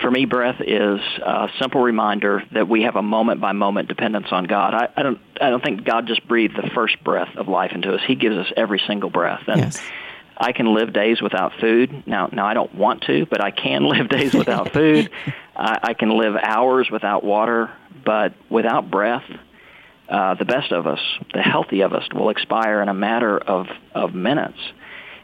for 0.00 0.10
me, 0.10 0.24
breath 0.24 0.60
is 0.60 1.00
a 1.22 1.48
simple 1.58 1.80
reminder 1.82 2.42
that 2.52 2.68
we 2.68 2.82
have 2.82 2.96
a 2.96 3.02
moment-by-moment 3.02 3.88
dependence 3.88 4.28
on 4.30 4.44
God. 4.44 4.74
I, 4.74 4.88
I 4.96 5.02
don't, 5.02 5.20
I 5.40 5.50
don't 5.50 5.62
think 5.62 5.84
God 5.84 6.06
just 6.06 6.26
breathed 6.26 6.56
the 6.56 6.70
first 6.74 7.02
breath 7.04 7.36
of 7.36 7.48
life 7.48 7.72
into 7.72 7.92
us. 7.94 8.00
He 8.06 8.14
gives 8.14 8.36
us 8.36 8.46
every 8.56 8.80
single 8.86 9.10
breath, 9.10 9.42
and 9.46 9.60
Yes. 9.60 9.82
I 10.42 10.52
can 10.52 10.74
live 10.74 10.94
days 10.94 11.20
without 11.20 11.52
food. 11.60 12.04
Now, 12.06 12.30
now 12.32 12.46
I 12.46 12.54
don't 12.54 12.74
want 12.74 13.02
to, 13.02 13.26
but 13.26 13.44
I 13.44 13.50
can 13.50 13.84
live 13.84 14.08
days 14.08 14.32
without 14.32 14.72
food. 14.72 15.10
I, 15.54 15.78
I 15.82 15.94
can 15.94 16.16
live 16.16 16.34
hours 16.34 16.88
without 16.90 17.22
water, 17.22 17.70
but 18.06 18.32
without 18.48 18.90
breath, 18.90 19.24
uh, 20.08 20.34
the 20.34 20.46
best 20.46 20.72
of 20.72 20.86
us, 20.86 20.98
the 21.34 21.42
healthy 21.42 21.82
of 21.82 21.92
us, 21.92 22.04
will 22.14 22.30
expire 22.30 22.80
in 22.80 22.88
a 22.88 22.94
matter 22.94 23.36
of, 23.36 23.66
of 23.94 24.14
minutes. 24.14 24.58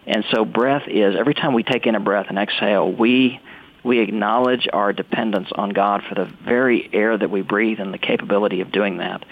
And 0.07 0.25
so 0.31 0.45
breath 0.45 0.85
is 0.87 1.17
every 1.19 1.35
time 1.35 1.53
we 1.53 1.63
take 1.63 1.87
in 1.87 1.95
a 1.95 2.01
breath 2.01 2.27
and 2.29 2.39
exhale, 2.39 2.91
we 2.91 3.41
we 3.85 4.01
acknowledge 4.01 4.67
our 4.73 4.93
dependence 4.93 5.49
on 5.55 5.71
God 5.71 6.03
for 6.09 6.17
the 6.17 6.25
very 6.45 6.89
air 6.93 7.17
that 7.17 7.31
we 7.31 7.43
breathe 7.43 7.79
and 7.79 7.95
the 7.95 7.99
capability 7.99 8.61
of 8.61 8.73
doing 8.73 8.99
that. 8.99 9.25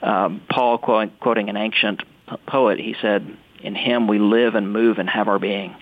Um, 0.00 0.42
Paul, 0.48 0.78
quoting, 0.78 1.12
quoting 1.18 1.48
an 1.48 1.56
ancient 1.56 2.02
poet, 2.46 2.78
he 2.78 2.94
said, 3.00 3.36
"In 3.62 3.74
Him 3.74 4.06
we 4.06 4.18
live 4.18 4.54
and 4.54 4.72
move 4.72 4.98
and 4.98 5.08
have 5.08 5.28
our 5.28 5.38
being. 5.38 5.74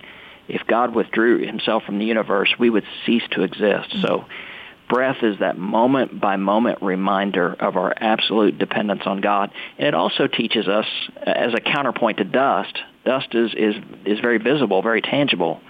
If 0.49 0.67
God 0.67 0.95
withdrew 0.95 1.47
Himself 1.47 1.85
from 1.85 1.99
the 1.99 2.05
universe, 2.05 2.55
we 2.59 2.71
would 2.71 2.85
cease 3.05 3.25
to 3.33 3.43
exist." 3.43 3.95
So. 4.03 4.25
Breath 4.87 5.23
is 5.23 5.39
that 5.39 5.57
moment 5.57 6.21
by 6.21 6.37
moment 6.37 6.83
reminder 6.83 7.55
of 7.59 7.79
our 7.79 7.95
absolute 7.97 8.59
dependence 8.59 9.01
on 9.07 9.23
God. 9.23 9.51
And 9.79 9.89
it 9.89 9.95
also 9.95 10.27
teaches 10.27 10.69
us, 10.69 10.85
as 11.23 11.55
a 11.55 11.61
counterpoint 11.61 12.19
to 12.19 12.25
dust, 12.25 12.79
dust 13.05 13.35
is, 13.35 13.53
is, 13.55 13.75
is 14.05 14.21
very 14.21 14.39
visible, 14.39 14.83
very 14.83 15.03
tangible. 15.03 15.61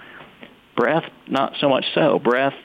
Breath, 0.75 1.09
not 1.27 1.53
so 1.59 1.69
much 1.69 1.85
so. 1.93 2.19
Breath, 2.19 2.55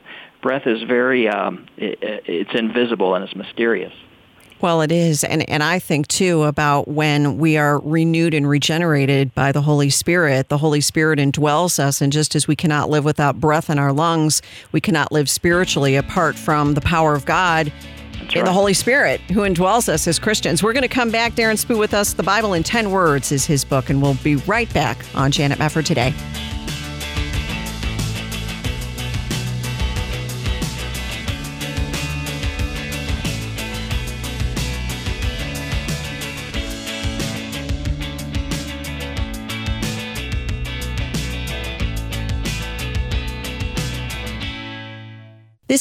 breath 0.43 0.67
is 0.67 0.83
very, 0.83 1.29
um, 1.29 1.67
it, 1.77 1.99
it's 2.27 2.55
invisible 2.55 3.15
and 3.15 3.25
it's 3.25 3.37
mysterious. 3.37 3.93
Well, 4.61 4.83
it 4.83 4.93
is. 4.93 5.25
And, 5.25 5.49
and 5.49 5.63
I 5.63 5.79
think 5.79 6.07
too 6.07 6.43
about 6.43 6.87
when 6.87 7.39
we 7.39 7.57
are 7.57 7.81
renewed 7.81 8.35
and 8.35 8.47
regenerated 8.47 9.35
by 9.35 9.53
the 9.53 9.63
Holy 9.63 9.89
Spirit. 9.89 10.51
The 10.51 10.59
Holy 10.59 10.83
Spirit 10.83 11.19
indwells 11.19 11.79
us. 11.79 12.03
And 12.03 12.13
just 12.13 12.35
as 12.35 12.47
we 12.47 12.57
cannot 12.57 12.91
live 12.91 13.05
without 13.05 13.41
breath 13.41 13.71
in 13.71 13.79
our 13.79 13.93
lungs, 13.93 14.43
we 14.71 14.81
cannot 14.81 15.13
live 15.13 15.31
spiritually 15.31 15.97
apart 15.97 16.37
from 16.37 16.75
the 16.75 16.83
power 16.83 17.15
of 17.15 17.25
God 17.25 17.73
in 18.35 18.45
the 18.45 18.51
right. 18.51 18.55
Holy 18.55 18.75
Spirit 18.75 19.21
who 19.33 19.41
indwells 19.41 19.89
us 19.89 20.07
as 20.07 20.19
Christians. 20.19 20.63
We're 20.63 20.73
going 20.73 20.83
to 20.83 20.89
come 20.89 21.11
back. 21.11 21.35
Darren 21.35 21.63
Spoo 21.63 21.79
with 21.79 21.95
us. 21.95 22.13
The 22.13 22.23
Bible 22.23 22.53
in 22.55 22.63
10 22.63 22.91
Words 22.91 23.33
is 23.33 23.47
his 23.47 23.65
book. 23.65 23.91
And 23.91 24.01
we'll 24.03 24.15
be 24.23 24.37
right 24.37 24.73
back 24.73 25.05
on 25.15 25.31
Janet 25.31 25.59
Mefford 25.59 25.85
today. 25.85 26.15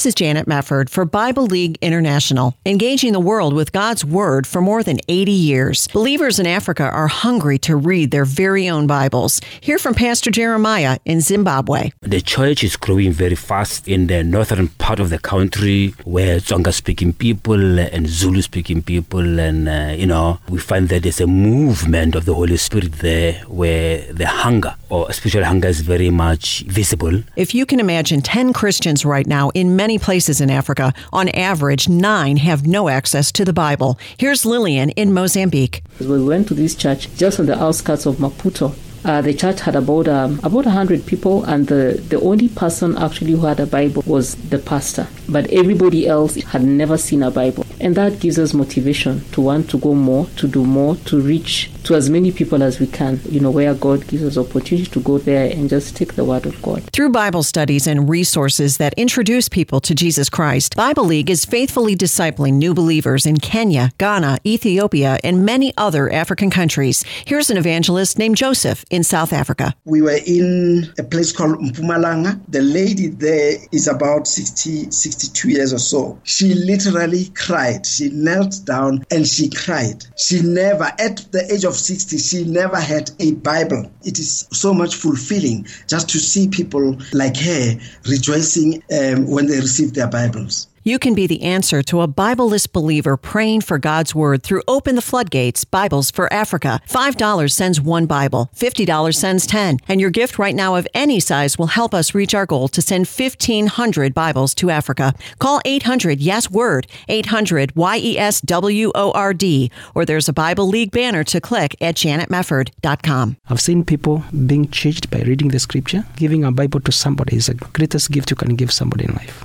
This 0.00 0.06
is 0.06 0.14
Janet 0.14 0.46
Mefford 0.46 0.88
for 0.88 1.04
Bible 1.04 1.44
League 1.44 1.76
International, 1.82 2.56
engaging 2.64 3.12
the 3.12 3.20
world 3.20 3.52
with 3.52 3.70
God's 3.70 4.02
Word 4.02 4.46
for 4.46 4.62
more 4.62 4.82
than 4.82 4.98
80 5.08 5.30
years. 5.30 5.88
Believers 5.88 6.38
in 6.38 6.46
Africa 6.46 6.84
are 6.84 7.06
hungry 7.06 7.58
to 7.58 7.76
read 7.76 8.10
their 8.10 8.24
very 8.24 8.66
own 8.66 8.86
Bibles. 8.86 9.42
Hear 9.60 9.78
from 9.78 9.92
Pastor 9.92 10.30
Jeremiah 10.30 10.96
in 11.04 11.20
Zimbabwe. 11.20 11.90
The 12.00 12.22
church 12.22 12.64
is 12.64 12.76
growing 12.76 13.12
very 13.12 13.34
fast 13.34 13.86
in 13.86 14.06
the 14.06 14.24
northern 14.24 14.68
part 14.68 15.00
of 15.00 15.10
the 15.10 15.18
country 15.18 15.92
where 16.04 16.38
Tsonga 16.38 16.72
speaking 16.72 17.12
people 17.12 17.78
and 17.78 18.08
Zulu 18.08 18.40
speaking 18.40 18.80
people, 18.80 19.38
and 19.38 19.68
uh, 19.68 19.92
you 19.94 20.06
know, 20.06 20.38
we 20.48 20.60
find 20.60 20.88
that 20.88 21.02
there's 21.02 21.20
a 21.20 21.26
movement 21.26 22.14
of 22.14 22.24
the 22.24 22.32
Holy 22.32 22.56
Spirit 22.56 22.92
there 23.00 23.34
where 23.48 24.10
the 24.10 24.28
hunger 24.28 24.76
or 24.90 25.12
spiritual 25.12 25.44
hunger 25.44 25.68
is 25.68 25.80
very 25.80 26.10
much 26.10 26.60
visible. 26.66 27.22
If 27.36 27.54
you 27.54 27.64
can 27.64 27.80
imagine 27.80 28.20
10 28.20 28.52
Christians 28.52 29.04
right 29.04 29.26
now 29.26 29.50
in 29.50 29.76
many 29.76 29.98
places 29.98 30.40
in 30.40 30.50
Africa, 30.50 30.92
on 31.12 31.28
average, 31.30 31.88
nine 31.88 32.36
have 32.38 32.66
no 32.66 32.88
access 32.88 33.32
to 33.32 33.44
the 33.44 33.52
Bible. 33.52 33.98
Here's 34.18 34.44
Lillian 34.44 34.90
in 34.90 35.14
Mozambique. 35.14 35.82
We 36.00 36.22
went 36.22 36.48
to 36.48 36.54
this 36.54 36.74
church 36.74 37.08
just 37.16 37.40
on 37.40 37.46
the 37.46 37.60
outskirts 37.60 38.06
of 38.06 38.16
Maputo. 38.16 38.74
Uh, 39.04 39.22
the 39.22 39.32
church 39.32 39.60
had 39.60 39.76
about 39.76 40.08
um, 40.08 40.38
about 40.42 40.66
hundred 40.66 41.06
people, 41.06 41.42
and 41.44 41.66
the, 41.68 42.02
the 42.08 42.20
only 42.20 42.48
person 42.48 42.96
actually 42.98 43.32
who 43.32 43.46
had 43.46 43.58
a 43.58 43.66
Bible 43.66 44.02
was 44.06 44.34
the 44.50 44.58
pastor. 44.58 45.06
But 45.28 45.48
everybody 45.50 46.06
else 46.06 46.34
had 46.36 46.62
never 46.62 46.98
seen 46.98 47.22
a 47.22 47.30
Bible, 47.30 47.64
and 47.80 47.94
that 47.94 48.20
gives 48.20 48.38
us 48.38 48.52
motivation 48.52 49.24
to 49.32 49.40
want 49.40 49.70
to 49.70 49.78
go 49.78 49.94
more, 49.94 50.26
to 50.36 50.46
do 50.46 50.64
more, 50.64 50.96
to 50.96 51.20
reach 51.20 51.70
to 51.84 51.94
as 51.94 52.10
many 52.10 52.30
people 52.30 52.62
as 52.62 52.78
we 52.78 52.86
can. 52.86 53.20
You 53.28 53.40
know, 53.40 53.50
where 53.50 53.72
God 53.74 54.06
gives 54.06 54.22
us 54.22 54.36
opportunity 54.36 54.90
to 54.90 55.00
go 55.00 55.18
there 55.18 55.50
and 55.50 55.70
just 55.70 55.96
take 55.96 56.14
the 56.14 56.24
word 56.24 56.44
of 56.44 56.60
God. 56.60 56.82
Through 56.92 57.10
Bible 57.10 57.42
studies 57.42 57.86
and 57.86 58.08
resources 58.08 58.76
that 58.76 58.92
introduce 58.94 59.48
people 59.48 59.80
to 59.80 59.94
Jesus 59.94 60.28
Christ, 60.28 60.76
Bible 60.76 61.04
League 61.04 61.30
is 61.30 61.44
faithfully 61.44 61.96
discipling 61.96 62.54
new 62.54 62.74
believers 62.74 63.24
in 63.24 63.38
Kenya, 63.38 63.92
Ghana, 63.98 64.38
Ethiopia, 64.44 65.18
and 65.24 65.46
many 65.46 65.72
other 65.78 66.12
African 66.12 66.50
countries. 66.50 67.02
Here's 67.24 67.48
an 67.48 67.56
evangelist 67.56 68.18
named 68.18 68.36
Joseph 68.36 68.84
in 68.90 69.04
South 69.04 69.32
Africa. 69.32 69.74
We 69.84 70.02
were 70.02 70.18
in 70.26 70.92
a 70.98 71.02
place 71.02 71.32
called 71.32 71.60
Mpumalanga. 71.60 72.40
The 72.48 72.60
lady 72.60 73.06
there 73.08 73.56
is 73.72 73.88
about 73.88 74.26
60, 74.26 74.90
62 74.90 75.48
years 75.48 75.72
or 75.72 75.78
so. 75.78 76.20
She 76.24 76.54
literally 76.54 77.30
cried. 77.34 77.86
She 77.86 78.10
knelt 78.10 78.64
down 78.64 79.04
and 79.10 79.26
she 79.26 79.48
cried. 79.48 80.04
She 80.16 80.42
never, 80.42 80.84
at 80.98 81.24
the 81.32 81.50
age 81.52 81.64
of 81.64 81.74
60, 81.74 82.18
she 82.18 82.44
never 82.44 82.78
had 82.78 83.10
a 83.20 83.32
Bible. 83.34 83.90
It 84.02 84.18
is 84.18 84.48
so 84.52 84.74
much 84.74 84.96
fulfilling 84.96 85.66
just 85.86 86.08
to 86.10 86.18
see 86.18 86.48
people 86.48 86.96
like 87.12 87.36
her 87.36 87.78
rejoicing 88.08 88.82
um, 88.92 89.30
when 89.30 89.46
they 89.46 89.60
receive 89.60 89.94
their 89.94 90.08
Bibles. 90.08 90.66
You 90.82 90.98
can 90.98 91.14
be 91.14 91.26
the 91.26 91.42
answer 91.42 91.82
to 91.82 92.00
a 92.00 92.08
Bibleless 92.08 92.66
believer 92.66 93.18
praying 93.18 93.60
for 93.60 93.78
God's 93.78 94.14
Word 94.14 94.42
through 94.42 94.62
Open 94.66 94.94
the 94.94 95.02
Floodgates 95.02 95.62
Bibles 95.62 96.10
for 96.10 96.32
Africa. 96.32 96.80
$5 96.88 97.52
sends 97.52 97.82
one 97.82 98.06
Bible, 98.06 98.48
$50 98.56 99.14
sends 99.14 99.46
10. 99.46 99.80
And 99.88 100.00
your 100.00 100.08
gift 100.08 100.38
right 100.38 100.54
now 100.54 100.76
of 100.76 100.88
any 100.94 101.20
size 101.20 101.58
will 101.58 101.66
help 101.66 101.92
us 101.92 102.14
reach 102.14 102.34
our 102.34 102.46
goal 102.46 102.66
to 102.68 102.80
send 102.80 103.06
1,500 103.06 104.14
Bibles 104.14 104.54
to 104.54 104.70
Africa. 104.70 105.12
Call 105.38 105.60
800 105.66 106.18
Yes 106.18 106.50
Word, 106.50 106.86
800 107.08 107.76
Y 107.76 107.98
E 107.98 108.18
S 108.18 108.40
W 108.40 108.90
O 108.94 109.12
R 109.12 109.34
D, 109.34 109.70
or 109.94 110.06
there's 110.06 110.30
a 110.30 110.32
Bible 110.32 110.66
League 110.66 110.92
banner 110.92 111.24
to 111.24 111.42
click 111.42 111.76
at 111.82 111.96
janetmefford.com. 111.96 113.36
I've 113.50 113.60
seen 113.60 113.84
people 113.84 114.24
being 114.46 114.70
changed 114.70 115.10
by 115.10 115.20
reading 115.20 115.48
the 115.48 115.58
scripture. 115.58 116.06
Giving 116.16 116.42
a 116.42 116.50
Bible 116.50 116.80
to 116.80 116.90
somebody 116.90 117.36
is 117.36 117.48
the 117.48 117.54
greatest 117.54 118.10
gift 118.10 118.30
you 118.30 118.36
can 118.36 118.56
give 118.56 118.72
somebody 118.72 119.04
in 119.04 119.12
life. 119.12 119.44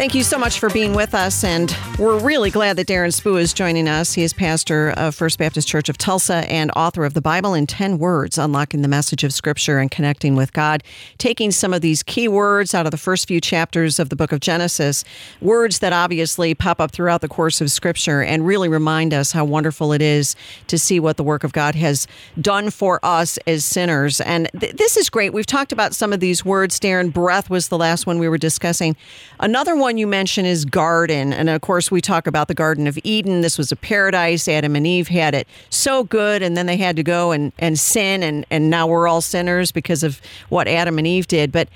Thank 0.00 0.14
you 0.14 0.22
so 0.22 0.38
much 0.38 0.58
for 0.58 0.70
being 0.70 0.94
with 0.94 1.14
us, 1.14 1.44
and 1.44 1.76
we're 1.98 2.18
really 2.18 2.50
glad 2.50 2.78
that 2.78 2.86
Darren 2.86 3.12
Spoo 3.12 3.38
is 3.38 3.52
joining 3.52 3.86
us. 3.86 4.14
He 4.14 4.22
is 4.22 4.32
pastor 4.32 4.94
of 4.96 5.14
First 5.14 5.38
Baptist 5.38 5.68
Church 5.68 5.90
of 5.90 5.98
Tulsa 5.98 6.50
and 6.50 6.70
author 6.74 7.04
of 7.04 7.12
the 7.12 7.20
Bible 7.20 7.52
in 7.52 7.66
10 7.66 7.98
Words, 7.98 8.38
Unlocking 8.38 8.80
the 8.80 8.88
Message 8.88 9.24
of 9.24 9.34
Scripture 9.34 9.78
and 9.78 9.90
Connecting 9.90 10.36
with 10.36 10.54
God, 10.54 10.82
taking 11.18 11.50
some 11.50 11.74
of 11.74 11.82
these 11.82 12.02
key 12.02 12.28
words 12.28 12.74
out 12.74 12.86
of 12.86 12.92
the 12.92 12.96
first 12.96 13.28
few 13.28 13.42
chapters 13.42 13.98
of 13.98 14.08
the 14.08 14.16
book 14.16 14.32
of 14.32 14.40
Genesis, 14.40 15.04
words 15.42 15.80
that 15.80 15.92
obviously 15.92 16.54
pop 16.54 16.80
up 16.80 16.92
throughout 16.92 17.20
the 17.20 17.28
course 17.28 17.60
of 17.60 17.70
Scripture 17.70 18.22
and 18.22 18.46
really 18.46 18.70
remind 18.70 19.12
us 19.12 19.32
how 19.32 19.44
wonderful 19.44 19.92
it 19.92 20.00
is 20.00 20.34
to 20.68 20.78
see 20.78 20.98
what 20.98 21.18
the 21.18 21.24
work 21.24 21.44
of 21.44 21.52
God 21.52 21.74
has 21.74 22.06
done 22.40 22.70
for 22.70 23.00
us 23.02 23.38
as 23.46 23.66
sinners. 23.66 24.18
And 24.22 24.48
th- 24.58 24.76
this 24.76 24.96
is 24.96 25.10
great. 25.10 25.34
We've 25.34 25.44
talked 25.44 25.72
about 25.72 25.94
some 25.94 26.14
of 26.14 26.20
these 26.20 26.42
words. 26.42 26.80
Darren, 26.80 27.12
breath 27.12 27.50
was 27.50 27.68
the 27.68 27.76
last 27.76 28.06
one 28.06 28.18
we 28.18 28.30
were 28.30 28.38
discussing. 28.38 28.96
Another 29.38 29.76
one 29.76 29.89
you 29.96 30.06
mention 30.06 30.44
is 30.44 30.64
garden. 30.64 31.32
And 31.32 31.48
of 31.48 31.60
course, 31.60 31.90
we 31.90 32.00
talk 32.00 32.26
about 32.26 32.48
the 32.48 32.54
Garden 32.54 32.86
of 32.86 32.98
Eden. 33.04 33.40
This 33.40 33.58
was 33.58 33.72
a 33.72 33.76
paradise. 33.76 34.48
Adam 34.48 34.76
and 34.76 34.86
Eve 34.86 35.08
had 35.08 35.34
it 35.34 35.46
so 35.70 36.04
good, 36.04 36.42
and 36.42 36.56
then 36.56 36.66
they 36.66 36.76
had 36.76 36.96
to 36.96 37.02
go 37.02 37.32
and, 37.32 37.52
and 37.58 37.78
sin, 37.78 38.22
and, 38.22 38.46
and 38.50 38.70
now 38.70 38.86
we're 38.86 39.08
all 39.08 39.20
sinners 39.20 39.72
because 39.72 40.02
of 40.02 40.20
what 40.48 40.68
Adam 40.68 40.98
and 40.98 41.06
Eve 41.06 41.26
did. 41.26 41.52
But 41.52 41.68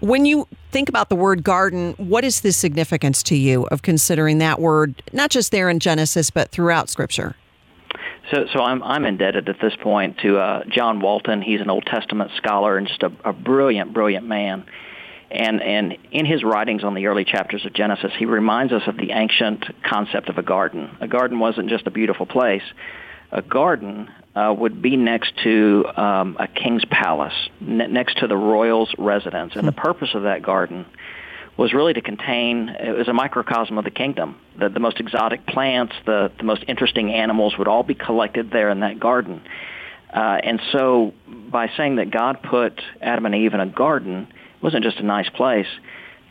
when 0.00 0.24
you 0.24 0.46
think 0.70 0.88
about 0.88 1.08
the 1.08 1.16
word 1.16 1.42
garden, 1.42 1.94
what 1.96 2.24
is 2.24 2.40
the 2.40 2.52
significance 2.52 3.22
to 3.24 3.36
you 3.36 3.64
of 3.66 3.82
considering 3.82 4.38
that 4.38 4.60
word, 4.60 5.02
not 5.12 5.30
just 5.30 5.52
there 5.52 5.68
in 5.68 5.78
Genesis, 5.78 6.30
but 6.30 6.50
throughout 6.50 6.88
Scripture? 6.88 7.34
So, 8.30 8.46
so 8.52 8.60
I'm 8.60 8.82
I'm 8.82 9.04
indebted 9.04 9.48
at 9.48 9.56
this 9.60 9.74
point 9.82 10.18
to 10.18 10.38
uh, 10.38 10.64
John 10.68 11.00
Walton. 11.00 11.42
He's 11.42 11.60
an 11.60 11.68
Old 11.68 11.84
Testament 11.86 12.30
scholar 12.36 12.76
and 12.76 12.86
just 12.86 13.02
a, 13.02 13.10
a 13.24 13.32
brilliant, 13.32 13.92
brilliant 13.92 14.26
man. 14.26 14.64
And, 15.30 15.62
and 15.62 15.96
in 16.10 16.26
his 16.26 16.42
writings 16.42 16.82
on 16.82 16.94
the 16.94 17.06
early 17.06 17.24
chapters 17.24 17.64
of 17.64 17.72
Genesis, 17.72 18.12
he 18.18 18.24
reminds 18.24 18.72
us 18.72 18.82
of 18.86 18.96
the 18.96 19.12
ancient 19.12 19.64
concept 19.84 20.28
of 20.28 20.38
a 20.38 20.42
garden. 20.42 20.96
A 21.00 21.06
garden 21.06 21.38
wasn't 21.38 21.68
just 21.68 21.86
a 21.86 21.90
beautiful 21.90 22.26
place. 22.26 22.64
A 23.30 23.40
garden 23.40 24.10
uh, 24.34 24.52
would 24.56 24.82
be 24.82 24.96
next 24.96 25.32
to 25.44 25.84
um, 25.96 26.36
a 26.40 26.48
king's 26.48 26.84
palace, 26.84 27.34
ne- 27.60 27.86
next 27.86 28.18
to 28.18 28.26
the 28.26 28.36
royal's 28.36 28.92
residence. 28.98 29.52
And 29.54 29.68
the 29.68 29.72
purpose 29.72 30.10
of 30.14 30.24
that 30.24 30.42
garden 30.42 30.84
was 31.56 31.72
really 31.72 31.92
to 31.92 32.00
contain, 32.00 32.68
it 32.68 32.96
was 32.96 33.06
a 33.06 33.12
microcosm 33.12 33.78
of 33.78 33.84
the 33.84 33.90
kingdom. 33.90 34.36
The, 34.58 34.68
the 34.68 34.80
most 34.80 34.98
exotic 34.98 35.46
plants, 35.46 35.94
the, 36.06 36.32
the 36.38 36.44
most 36.44 36.64
interesting 36.66 37.12
animals 37.12 37.56
would 37.56 37.68
all 37.68 37.84
be 37.84 37.94
collected 37.94 38.50
there 38.50 38.70
in 38.70 38.80
that 38.80 38.98
garden. 38.98 39.42
Uh, 40.12 40.38
and 40.42 40.60
so 40.72 41.14
by 41.28 41.70
saying 41.76 41.96
that 41.96 42.10
God 42.10 42.42
put 42.42 42.80
Adam 43.00 43.26
and 43.26 43.34
Eve 43.34 43.54
in 43.54 43.60
a 43.60 43.66
garden, 43.66 44.26
wasn't 44.62 44.84
just 44.84 44.98
a 44.98 45.02
nice 45.02 45.28
place. 45.28 45.66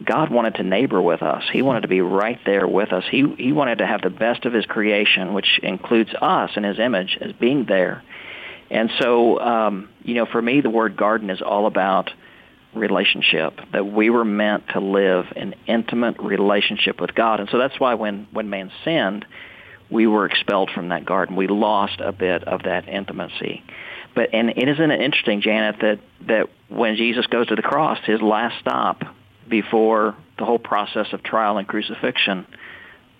God 0.03 0.32
wanted 0.32 0.55
to 0.55 0.63
neighbor 0.63 1.01
with 1.01 1.21
us. 1.21 1.43
He 1.51 1.61
wanted 1.61 1.82
to 1.82 1.89
be 1.89 2.01
right 2.01 2.39
there 2.45 2.67
with 2.67 2.93
us. 2.93 3.03
He 3.09 3.25
he 3.38 3.51
wanted 3.51 3.80
to 3.80 3.88
have 3.88 4.01
the 4.01 4.09
best 4.09 4.45
of 4.45 4.53
his 4.53 4.65
creation, 4.65 5.34
which 5.34 5.59
includes 5.61 6.11
us 6.21 6.51
in 6.55 6.63
his 6.63 6.80
image 6.80 7.17
as 7.19 7.34
being 7.34 7.65
there. 7.65 8.03
And 8.71 8.89
so, 8.99 9.39
um, 9.39 9.89
you 10.03 10.13
know, 10.13 10.25
for 10.25 10.41
me, 10.41 10.61
the 10.61 10.69
word 10.69 10.95
garden 10.95 11.30
is 11.30 11.41
all 11.41 11.65
about 11.65 12.11
relationship. 12.73 13.59
That 13.73 13.86
we 13.86 14.09
were 14.09 14.23
meant 14.23 14.69
to 14.69 14.80
live 14.80 15.25
an 15.36 15.55
intimate 15.65 16.19
relationship 16.19 17.01
with 17.01 17.13
God. 17.13 17.39
And 17.39 17.49
so 17.49 17.57
that's 17.57 17.80
why 17.80 17.95
when 17.95 18.27
when 18.32 18.49
man 18.49 18.71
sinned, 18.86 19.25
we 19.89 20.07
were 20.07 20.25
expelled 20.25 20.69
from 20.73 20.89
that 20.89 21.05
garden. 21.05 21.36
We 21.36 21.47
lost 21.47 21.99
a 21.99 22.13
bit 22.13 22.47
of 22.47 22.63
that 22.63 22.88
intimacy. 22.88 23.63
But 24.16 24.34
and 24.34 24.49
it 24.49 24.68
isn't 24.68 24.91
it 24.91 25.01
interesting, 25.01 25.41
Janet, 25.41 25.78
that 25.82 25.99
that 26.28 26.49
when 26.68 26.95
Jesus 26.95 27.26
goes 27.28 27.47
to 27.47 27.55
the 27.55 27.62
cross, 27.62 27.99
his 28.05 28.22
last 28.22 28.60
stop 28.60 29.03
before 29.47 30.16
the 30.38 30.45
whole 30.45 30.60
process 30.60 31.07
of 31.14 31.24
trial 31.24 31.57
and 31.57 31.68
crucifixion 31.68 32.45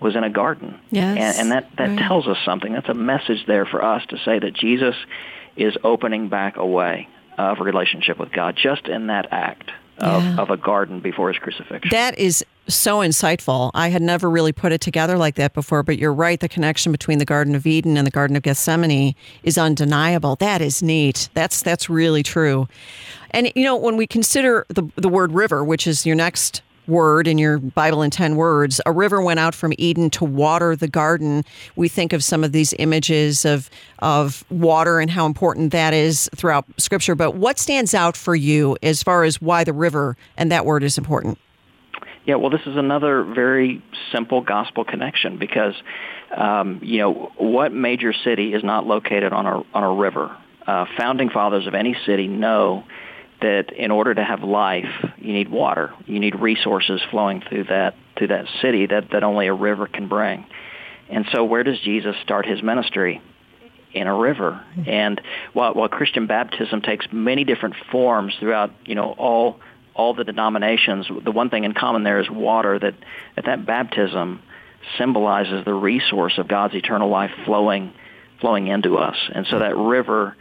was 0.00 0.16
in 0.16 0.24
a 0.24 0.30
garden. 0.30 0.80
Yes. 0.90 1.38
And, 1.38 1.52
and 1.52 1.52
that, 1.52 1.76
that 1.76 1.88
right. 1.90 1.98
tells 1.98 2.26
us 2.26 2.38
something. 2.44 2.72
That's 2.72 2.88
a 2.88 2.94
message 2.94 3.44
there 3.46 3.66
for 3.66 3.84
us 3.84 4.02
to 4.08 4.18
say 4.24 4.38
that 4.38 4.54
Jesus 4.54 4.94
is 5.56 5.76
opening 5.84 6.28
back 6.28 6.56
a 6.56 6.64
way 6.64 7.08
of 7.36 7.58
relationship 7.60 8.18
with 8.18 8.32
God 8.32 8.56
just 8.56 8.86
in 8.88 9.08
that 9.08 9.28
act 9.30 9.70
of, 9.98 10.22
Yeah. 10.22 10.36
of 10.38 10.50
a 10.50 10.56
garden 10.56 11.00
before 11.00 11.28
his 11.32 11.38
crucifixion. 11.38 11.90
That 11.90 12.18
is 12.18 12.44
so 12.70 12.98
insightful. 12.98 13.70
I 13.74 13.88
had 13.88 14.02
never 14.02 14.28
really 14.30 14.52
put 14.52 14.72
it 14.72 14.80
together 14.80 15.16
like 15.16 15.34
that 15.36 15.54
before, 15.54 15.82
but 15.82 15.98
you're 15.98 16.12
right. 16.12 16.40
The 16.40 16.48
connection 16.48 16.92
between 16.92 17.18
the 17.18 17.24
Garden 17.24 17.54
of 17.54 17.66
Eden 17.66 17.96
and 17.96 18.06
the 18.06 18.10
Garden 18.10 18.36
of 18.36 18.42
Gethsemane 18.42 19.14
is 19.42 19.58
undeniable. 19.58 20.36
That 20.36 20.60
is 20.60 20.82
neat. 20.82 21.28
That's 21.34 21.62
that's 21.62 21.88
really 21.88 22.22
true. 22.22 22.68
And 23.30 23.52
you 23.54 23.64
know, 23.64 23.76
when 23.76 23.96
we 23.96 24.06
consider 24.06 24.66
the 24.68 24.88
the 24.96 25.08
word 25.08 25.32
river, 25.32 25.64
which 25.64 25.86
is 25.86 26.04
your 26.06 26.16
next 26.16 26.62
word 26.86 27.26
in 27.26 27.38
your 27.38 27.58
Bible 27.58 28.02
in 28.02 28.10
10 28.10 28.36
words, 28.36 28.80
a 28.84 28.92
river 28.92 29.22
went 29.22 29.38
out 29.38 29.54
from 29.54 29.72
Eden 29.78 30.10
to 30.10 30.24
water 30.24 30.74
the 30.74 30.88
garden. 30.88 31.44
We 31.76 31.88
think 31.88 32.12
of 32.12 32.24
some 32.24 32.42
of 32.42 32.52
these 32.52 32.74
images 32.78 33.44
of 33.44 33.70
of 34.00 34.44
water 34.50 34.98
and 34.98 35.10
how 35.10 35.26
important 35.26 35.72
that 35.72 35.94
is 35.94 36.28
throughout 36.34 36.66
scripture, 36.76 37.14
but 37.14 37.36
what 37.36 37.58
stands 37.58 37.94
out 37.94 38.16
for 38.16 38.34
you 38.34 38.76
as 38.82 39.02
far 39.02 39.24
as 39.24 39.40
why 39.40 39.64
the 39.64 39.72
river 39.72 40.16
and 40.36 40.50
that 40.50 40.66
word 40.66 40.82
is 40.82 40.98
important? 40.98 41.38
Yeah, 42.30 42.36
well, 42.36 42.50
this 42.50 42.66
is 42.66 42.76
another 42.76 43.24
very 43.24 43.82
simple 44.12 44.40
gospel 44.40 44.84
connection 44.84 45.38
because, 45.38 45.74
um, 46.36 46.80
you 46.82 46.98
know, 46.98 47.32
what 47.36 47.72
major 47.72 48.12
city 48.12 48.54
is 48.54 48.64
not 48.64 48.86
located 48.86 49.32
on 49.32 49.46
a 49.46 49.62
on 49.74 49.82
a 49.82 49.92
river? 49.92 50.36
uh, 50.66 50.86
founding 50.96 51.30
fathers 51.30 51.66
of 51.66 51.74
any 51.74 51.96
city 52.06 52.28
know 52.28 52.84
that 53.40 53.72
in 53.72 53.90
order 53.90 54.14
to 54.14 54.22
have 54.22 54.42
life, 54.42 54.84
you 55.18 55.32
need 55.32 55.50
water. 55.50 55.92
You 56.06 56.20
need 56.20 56.38
resources 56.38 57.00
flowing 57.10 57.42
through 57.48 57.64
that 57.64 57.94
through 58.16 58.28
that 58.28 58.46
city 58.60 58.86
that, 58.86 59.10
that 59.12 59.24
only 59.24 59.46
a 59.46 59.54
river 59.54 59.86
can 59.86 60.08
bring. 60.08 60.46
And 61.08 61.24
so 61.32 61.42
where 61.44 61.64
does 61.64 61.80
Jesus 61.80 62.14
start 62.22 62.46
his 62.46 62.62
ministry? 62.62 63.20
In 63.92 64.06
a 64.06 64.14
river. 64.14 64.64
And 64.86 65.20
while, 65.52 65.74
while 65.74 65.88
Christian 65.88 66.28
baptism 66.28 66.80
takes 66.82 67.06
many 67.10 67.42
different 67.42 67.74
forms 67.90 68.32
throughout, 68.38 68.70
you 68.84 68.94
know, 68.94 69.16
all 69.18 69.58
all 70.00 70.14
the 70.14 70.24
denominations, 70.24 71.06
the 71.24 71.30
one 71.30 71.50
thing 71.50 71.64
in 71.64 71.74
common 71.74 72.04
there 72.04 72.20
is 72.20 72.30
water 72.30 72.78
that 72.78 72.94
that, 73.36 73.44
that 73.44 73.66
baptism 73.66 74.42
symbolizes 74.96 75.62
the 75.66 75.74
resource 75.74 76.38
of 76.38 76.48
God's 76.48 76.74
eternal 76.74 77.10
life 77.10 77.30
flowing 77.44 77.92
flowing 78.40 78.68
into 78.68 78.96
us. 78.96 79.18
And 79.34 79.46
so 79.46 79.58
that 79.58 79.76
river 79.76 80.34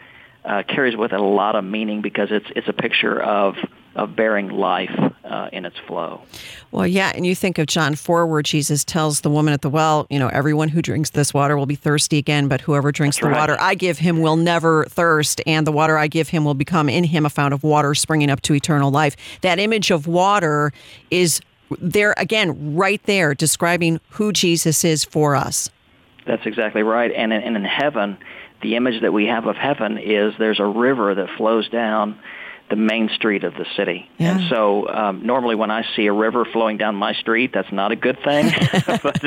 uh, 0.45 0.63
carries 0.63 0.95
with 0.95 1.11
it 1.11 1.19
a 1.19 1.23
lot 1.23 1.57
of 1.57 1.65
meaning 1.65 2.01
because 2.01 2.29
it's 2.31 2.45
it's 2.55 2.69
a 2.69 2.73
picture 2.73 3.21
of 3.21 3.55
of 3.95 4.15
bearing 4.15 4.49
life 4.49 4.91
uh, 5.23 5.49
in 5.51 5.65
its 5.65 5.77
flow. 5.87 6.21
Well, 6.71 6.87
yeah, 6.87 7.11
and 7.15 7.25
you 7.25 7.35
think 7.35 7.57
of 7.57 7.67
John 7.67 7.95
4, 7.95 8.27
where 8.27 8.41
Jesus 8.41 8.83
tells 8.83 9.21
the 9.21 9.29
woman 9.29 9.53
at 9.53 9.61
the 9.61 9.69
well, 9.69 10.07
you 10.09 10.19
know, 10.19 10.27
everyone 10.29 10.69
who 10.69 10.81
drinks 10.81 11.11
this 11.11 11.33
water 11.33 11.57
will 11.57 11.65
be 11.65 11.75
thirsty 11.75 12.17
again, 12.17 12.47
but 12.47 12.61
whoever 12.61 12.91
drinks 12.91 13.17
That's 13.17 13.25
the 13.25 13.31
right. 13.31 13.39
water 13.39 13.57
I 13.59 13.75
give 13.75 13.99
him 13.99 14.21
will 14.21 14.35
never 14.35 14.85
thirst, 14.85 15.41
and 15.45 15.65
the 15.65 15.71
water 15.71 15.97
I 15.97 16.07
give 16.07 16.29
him 16.29 16.45
will 16.45 16.53
become 16.53 16.89
in 16.89 17.03
him 17.03 17.25
a 17.25 17.29
fount 17.29 17.53
of 17.53 17.63
water 17.63 17.95
springing 17.95 18.29
up 18.29 18.41
to 18.41 18.53
eternal 18.53 18.91
life. 18.91 19.15
That 19.41 19.59
image 19.59 19.91
of 19.91 20.07
water 20.07 20.71
is 21.09 21.41
there 21.79 22.13
again, 22.17 22.75
right 22.75 23.01
there, 23.03 23.33
describing 23.33 23.99
who 24.11 24.31
Jesus 24.31 24.83
is 24.83 25.03
for 25.03 25.35
us. 25.35 25.69
That's 26.25 26.45
exactly 26.45 26.83
right. 26.83 27.11
And 27.11 27.33
in, 27.33 27.41
and 27.41 27.55
in 27.55 27.65
heaven, 27.65 28.17
the 28.61 28.75
image 28.75 29.01
that 29.01 29.13
we 29.13 29.25
have 29.25 29.45
of 29.45 29.55
heaven 29.55 29.97
is 29.97 30.33
there's 30.37 30.59
a 30.59 30.65
river 30.65 31.15
that 31.15 31.29
flows 31.37 31.69
down 31.69 32.19
the 32.69 32.75
main 32.75 33.09
street 33.09 33.43
of 33.43 33.53
the 33.53 33.65
city. 33.75 34.09
Yeah. 34.17 34.37
And 34.37 34.49
so 34.49 34.87
um, 34.87 35.25
normally 35.25 35.55
when 35.55 35.71
I 35.71 35.83
see 35.95 36.05
a 36.05 36.13
river 36.13 36.45
flowing 36.45 36.77
down 36.77 36.95
my 36.95 37.13
street, 37.13 37.51
that's 37.53 37.71
not 37.71 37.91
a 37.91 37.95
good 37.95 38.17
thing. 38.23 38.51
but, 39.03 39.21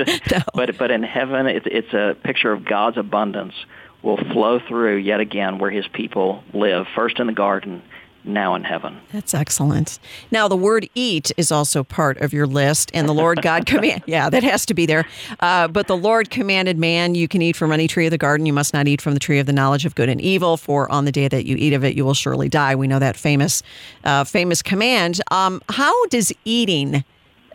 but 0.55 0.79
but 0.79 0.91
in 0.91 1.03
heaven, 1.03 1.47
it's, 1.47 1.67
it's 1.69 1.93
a 1.93 2.17
picture 2.23 2.53
of 2.53 2.65
God's 2.65 2.99
abundance 2.99 3.55
will 4.03 4.17
flow 4.17 4.59
through 4.59 4.97
yet 4.97 5.21
again 5.21 5.59
where 5.59 5.71
his 5.71 5.87
people 5.93 6.43
live, 6.53 6.87
first 6.95 7.21
in 7.21 7.27
the 7.29 7.33
garden, 7.33 7.83
now 8.25 8.55
in 8.55 8.65
heaven. 8.65 9.01
That's 9.13 9.35
excellent. 9.35 9.99
Now, 10.31 10.49
the 10.49 10.57
word 10.57 10.89
eat 10.95 11.33
is 11.37 11.51
also 11.51 11.83
part 11.83 12.19
of 12.19 12.33
your 12.33 12.47
list, 12.47 12.91
and 12.95 13.09
the 13.09 13.13
Lord 13.13 13.43
God 13.43 13.67
command. 13.67 14.03
Yeah, 14.07 14.31
that 14.31 14.43
has 14.43 14.67
to 14.67 14.75
be 14.75 14.87
there. 14.87 15.07
Uh, 15.41 15.69
but 15.69 15.87
the 15.87 15.97
Lord 15.97 16.31
commanded 16.31 16.79
man, 16.79 17.15
you 17.15 17.29
can 17.29 17.43
eat 17.43 17.57
from 17.57 17.73
any 17.73 17.89
tree 17.89 18.07
of 18.07 18.11
the 18.11 18.19
garden. 18.19 18.47
You 18.47 18.53
must 18.53 18.73
not 18.75 18.87
eat 18.89 19.01
from 19.01 19.15
the 19.15 19.21
tree 19.21 19.39
of 19.39 19.47
the 19.47 19.53
knowledge 19.53 19.85
of 19.85 19.95
good 19.95 20.09
and 20.09 20.21
evil, 20.21 20.57
for 20.57 20.91
on 20.91 21.05
the 21.05 21.13
day 21.13 21.29
that 21.29 21.47
you 21.47 21.57
eat 21.57 21.73
of 21.73 21.85
it, 21.85 21.97
you 21.97 22.05
will 22.05 22.15
surely 22.15 22.49
die. 22.49 22.75
We 22.75 22.87
know 22.87 22.99
that 22.99 23.17
famous, 23.17 23.63
uh, 24.05 24.25
famous 24.25 24.63
command. 24.63 25.21
Um, 25.31 25.63
how 25.69 26.07
does 26.07 26.33
eating 26.45 27.05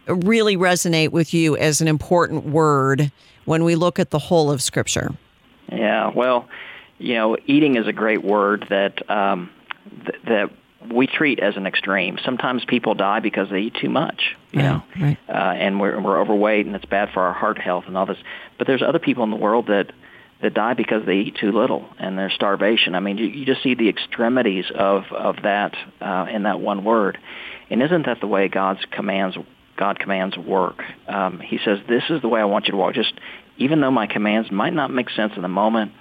really 0.07 0.55
resonate 0.55 1.11
with 1.11 1.33
you 1.33 1.57
as 1.57 1.81
an 1.81 1.87
important 1.87 2.45
word 2.45 3.11
when 3.45 3.63
we 3.63 3.75
look 3.75 3.99
at 3.99 4.11
the 4.11 4.19
whole 4.19 4.51
of 4.51 4.61
Scripture? 4.61 5.15
Yeah, 5.71 6.11
well, 6.13 6.47
you 6.97 7.15
know, 7.15 7.37
eating 7.45 7.75
is 7.75 7.87
a 7.87 7.93
great 7.93 8.23
word 8.23 8.65
that 8.69 9.09
um, 9.09 9.49
th- 10.05 10.21
that 10.25 10.51
we 10.91 11.07
treat 11.07 11.39
as 11.39 11.57
an 11.57 11.65
extreme. 11.65 12.17
Sometimes 12.23 12.63
people 12.65 12.93
die 12.93 13.19
because 13.19 13.49
they 13.49 13.61
eat 13.61 13.75
too 13.75 13.89
much, 13.89 14.35
you 14.51 14.61
know, 14.61 14.83
right. 14.99 15.17
uh, 15.27 15.31
and 15.31 15.79
we're 15.79 15.99
we're 15.99 16.19
overweight 16.19 16.65
and 16.65 16.75
it's 16.75 16.85
bad 16.85 17.09
for 17.13 17.23
our 17.23 17.33
heart 17.33 17.57
health 17.57 17.85
and 17.87 17.97
all 17.97 18.05
this. 18.05 18.17
But 18.57 18.67
there's 18.67 18.81
other 18.81 18.99
people 18.99 19.23
in 19.23 19.31
the 19.31 19.37
world 19.37 19.67
that 19.67 19.91
that 20.41 20.53
die 20.53 20.75
because 20.75 21.05
they 21.05 21.15
eat 21.15 21.35
too 21.35 21.51
little 21.51 21.85
and 21.97 22.17
there's 22.17 22.33
starvation. 22.33 22.93
I 22.93 22.99
mean, 22.99 23.17
you, 23.17 23.25
you 23.25 23.45
just 23.45 23.63
see 23.63 23.73
the 23.73 23.89
extremities 23.89 24.65
of 24.73 25.03
of 25.11 25.37
that 25.43 25.75
uh, 25.99 26.27
in 26.31 26.43
that 26.43 26.59
one 26.59 26.83
word. 26.83 27.17
And 27.69 27.81
isn't 27.81 28.05
that 28.05 28.21
the 28.21 28.27
way 28.27 28.47
God's 28.47 28.85
commands 28.91 29.37
God 29.77 29.99
commands 29.99 30.37
work? 30.37 30.83
Um, 31.07 31.39
he 31.39 31.59
says, 31.63 31.79
"This 31.87 32.03
is 32.09 32.21
the 32.21 32.29
way 32.29 32.39
I 32.39 32.45
want 32.45 32.67
you 32.67 32.71
to 32.71 32.77
walk." 32.77 32.93
Just 32.93 33.13
even 33.57 33.81
though 33.81 33.91
my 33.91 34.07
commands 34.07 34.51
might 34.51 34.73
not 34.73 34.91
make 34.91 35.09
sense 35.09 35.33
in 35.35 35.41
the 35.41 35.47
moment, 35.47 35.91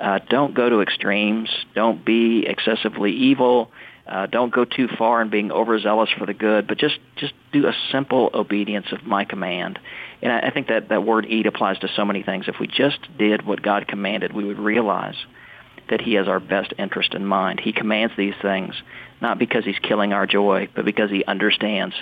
uh, 0.00 0.18
don't 0.28 0.54
go 0.54 0.68
to 0.68 0.80
extremes. 0.80 1.48
Don't 1.74 2.04
be 2.04 2.46
excessively 2.46 3.12
evil. 3.12 3.70
Uh, 4.06 4.26
don't 4.26 4.52
go 4.52 4.64
too 4.64 4.88
far 4.96 5.20
in 5.20 5.30
being 5.30 5.50
overzealous 5.50 6.10
for 6.16 6.26
the 6.26 6.34
good, 6.34 6.68
but 6.68 6.78
just 6.78 6.98
just 7.16 7.32
do 7.52 7.66
a 7.66 7.72
simple 7.90 8.30
obedience 8.34 8.86
of 8.92 9.04
my 9.04 9.24
command. 9.24 9.80
And 10.22 10.30
I, 10.30 10.48
I 10.48 10.50
think 10.50 10.68
that 10.68 10.90
that 10.90 11.04
word 11.04 11.26
"eat" 11.26 11.46
applies 11.46 11.78
to 11.80 11.88
so 11.96 12.04
many 12.04 12.22
things. 12.22 12.46
If 12.46 12.60
we 12.60 12.68
just 12.68 12.98
did 13.18 13.44
what 13.44 13.62
God 13.62 13.88
commanded, 13.88 14.32
we 14.32 14.44
would 14.44 14.60
realize 14.60 15.16
that 15.90 16.00
He 16.00 16.14
has 16.14 16.28
our 16.28 16.38
best 16.38 16.72
interest 16.78 17.14
in 17.14 17.26
mind. 17.26 17.58
He 17.58 17.72
commands 17.72 18.14
these 18.16 18.34
things 18.40 18.74
not 19.20 19.38
because 19.38 19.64
He's 19.64 19.78
killing 19.80 20.12
our 20.12 20.26
joy, 20.26 20.68
but 20.74 20.84
because 20.84 21.10
He 21.10 21.24
understands 21.24 21.94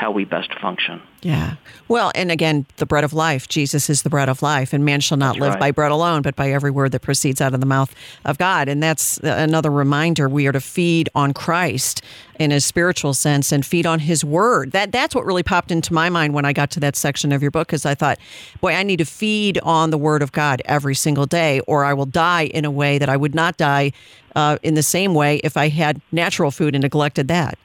how 0.00 0.10
we 0.10 0.24
best 0.24 0.58
function. 0.58 1.02
Yeah. 1.20 1.56
Well, 1.86 2.10
and 2.14 2.32
again, 2.32 2.64
the 2.78 2.86
bread 2.86 3.04
of 3.04 3.12
life. 3.12 3.48
Jesus 3.48 3.90
is 3.90 4.00
the 4.00 4.08
bread 4.08 4.30
of 4.30 4.40
life, 4.40 4.72
and 4.72 4.82
man 4.82 5.00
shall 5.00 5.18
not 5.18 5.34
That's 5.34 5.40
live 5.40 5.50
right. 5.50 5.60
by 5.60 5.70
bread 5.72 5.92
alone, 5.92 6.22
but 6.22 6.36
by 6.36 6.50
every 6.50 6.70
word 6.70 6.92
that 6.92 7.00
proceeds 7.00 7.42
out 7.42 7.52
of 7.52 7.60
the 7.60 7.66
mouth 7.66 7.94
of 8.24 8.38
God. 8.38 8.66
And 8.70 8.82
that's 8.82 9.18
another 9.18 9.70
reminder 9.70 10.26
we 10.26 10.46
are 10.46 10.52
to 10.52 10.60
feed 10.60 11.10
on 11.14 11.34
Christ 11.34 12.02
in 12.38 12.50
a 12.50 12.60
spiritual 12.62 13.12
sense 13.12 13.52
and 13.52 13.66
feed 13.66 13.84
on 13.84 13.98
his 13.98 14.24
word. 14.24 14.72
That 14.72 14.90
that's 14.90 15.14
what 15.14 15.26
really 15.26 15.42
popped 15.42 15.70
into 15.70 15.92
my 15.92 16.08
mind 16.08 16.32
when 16.32 16.46
I 16.46 16.54
got 16.54 16.70
to 16.70 16.80
that 16.80 16.96
section 16.96 17.30
of 17.30 17.42
your 17.42 17.50
book 17.50 17.68
because 17.68 17.84
I 17.84 17.94
thought, 17.94 18.18
boy, 18.62 18.72
I 18.72 18.82
need 18.82 19.00
to 19.00 19.04
feed 19.04 19.58
on 19.58 19.90
the 19.90 19.98
word 19.98 20.22
of 20.22 20.32
God 20.32 20.62
every 20.64 20.94
single 20.94 21.26
day 21.26 21.60
or 21.66 21.84
I 21.84 21.92
will 21.92 22.06
die 22.06 22.46
in 22.46 22.64
a 22.64 22.70
way 22.70 22.96
that 22.96 23.10
I 23.10 23.18
would 23.18 23.34
not 23.34 23.58
die 23.58 23.92
uh, 24.34 24.56
in 24.62 24.72
the 24.72 24.82
same 24.82 25.12
way 25.12 25.42
if 25.44 25.58
I 25.58 25.68
had 25.68 26.00
natural 26.10 26.50
food 26.50 26.74
and 26.74 26.80
neglected 26.80 27.28
that. 27.28 27.58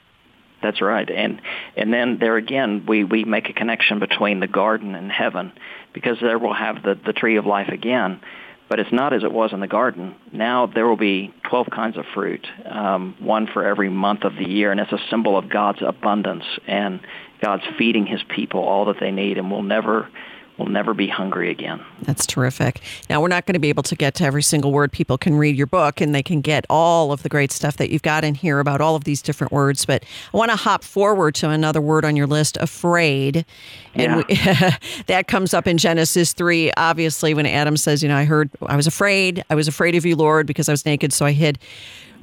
That's 0.61 0.81
right. 0.81 1.09
And 1.09 1.41
and 1.75 1.93
then 1.93 2.17
there 2.19 2.37
again 2.37 2.85
we, 2.87 3.03
we 3.03 3.23
make 3.23 3.49
a 3.49 3.53
connection 3.53 3.99
between 3.99 4.39
the 4.39 4.47
garden 4.47 4.95
and 4.95 5.11
heaven 5.11 5.51
because 5.93 6.17
there 6.21 6.39
we'll 6.39 6.53
have 6.53 6.83
the, 6.83 6.97
the 7.05 7.13
tree 7.13 7.37
of 7.37 7.45
life 7.45 7.69
again. 7.69 8.21
But 8.67 8.79
it's 8.79 8.91
not 8.91 9.13
as 9.13 9.23
it 9.23 9.31
was 9.31 9.53
in 9.53 9.59
the 9.59 9.67
garden. 9.67 10.15
Now 10.31 10.65
there 10.65 10.87
will 10.87 10.97
be 10.97 11.31
12 11.49 11.67
kinds 11.69 11.97
of 11.97 12.05
fruit, 12.15 12.47
um, 12.65 13.15
one 13.19 13.45
for 13.45 13.63
every 13.63 13.89
month 13.89 14.23
of 14.23 14.35
the 14.35 14.49
year, 14.49 14.71
and 14.71 14.79
it's 14.79 14.91
a 14.91 14.99
symbol 15.11 15.37
of 15.37 15.49
God's 15.49 15.83
abundance 15.85 16.45
and 16.65 16.99
God's 17.41 17.63
feeding 17.77 18.07
his 18.07 18.21
people 18.23 18.61
all 18.61 18.85
that 18.85 18.99
they 18.99 19.11
need, 19.11 19.37
and 19.37 19.51
we'll 19.51 19.61
never, 19.61 20.09
we'll 20.57 20.67
never 20.67 20.93
be 20.93 21.07
hungry 21.07 21.49
again. 21.51 21.83
That's 22.01 22.25
terrific. 22.25 22.81
Now, 23.09 23.21
we're 23.21 23.27
not 23.27 23.45
going 23.45 23.53
to 23.53 23.59
be 23.59 23.69
able 23.69 23.83
to 23.83 23.95
get 23.95 24.15
to 24.15 24.23
every 24.23 24.43
single 24.43 24.71
word. 24.71 24.91
People 24.91 25.17
can 25.17 25.35
read 25.35 25.55
your 25.55 25.67
book 25.67 25.99
and 25.99 26.15
they 26.15 26.23
can 26.23 26.41
get 26.41 26.65
all 26.69 27.11
of 27.11 27.23
the 27.23 27.29
great 27.29 27.51
stuff 27.51 27.77
that 27.77 27.89
you've 27.89 28.01
got 28.01 28.23
in 28.23 28.35
here 28.35 28.59
about 28.59 28.81
all 28.81 28.95
of 28.95 29.03
these 29.03 29.21
different 29.21 29.51
words. 29.51 29.85
But 29.85 30.03
I 30.33 30.37
want 30.37 30.51
to 30.51 30.57
hop 30.57 30.83
forward 30.83 31.35
to 31.35 31.49
another 31.49 31.81
word 31.81 32.05
on 32.05 32.15
your 32.15 32.27
list 32.27 32.57
afraid. 32.57 33.45
And 33.93 34.17
we, 34.17 34.23
that 35.07 35.25
comes 35.27 35.53
up 35.53 35.67
in 35.67 35.77
Genesis 35.77 36.33
3, 36.33 36.71
obviously, 36.77 37.33
when 37.33 37.45
Adam 37.45 37.77
says, 37.77 38.01
You 38.01 38.09
know, 38.09 38.17
I 38.17 38.25
heard, 38.25 38.49
I 38.65 38.75
was 38.75 38.87
afraid. 38.87 39.43
I 39.49 39.55
was 39.55 39.67
afraid 39.67 39.95
of 39.95 40.05
you, 40.05 40.15
Lord, 40.15 40.47
because 40.47 40.69
I 40.69 40.73
was 40.73 40.85
naked, 40.85 41.11
so 41.13 41.25
I 41.25 41.31
hid. 41.31 41.59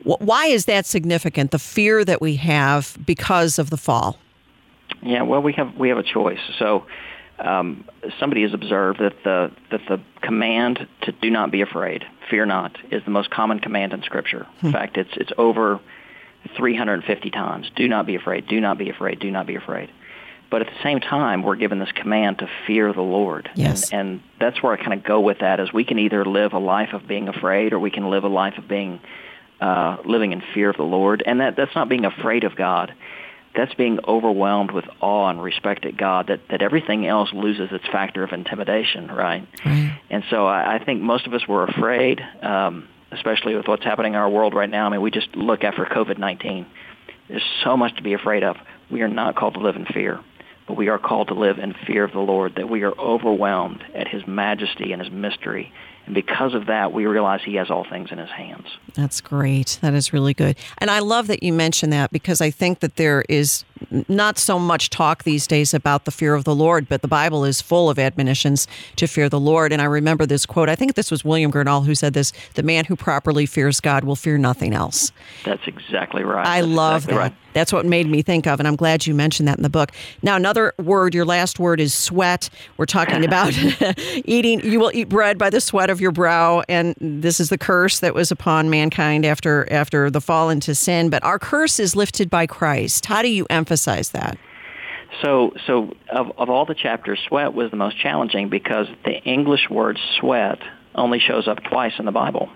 Why 0.04 0.46
is 0.46 0.64
that 0.64 0.84
significant? 0.84 1.52
The 1.52 1.60
fear 1.60 2.04
that 2.04 2.20
we 2.20 2.34
have 2.36 2.98
because 3.06 3.58
of 3.58 3.70
the 3.70 3.76
fall. 3.76 4.18
Yeah, 5.00 5.22
well, 5.22 5.40
we 5.40 5.52
have 5.54 5.76
we 5.76 5.88
have 5.88 5.98
a 5.98 6.02
choice. 6.02 6.40
So 6.58 6.84
um, 7.42 7.84
somebody 8.20 8.42
has 8.42 8.54
observed 8.54 9.00
that 9.00 9.14
the 9.24 9.50
that 9.70 9.80
the 9.88 10.00
command 10.20 10.86
to 11.02 11.12
do 11.12 11.30
not 11.30 11.50
be 11.50 11.60
afraid, 11.60 12.04
fear 12.30 12.46
not, 12.46 12.76
is 12.90 13.02
the 13.04 13.10
most 13.10 13.30
common 13.30 13.58
command 13.58 13.92
in 13.92 14.02
Scripture. 14.02 14.46
In 14.62 14.72
fact, 14.72 14.96
it's 14.96 15.10
it's 15.16 15.32
over 15.36 15.80
350 16.56 17.30
times. 17.30 17.70
Do 17.74 17.88
not 17.88 18.06
be 18.06 18.14
afraid. 18.14 18.46
Do 18.46 18.60
not 18.60 18.78
be 18.78 18.90
afraid. 18.90 19.18
Do 19.18 19.30
not 19.30 19.46
be 19.46 19.56
afraid. 19.56 19.90
But 20.50 20.60
at 20.60 20.68
the 20.68 20.82
same 20.82 21.00
time, 21.00 21.42
we're 21.42 21.56
given 21.56 21.78
this 21.78 21.92
command 21.92 22.40
to 22.40 22.48
fear 22.66 22.92
the 22.92 23.00
Lord. 23.00 23.48
Yes. 23.54 23.90
And, 23.90 24.00
and 24.00 24.20
that's 24.38 24.62
where 24.62 24.72
I 24.74 24.76
kind 24.76 24.92
of 24.92 25.02
go 25.02 25.20
with 25.20 25.38
that. 25.40 25.60
Is 25.60 25.72
we 25.72 25.84
can 25.84 25.98
either 25.98 26.24
live 26.24 26.52
a 26.52 26.58
life 26.58 26.92
of 26.92 27.08
being 27.08 27.28
afraid, 27.28 27.72
or 27.72 27.78
we 27.78 27.90
can 27.90 28.08
live 28.10 28.24
a 28.24 28.28
life 28.28 28.58
of 28.58 28.68
being 28.68 29.00
uh, 29.60 29.96
living 30.04 30.32
in 30.32 30.42
fear 30.54 30.70
of 30.70 30.76
the 30.76 30.82
Lord. 30.84 31.22
And 31.26 31.40
that 31.40 31.56
that's 31.56 31.74
not 31.74 31.88
being 31.88 32.04
afraid 32.04 32.44
of 32.44 32.54
God 32.54 32.94
that's 33.54 33.74
being 33.74 33.98
overwhelmed 34.08 34.70
with 34.70 34.84
awe 35.00 35.28
and 35.28 35.42
respect 35.42 35.84
at 35.84 35.96
God 35.96 36.28
that, 36.28 36.40
that 36.50 36.62
everything 36.62 37.06
else 37.06 37.30
loses 37.34 37.68
its 37.70 37.84
factor 37.92 38.24
of 38.24 38.32
intimidation, 38.32 39.08
right? 39.08 39.46
And 40.10 40.24
so 40.30 40.46
I, 40.46 40.76
I 40.76 40.84
think 40.84 41.02
most 41.02 41.26
of 41.26 41.34
us 41.34 41.46
were 41.46 41.64
afraid, 41.64 42.20
um, 42.42 42.88
especially 43.10 43.54
with 43.54 43.68
what's 43.68 43.84
happening 43.84 44.14
in 44.14 44.18
our 44.18 44.30
world 44.30 44.54
right 44.54 44.70
now. 44.70 44.86
I 44.86 44.90
mean, 44.90 45.02
we 45.02 45.10
just 45.10 45.34
look 45.36 45.64
after 45.64 45.84
COVID-19. 45.84 46.66
There's 47.28 47.42
so 47.62 47.76
much 47.76 47.96
to 47.96 48.02
be 48.02 48.14
afraid 48.14 48.42
of. 48.42 48.56
We 48.90 49.02
are 49.02 49.08
not 49.08 49.36
called 49.36 49.54
to 49.54 49.60
live 49.60 49.76
in 49.76 49.84
fear, 49.86 50.20
but 50.66 50.76
we 50.76 50.88
are 50.88 50.98
called 50.98 51.28
to 51.28 51.34
live 51.34 51.58
in 51.58 51.74
fear 51.86 52.04
of 52.04 52.12
the 52.12 52.20
Lord, 52.20 52.54
that 52.56 52.68
we 52.70 52.82
are 52.82 52.98
overwhelmed 52.98 53.82
at 53.94 54.08
his 54.08 54.22
majesty 54.26 54.92
and 54.92 55.02
his 55.02 55.10
mystery. 55.10 55.72
And 56.06 56.14
because 56.14 56.54
of 56.54 56.66
that, 56.66 56.92
we 56.92 57.06
realize 57.06 57.40
he 57.44 57.54
has 57.56 57.70
all 57.70 57.84
things 57.88 58.10
in 58.10 58.18
his 58.18 58.30
hands. 58.30 58.66
That's 58.94 59.20
great. 59.20 59.78
That 59.82 59.94
is 59.94 60.12
really 60.12 60.34
good. 60.34 60.56
And 60.78 60.90
I 60.90 60.98
love 60.98 61.28
that 61.28 61.42
you 61.42 61.52
mentioned 61.52 61.92
that 61.92 62.10
because 62.10 62.40
I 62.40 62.50
think 62.50 62.80
that 62.80 62.96
there 62.96 63.24
is 63.28 63.64
not 64.08 64.38
so 64.38 64.58
much 64.58 64.90
talk 64.90 65.24
these 65.24 65.46
days 65.46 65.74
about 65.74 66.04
the 66.04 66.10
fear 66.10 66.34
of 66.34 66.44
the 66.44 66.54
Lord, 66.54 66.88
but 66.88 67.02
the 67.02 67.08
Bible 67.08 67.44
is 67.44 67.60
full 67.60 67.90
of 67.90 67.98
admonitions 67.98 68.66
to 68.96 69.06
fear 69.06 69.28
the 69.28 69.40
Lord. 69.40 69.72
And 69.72 69.82
I 69.82 69.86
remember 69.86 70.26
this 70.26 70.46
quote. 70.46 70.68
I 70.68 70.76
think 70.76 70.94
this 70.94 71.10
was 71.10 71.24
William 71.24 71.50
Gurnall 71.52 71.84
who 71.84 71.94
said 71.94 72.14
this: 72.14 72.32
"The 72.54 72.62
man 72.62 72.84
who 72.84 72.96
properly 72.96 73.46
fears 73.46 73.80
God 73.80 74.04
will 74.04 74.16
fear 74.16 74.38
nothing 74.38 74.74
else." 74.74 75.12
That's 75.44 75.66
exactly 75.66 76.24
right. 76.24 76.46
I 76.46 76.60
That's 76.60 76.72
love 76.72 77.04
exactly 77.04 77.14
that. 77.14 77.20
Right. 77.20 77.34
That's 77.52 77.72
what 77.72 77.84
made 77.84 78.06
me 78.06 78.22
think 78.22 78.46
of, 78.46 78.60
and 78.60 78.66
I'm 78.66 78.76
glad 78.76 79.06
you 79.06 79.14
mentioned 79.14 79.46
that 79.48 79.58
in 79.58 79.62
the 79.62 79.68
book. 79.68 79.92
Now, 80.22 80.36
another 80.36 80.72
word, 80.78 81.14
your 81.14 81.26
last 81.26 81.58
word 81.58 81.80
is 81.80 81.92
sweat. 81.92 82.48
We're 82.78 82.86
talking 82.86 83.24
about 83.24 83.52
eating. 84.24 84.60
You 84.60 84.80
will 84.80 84.90
eat 84.94 85.08
bread 85.08 85.36
by 85.36 85.50
the 85.50 85.60
sweat 85.60 85.90
of 85.90 86.00
your 86.00 86.12
brow, 86.12 86.62
and 86.68 86.94
this 86.98 87.40
is 87.40 87.50
the 87.50 87.58
curse 87.58 88.00
that 88.00 88.14
was 88.14 88.30
upon 88.30 88.70
mankind 88.70 89.26
after 89.26 89.70
after 89.70 90.10
the 90.10 90.20
fall 90.20 90.48
into 90.50 90.74
sin. 90.74 91.10
But 91.10 91.22
our 91.24 91.38
curse 91.38 91.78
is 91.78 91.94
lifted 91.94 92.30
by 92.30 92.46
Christ. 92.46 93.06
How 93.06 93.22
do 93.22 93.28
you 93.28 93.46
emphasize 93.50 93.71
that? 94.10 94.38
So, 95.20 95.52
so 95.66 95.94
of, 96.10 96.32
of 96.38 96.48
all 96.48 96.64
the 96.64 96.74
chapters, 96.74 97.18
sweat 97.28 97.52
was 97.52 97.70
the 97.70 97.76
most 97.76 97.98
challenging 97.98 98.48
because 98.48 98.86
the 99.04 99.12
English 99.22 99.68
word 99.70 99.98
sweat 100.18 100.58
only 100.94 101.18
shows 101.18 101.46
up 101.48 101.62
twice 101.62 101.92
in 101.98 102.04
the 102.06 102.12
Bible. 102.12 102.48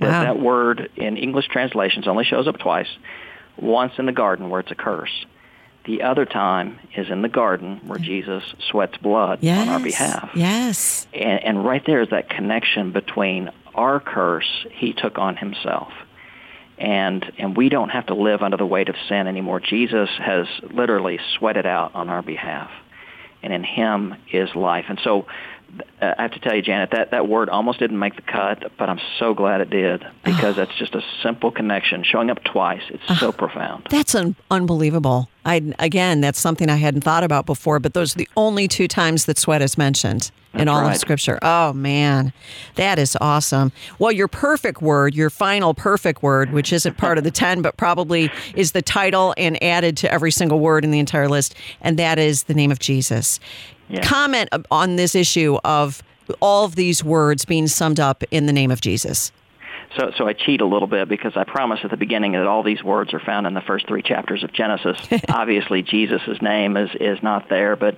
That, 0.00 0.08
Wow. 0.08 0.22
that 0.24 0.40
word 0.40 0.90
in 0.96 1.16
English 1.16 1.48
translations 1.48 2.08
only 2.08 2.24
shows 2.24 2.48
up 2.48 2.58
twice. 2.58 2.88
Once 3.56 3.92
in 3.98 4.06
the 4.06 4.12
garden 4.12 4.50
where 4.50 4.60
it's 4.60 4.70
a 4.70 4.74
curse. 4.74 5.26
The 5.86 6.02
other 6.02 6.24
time 6.24 6.80
is 6.96 7.10
in 7.10 7.20
the 7.22 7.28
garden 7.28 7.80
where 7.86 7.98
Jesus 7.98 8.42
sweats 8.70 8.96
blood 8.96 9.44
on 9.44 9.68
our 9.68 9.78
behalf. 9.78 10.30
Yes. 10.34 11.06
And, 11.12 11.44
and 11.44 11.64
right 11.64 11.82
there 11.86 12.00
is 12.00 12.08
that 12.10 12.30
connection 12.30 12.90
between 12.92 13.50
our 13.74 14.00
curse 14.00 14.48
he 14.72 14.94
took 14.94 15.18
on 15.18 15.36
himself. 15.36 15.92
And, 16.78 17.24
and 17.38 17.56
we 17.56 17.68
don't 17.68 17.90
have 17.90 18.06
to 18.06 18.14
live 18.14 18.42
under 18.42 18.56
the 18.56 18.66
weight 18.66 18.88
of 18.88 18.96
sin 19.08 19.26
anymore. 19.26 19.60
Jesus 19.60 20.08
has 20.18 20.46
literally 20.72 21.18
sweated 21.38 21.66
out 21.66 21.94
on 21.94 22.08
our 22.08 22.22
behalf. 22.22 22.70
And 23.42 23.52
in 23.52 23.62
him 23.62 24.14
is 24.32 24.48
life. 24.54 24.86
And 24.88 24.98
so 25.04 25.26
Uh, 26.00 26.14
I 26.18 26.22
have 26.22 26.32
to 26.32 26.40
tell 26.40 26.54
you, 26.54 26.62
Janet, 26.62 26.90
that, 26.92 27.10
that 27.10 27.28
word 27.28 27.48
almost 27.48 27.78
didn't 27.78 27.98
make 27.98 28.16
the 28.16 28.22
cut, 28.22 28.72
but 28.78 28.88
I'm 28.88 29.00
so 29.18 29.34
glad 29.34 29.60
it 29.60 29.70
did 29.70 30.04
because 30.24 30.56
that's 30.56 30.74
just 30.76 30.94
a 30.94 31.02
simple 31.22 31.50
connection. 31.50 32.04
Showing 32.04 32.30
up 32.30 32.42
twice, 32.44 32.82
it's 32.88 33.06
so 33.18 33.28
uh-huh. 33.28 33.32
profound. 33.32 33.86
That's 33.90 34.14
un- 34.14 34.36
unbelievable. 34.50 35.28
I 35.44 35.74
again, 35.78 36.20
that's 36.20 36.40
something 36.40 36.70
I 36.70 36.76
hadn't 36.76 37.02
thought 37.02 37.24
about 37.24 37.46
before. 37.46 37.78
But 37.78 37.94
those 37.94 38.14
are 38.14 38.18
the 38.18 38.28
only 38.36 38.66
two 38.66 38.88
times 38.88 39.26
that 39.26 39.38
sweat 39.38 39.60
is 39.60 39.76
mentioned 39.76 40.30
in 40.54 40.58
That's 40.66 40.70
all 40.70 40.86
of. 40.86 40.96
Scripture. 40.96 41.38
Oh 41.42 41.72
man, 41.72 42.32
that 42.76 42.98
is 42.98 43.16
awesome. 43.20 43.72
Well, 43.98 44.12
your 44.12 44.28
perfect 44.28 44.80
word, 44.80 45.14
your 45.14 45.28
final 45.30 45.74
perfect 45.74 46.22
word, 46.22 46.52
which 46.52 46.72
isn't 46.72 46.96
part 46.96 47.18
of 47.18 47.24
the 47.24 47.30
ten, 47.30 47.60
but 47.60 47.76
probably 47.76 48.30
is 48.54 48.72
the 48.72 48.82
title 48.82 49.34
and 49.36 49.62
added 49.62 49.96
to 49.98 50.12
every 50.12 50.30
single 50.30 50.60
word 50.60 50.84
in 50.84 50.90
the 50.90 50.98
entire 50.98 51.28
list, 51.28 51.54
and 51.80 51.98
that 51.98 52.18
is 52.18 52.44
the 52.44 52.54
name 52.54 52.70
of 52.70 52.78
Jesus. 52.78 53.38
Comment 54.02 54.48
on 54.70 54.96
this 54.96 55.14
issue 55.14 55.58
of 55.64 56.02
all 56.40 56.64
of 56.64 56.74
these 56.74 57.04
words 57.04 57.44
being 57.44 57.66
summed 57.66 58.00
up 58.00 58.22
in 58.30 58.46
the 58.46 58.52
name 58.52 58.70
of 58.70 58.80
Jesus. 58.80 59.32
So, 59.98 60.10
so 60.16 60.26
I 60.26 60.32
cheat 60.32 60.60
a 60.60 60.66
little 60.66 60.88
bit 60.88 61.08
because 61.08 61.36
I 61.36 61.44
promised 61.44 61.84
at 61.84 61.90
the 61.90 61.96
beginning 61.96 62.32
that 62.32 62.46
all 62.46 62.62
these 62.62 62.82
words 62.82 63.14
are 63.14 63.20
found 63.20 63.46
in 63.46 63.54
the 63.54 63.60
first 63.60 63.86
three 63.86 64.02
chapters 64.02 64.42
of 64.42 64.52
Genesis. 64.52 64.98
Obviously, 65.28 65.82
Jesus' 65.82 66.42
name 66.42 66.76
is, 66.76 66.90
is 66.98 67.22
not 67.22 67.48
there, 67.48 67.76
but, 67.76 67.96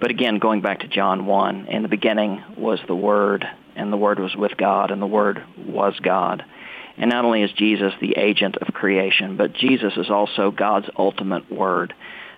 but 0.00 0.10
again, 0.10 0.38
going 0.38 0.60
back 0.60 0.80
to 0.80 0.88
John 0.88 1.26
1, 1.26 1.66
in 1.66 1.82
the 1.82 1.88
beginning 1.88 2.42
was 2.56 2.80
the 2.88 2.96
Word, 2.96 3.46
and 3.76 3.92
the 3.92 3.96
Word 3.96 4.18
was 4.18 4.34
with 4.34 4.56
God, 4.56 4.90
and 4.90 5.00
the 5.00 5.06
Word 5.06 5.42
was 5.56 5.94
God. 6.02 6.44
And 6.96 7.10
not 7.10 7.24
only 7.24 7.42
is 7.42 7.52
Jesus 7.52 7.92
the 8.00 8.16
agent 8.16 8.56
of 8.56 8.74
creation, 8.74 9.36
but 9.36 9.52
Jesus 9.52 9.92
is 9.96 10.10
also 10.10 10.50
God's 10.50 10.88
ultimate 10.98 11.52
Word. 11.52 11.94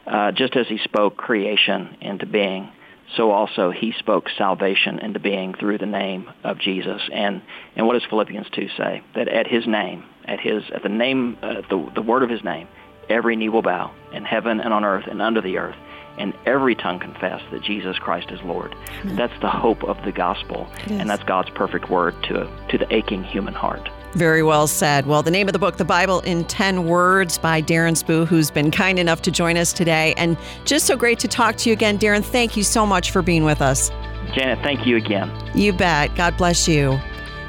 Uh, 0.06 0.32
just 0.32 0.56
as 0.56 0.66
he 0.66 0.78
spoke 0.78 1.16
creation 1.16 1.96
into 2.00 2.26
being, 2.26 2.70
so 3.16 3.30
also 3.30 3.70
he 3.70 3.92
spoke 3.98 4.28
salvation 4.36 4.98
into 4.98 5.18
being 5.18 5.54
through 5.54 5.78
the 5.78 5.86
name 5.86 6.30
of 6.44 6.58
Jesus. 6.58 7.00
And 7.12 7.42
and 7.76 7.86
what 7.86 7.94
does 7.94 8.04
Philippians 8.08 8.48
2 8.50 8.68
say? 8.76 9.02
That 9.14 9.28
at 9.28 9.46
his 9.46 9.66
name, 9.66 10.04
at 10.24 10.40
his 10.40 10.62
at 10.74 10.82
the 10.82 10.88
name 10.88 11.38
uh, 11.42 11.62
the 11.68 11.90
the 11.94 12.02
word 12.02 12.22
of 12.22 12.30
his 12.30 12.44
name, 12.44 12.68
every 13.08 13.36
knee 13.36 13.48
will 13.48 13.62
bow 13.62 13.92
in 14.12 14.24
heaven 14.24 14.60
and 14.60 14.72
on 14.72 14.84
earth 14.84 15.06
and 15.06 15.22
under 15.22 15.40
the 15.40 15.58
earth, 15.58 15.76
and 16.18 16.34
every 16.46 16.74
tongue 16.74 16.98
confess 16.98 17.40
that 17.50 17.62
Jesus 17.62 17.98
Christ 17.98 18.30
is 18.30 18.40
Lord. 18.42 18.74
That's 19.04 19.38
the 19.40 19.50
hope 19.50 19.84
of 19.84 19.96
the 20.04 20.12
gospel, 20.12 20.68
and 20.86 21.08
that's 21.08 21.24
God's 21.24 21.50
perfect 21.50 21.90
word 21.90 22.14
to 22.24 22.48
to 22.70 22.78
the 22.78 22.92
aching 22.94 23.24
human 23.24 23.54
heart. 23.54 23.88
Very 24.14 24.42
well 24.42 24.66
said. 24.66 25.06
Well, 25.06 25.22
the 25.22 25.30
name 25.30 25.48
of 25.48 25.52
the 25.52 25.58
book, 25.58 25.76
The 25.76 25.84
Bible 25.84 26.20
in 26.20 26.44
10 26.44 26.86
Words 26.86 27.38
by 27.38 27.60
Darren 27.60 27.92
Spoo, 27.92 28.26
who's 28.26 28.50
been 28.50 28.70
kind 28.70 28.98
enough 28.98 29.22
to 29.22 29.30
join 29.30 29.56
us 29.56 29.72
today. 29.72 30.14
And 30.16 30.36
just 30.64 30.86
so 30.86 30.96
great 30.96 31.18
to 31.20 31.28
talk 31.28 31.56
to 31.58 31.68
you 31.68 31.72
again, 31.72 31.98
Darren. 31.98 32.24
Thank 32.24 32.56
you 32.56 32.62
so 32.62 32.86
much 32.86 33.10
for 33.10 33.22
being 33.22 33.44
with 33.44 33.60
us. 33.60 33.90
Janet, 34.34 34.58
thank 34.62 34.86
you 34.86 34.96
again. 34.96 35.30
You 35.54 35.72
bet. 35.72 36.14
God 36.14 36.36
bless 36.36 36.68
you. 36.68 36.98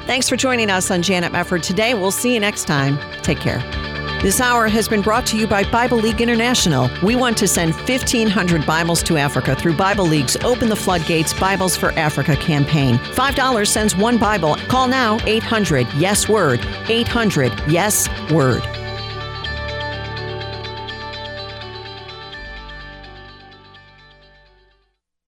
Thanks 0.06 0.28
for 0.28 0.36
joining 0.36 0.70
us 0.70 0.90
on 0.90 1.02
Janet 1.02 1.32
Mefford 1.32 1.62
today. 1.62 1.94
We'll 1.94 2.10
see 2.10 2.34
you 2.34 2.40
next 2.40 2.64
time. 2.64 2.98
Take 3.22 3.38
care. 3.38 3.60
This 4.22 4.40
hour 4.40 4.68
has 4.68 4.86
been 4.88 5.00
brought 5.00 5.24
to 5.26 5.38
you 5.38 5.46
by 5.46 5.64
Bible 5.70 5.96
League 5.98 6.20
International. 6.20 6.90
We 7.02 7.16
want 7.16 7.38
to 7.38 7.48
send 7.48 7.74
1,500 7.74 8.66
Bibles 8.66 9.02
to 9.04 9.16
Africa 9.16 9.54
through 9.56 9.76
Bible 9.76 10.04
League's 10.04 10.36
Open 10.44 10.68
the 10.68 10.76
Floodgates 10.76 11.32
Bibles 11.32 11.74
for 11.76 11.92
Africa 11.92 12.36
campaign. 12.36 12.96
$5 12.96 13.66
sends 13.66 13.96
one 13.96 14.18
Bible. 14.18 14.56
Call 14.68 14.88
now 14.88 15.18
800 15.26 15.86
Yes 15.94 16.28
Word. 16.28 16.60
800 16.88 17.52
Yes 17.68 18.08
Word. 18.30 18.62